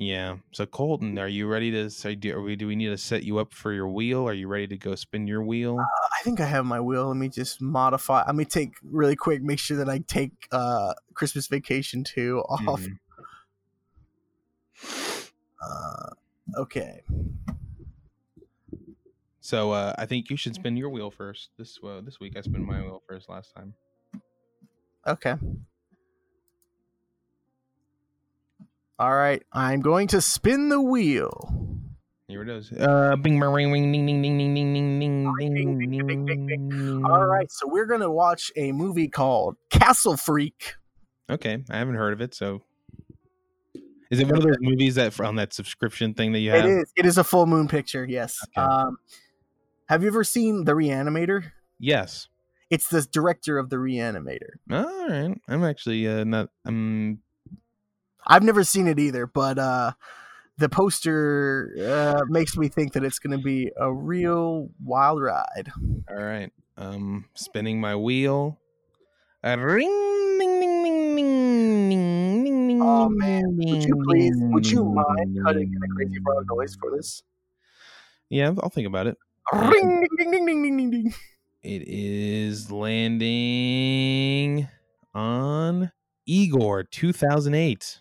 Yeah. 0.00 0.38
So 0.52 0.64
Colton, 0.64 1.18
are 1.18 1.28
you 1.28 1.46
ready 1.46 1.70
to? 1.72 1.90
So 1.90 2.14
do, 2.14 2.34
are 2.34 2.40
we, 2.40 2.56
do 2.56 2.66
we 2.66 2.74
need 2.74 2.88
to 2.88 2.96
set 2.96 3.22
you 3.22 3.36
up 3.36 3.52
for 3.52 3.70
your 3.70 3.86
wheel? 3.86 4.26
Are 4.26 4.32
you 4.32 4.48
ready 4.48 4.66
to 4.68 4.78
go 4.78 4.94
spin 4.94 5.26
your 5.26 5.42
wheel? 5.42 5.78
I 5.78 6.22
think 6.24 6.40
I 6.40 6.46
have 6.46 6.64
my 6.64 6.80
wheel. 6.80 7.08
Let 7.08 7.18
me 7.18 7.28
just 7.28 7.60
modify. 7.60 8.24
Let 8.24 8.34
me 8.34 8.46
take 8.46 8.72
really 8.82 9.14
quick. 9.14 9.42
Make 9.42 9.58
sure 9.58 9.76
that 9.76 9.90
I 9.90 9.98
take 9.98 10.32
uh 10.52 10.94
Christmas 11.12 11.48
Vacation 11.48 12.02
two 12.02 12.38
off. 12.48 12.80
Mhm. 12.80 12.98
Uh, 15.62 16.10
okay. 16.56 17.02
So 19.42 19.72
uh, 19.72 19.94
I 19.98 20.06
think 20.06 20.30
you 20.30 20.38
should 20.38 20.54
spin 20.54 20.78
your 20.78 20.88
wheel 20.88 21.10
first. 21.10 21.50
This 21.58 21.78
uh, 21.84 22.00
this 22.00 22.18
week 22.18 22.38
I 22.38 22.40
spun 22.40 22.64
my 22.64 22.80
wheel 22.80 23.02
first 23.06 23.28
last 23.28 23.54
time. 23.54 23.74
Okay. 25.06 25.34
All 29.00 29.14
right. 29.14 29.42
I'm 29.50 29.80
going 29.80 30.08
to 30.08 30.20
spin 30.20 30.68
the 30.68 30.78
wheel. 30.78 31.50
Here 32.28 32.42
it 32.42 32.50
is. 32.50 32.70
Uh, 32.70 33.16
bing, 33.16 33.40
bing, 33.40 33.48
ring, 33.48 33.72
ring, 33.72 33.90
ding, 33.90 34.04
ding, 34.04 34.20
ding, 34.20 34.36
ding, 34.36 34.54
ding, 34.54 35.00
ding, 35.00 35.00
ding, 35.00 36.26
Ding, 36.26 36.46
ding. 36.46 37.04
All 37.06 37.24
right. 37.24 37.50
So 37.50 37.66
we're 37.66 37.86
gonna 37.86 38.10
watch 38.10 38.52
a 38.56 38.72
movie 38.72 39.08
called 39.08 39.56
Castle 39.70 40.18
Freak. 40.18 40.74
Okay, 41.30 41.64
I 41.70 41.78
haven't 41.78 41.94
heard 41.94 42.12
of 42.12 42.20
it. 42.20 42.34
So, 42.34 42.60
is 44.10 44.20
it 44.20 44.26
one 44.26 44.36
of 44.36 44.42
those 44.42 44.58
movies 44.60 44.96
that 44.96 45.18
on 45.18 45.36
that 45.36 45.54
subscription 45.54 46.12
thing 46.12 46.32
that 46.32 46.40
you 46.40 46.50
have? 46.50 46.66
It 46.66 46.70
is. 46.70 46.92
It 46.94 47.06
is 47.06 47.16
a 47.16 47.24
full 47.24 47.46
moon 47.46 47.68
picture. 47.68 48.04
Yes. 48.04 48.38
Okay. 48.56 48.66
Um, 48.66 48.98
have 49.88 50.02
you 50.02 50.08
ever 50.08 50.24
seen 50.24 50.66
The 50.66 50.72
Reanimator? 50.72 51.52
Yes. 51.78 52.28
It's 52.68 52.88
the 52.88 53.00
director 53.10 53.56
of 53.56 53.70
The 53.70 53.76
Reanimator. 53.76 54.50
All 54.70 55.08
right. 55.08 55.40
I'm 55.48 55.64
actually 55.64 56.06
uh, 56.06 56.24
not. 56.24 56.50
Um. 56.66 57.20
I've 58.26 58.42
never 58.42 58.64
seen 58.64 58.86
it 58.86 58.98
either, 58.98 59.26
but 59.26 59.58
uh, 59.58 59.92
the 60.58 60.68
poster 60.68 61.74
uh, 61.80 62.24
makes 62.28 62.56
me 62.56 62.68
think 62.68 62.92
that 62.92 63.04
it's 63.04 63.18
going 63.18 63.36
to 63.36 63.42
be 63.42 63.70
a 63.78 63.92
real 63.92 64.70
wild 64.84 65.20
ride. 65.22 65.72
All 66.08 66.16
right. 66.16 66.52
Um. 66.76 67.26
Spinning 67.34 67.80
my 67.80 67.94
wheel. 67.96 68.58
A 69.42 69.58
ring. 69.58 69.88
Ding, 70.38 70.60
ding, 70.60 70.82
ding, 70.84 71.16
ding, 71.16 71.88
ding, 71.90 72.44
ding, 72.44 72.68
ding, 72.68 72.82
Oh, 72.82 73.08
man. 73.10 73.44
Would 73.58 73.84
you 73.84 74.02
please? 74.06 74.34
Would 74.36 74.70
you 74.70 74.84
mind 74.84 75.38
cutting 75.44 75.74
in 75.74 75.82
a 75.82 75.94
crazy 75.94 76.18
brown 76.18 76.46
noise 76.50 76.76
for 76.80 76.90
this? 76.96 77.22
Yeah, 78.30 78.52
I'll 78.62 78.70
think 78.70 78.86
about 78.86 79.06
it. 79.06 79.18
Ring, 79.52 80.00
ding, 80.00 80.30
ding, 80.30 80.46
ding, 80.46 80.62
ding, 80.62 80.76
ding, 80.76 80.90
ding. 80.90 81.14
It 81.62 81.82
is 81.86 82.70
landing 82.70 84.66
on 85.14 85.92
Igor 86.24 86.84
2008. 86.84 88.00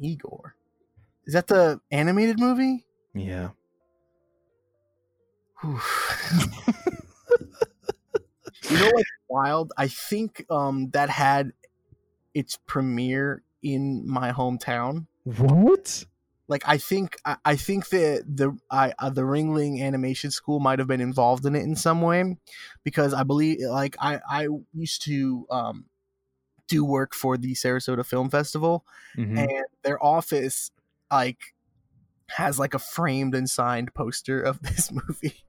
Igor. 0.00 0.54
Is 1.26 1.34
that 1.34 1.46
the 1.46 1.80
animated 1.90 2.38
movie? 2.38 2.84
Yeah. 3.14 3.50
You 8.70 8.78
know 8.78 8.90
what's 8.92 9.10
wild? 9.28 9.72
I 9.76 9.88
think 9.88 10.44
um 10.50 10.90
that 10.90 11.10
had 11.10 11.52
its 12.34 12.58
premiere 12.66 13.42
in 13.62 14.06
my 14.06 14.32
hometown. 14.32 15.06
What? 15.24 16.04
Like 16.48 16.62
I 16.66 16.78
think 16.78 17.16
I, 17.24 17.36
I 17.44 17.56
think 17.56 17.88
that 17.90 18.24
the 18.26 18.56
I 18.70 18.94
uh, 18.98 19.10
the 19.10 19.22
Ringling 19.22 19.82
Animation 19.82 20.30
School 20.30 20.60
might 20.60 20.78
have 20.78 20.88
been 20.88 21.00
involved 21.00 21.46
in 21.46 21.54
it 21.54 21.62
in 21.62 21.76
some 21.76 22.00
way 22.02 22.36
because 22.84 23.14
I 23.14 23.22
believe 23.22 23.60
like 23.60 23.96
I 24.00 24.20
I 24.28 24.48
used 24.72 25.02
to 25.02 25.46
um 25.50 25.86
do 26.68 26.84
work 26.84 27.14
for 27.14 27.36
the 27.36 27.54
Sarasota 27.54 28.04
Film 28.04 28.30
Festival 28.30 28.84
Mhm. 29.16 29.38
and 29.38 29.64
their 29.82 30.02
office 30.04 30.70
like 31.10 31.38
has 32.28 32.58
like 32.58 32.74
a 32.74 32.78
framed 32.78 33.34
and 33.34 33.48
signed 33.48 33.92
poster 33.94 34.40
of 34.40 34.60
this 34.62 34.92
movie 34.92 35.44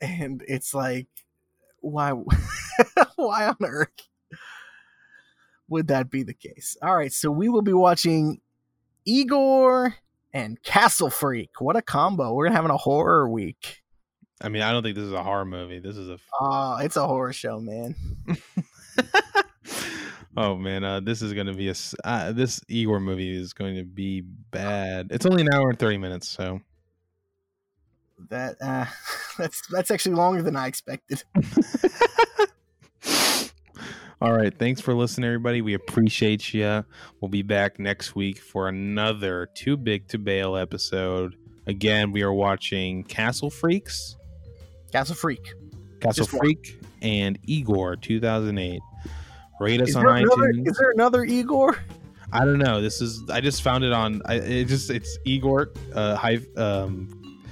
and 0.00 0.42
it's 0.48 0.72
like 0.74 1.08
why 1.80 2.10
why 3.16 3.46
on 3.46 3.56
earth 3.64 3.88
would 5.68 5.88
that 5.88 6.10
be 6.10 6.22
the 6.22 6.32
case 6.34 6.76
all 6.82 6.96
right 6.96 7.12
so 7.12 7.30
we 7.30 7.48
will 7.48 7.62
be 7.62 7.72
watching 7.74 8.40
igor 9.04 9.94
and 10.32 10.62
castle 10.62 11.10
freak 11.10 11.50
what 11.60 11.76
a 11.76 11.82
combo 11.82 12.32
we're 12.32 12.50
having 12.50 12.70
a 12.70 12.76
horror 12.76 13.28
week 13.28 13.82
I 14.40 14.48
mean, 14.50 14.62
I 14.62 14.70
don't 14.70 14.84
think 14.84 14.94
this 14.94 15.02
is 15.04 15.12
a 15.12 15.20
horror 15.24 15.44
movie. 15.44 15.80
This 15.80 15.96
is 15.96 16.08
a. 16.10 16.18
uh 16.40 16.78
it's 16.80 16.94
a 16.96 17.04
horror 17.04 17.32
show 17.32 17.58
man 17.58 17.96
oh 20.36 20.56
man, 20.66 20.84
uh, 20.84 21.00
this 21.00 21.22
is 21.22 21.32
gonna 21.32 21.54
be 21.54 21.68
a 21.68 21.74
Uh, 22.04 22.32
this 22.32 22.60
Igor 22.68 23.00
movie 23.00 23.36
is 23.36 23.52
going 23.52 23.76
to 23.76 23.84
be 23.84 24.20
bad. 24.20 25.08
It's 25.10 25.26
only 25.26 25.42
an 25.42 25.48
hour 25.52 25.70
and 25.70 25.78
thirty 25.78 25.98
minutes, 25.98 26.28
so. 26.28 26.60
that 28.30 28.56
uh 28.60 28.84
that's 29.38 29.62
that's 29.68 29.90
actually 29.92 30.16
longer 30.16 30.42
than 30.42 30.56
i 30.56 30.66
expected 30.66 31.22
All 34.20 34.32
right. 34.32 34.52
Thanks 34.58 34.80
for 34.80 34.94
listening, 34.94 35.28
everybody. 35.28 35.62
We 35.62 35.74
appreciate 35.74 36.52
you. 36.52 36.84
We'll 37.20 37.28
be 37.28 37.42
back 37.42 37.78
next 37.78 38.16
week 38.16 38.40
for 38.40 38.66
another 38.66 39.48
Too 39.54 39.76
Big 39.76 40.08
to 40.08 40.18
Bail 40.18 40.56
episode. 40.56 41.36
Again, 41.68 42.10
we 42.10 42.22
are 42.22 42.32
watching 42.32 43.04
Castle 43.04 43.48
Freaks, 43.48 44.16
castle 44.90 45.14
freak 45.14 45.52
Castle 46.00 46.24
Just 46.24 46.32
one. 46.32 46.40
Freak, 46.40 46.80
and 47.00 47.38
Igor 47.44 47.94
2008. 47.94 48.80
Rate 49.60 49.80
us 49.80 49.90
is 49.90 49.96
on 49.96 50.06
another, 50.06 50.52
iTunes. 50.52 50.68
is 50.68 50.76
there 50.78 50.90
another 50.92 51.24
igor 51.24 51.78
I 52.32 52.44
don't 52.44 52.58
know. 52.58 52.80
This 52.80 53.00
is 53.00 53.28
I 53.30 53.40
just 53.40 53.62
found 53.62 53.84
it 53.84 53.92
on. 53.92 54.20
I 54.26 54.34
it 54.34 54.64
just 54.66 54.90
it's 54.90 55.18
Igor 55.24 55.72
uh, 55.94 56.14
high 56.14 56.38
um 56.56 57.42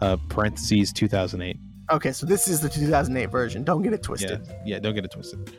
uh 0.00 0.16
parentheses 0.28 0.92
2008. 0.92 1.58
Okay, 1.90 2.12
so 2.12 2.24
this 2.24 2.48
is 2.48 2.60
the 2.60 2.68
2008 2.68 3.26
version. 3.26 3.64
Don't 3.64 3.82
get 3.82 3.92
it 3.92 4.02
twisted. 4.02 4.30
Yeah, 4.30 4.36
twisted. 4.36 4.56
yeah. 4.64 4.78
Don't 4.78 4.94
get 4.94 5.04
it 5.04 5.10
twisted. 5.10 5.54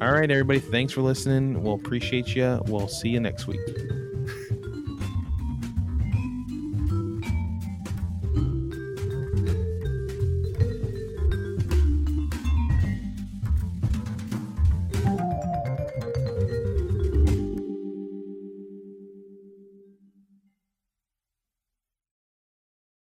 All 0.00 0.12
right, 0.12 0.30
everybody. 0.30 0.60
Thanks 0.60 0.92
for 0.92 1.02
listening. 1.02 1.62
We'll 1.62 1.74
appreciate 1.74 2.34
you. 2.34 2.62
We'll 2.66 2.88
see 2.88 3.10
you 3.10 3.20
next 3.20 3.46
week. 3.46 3.60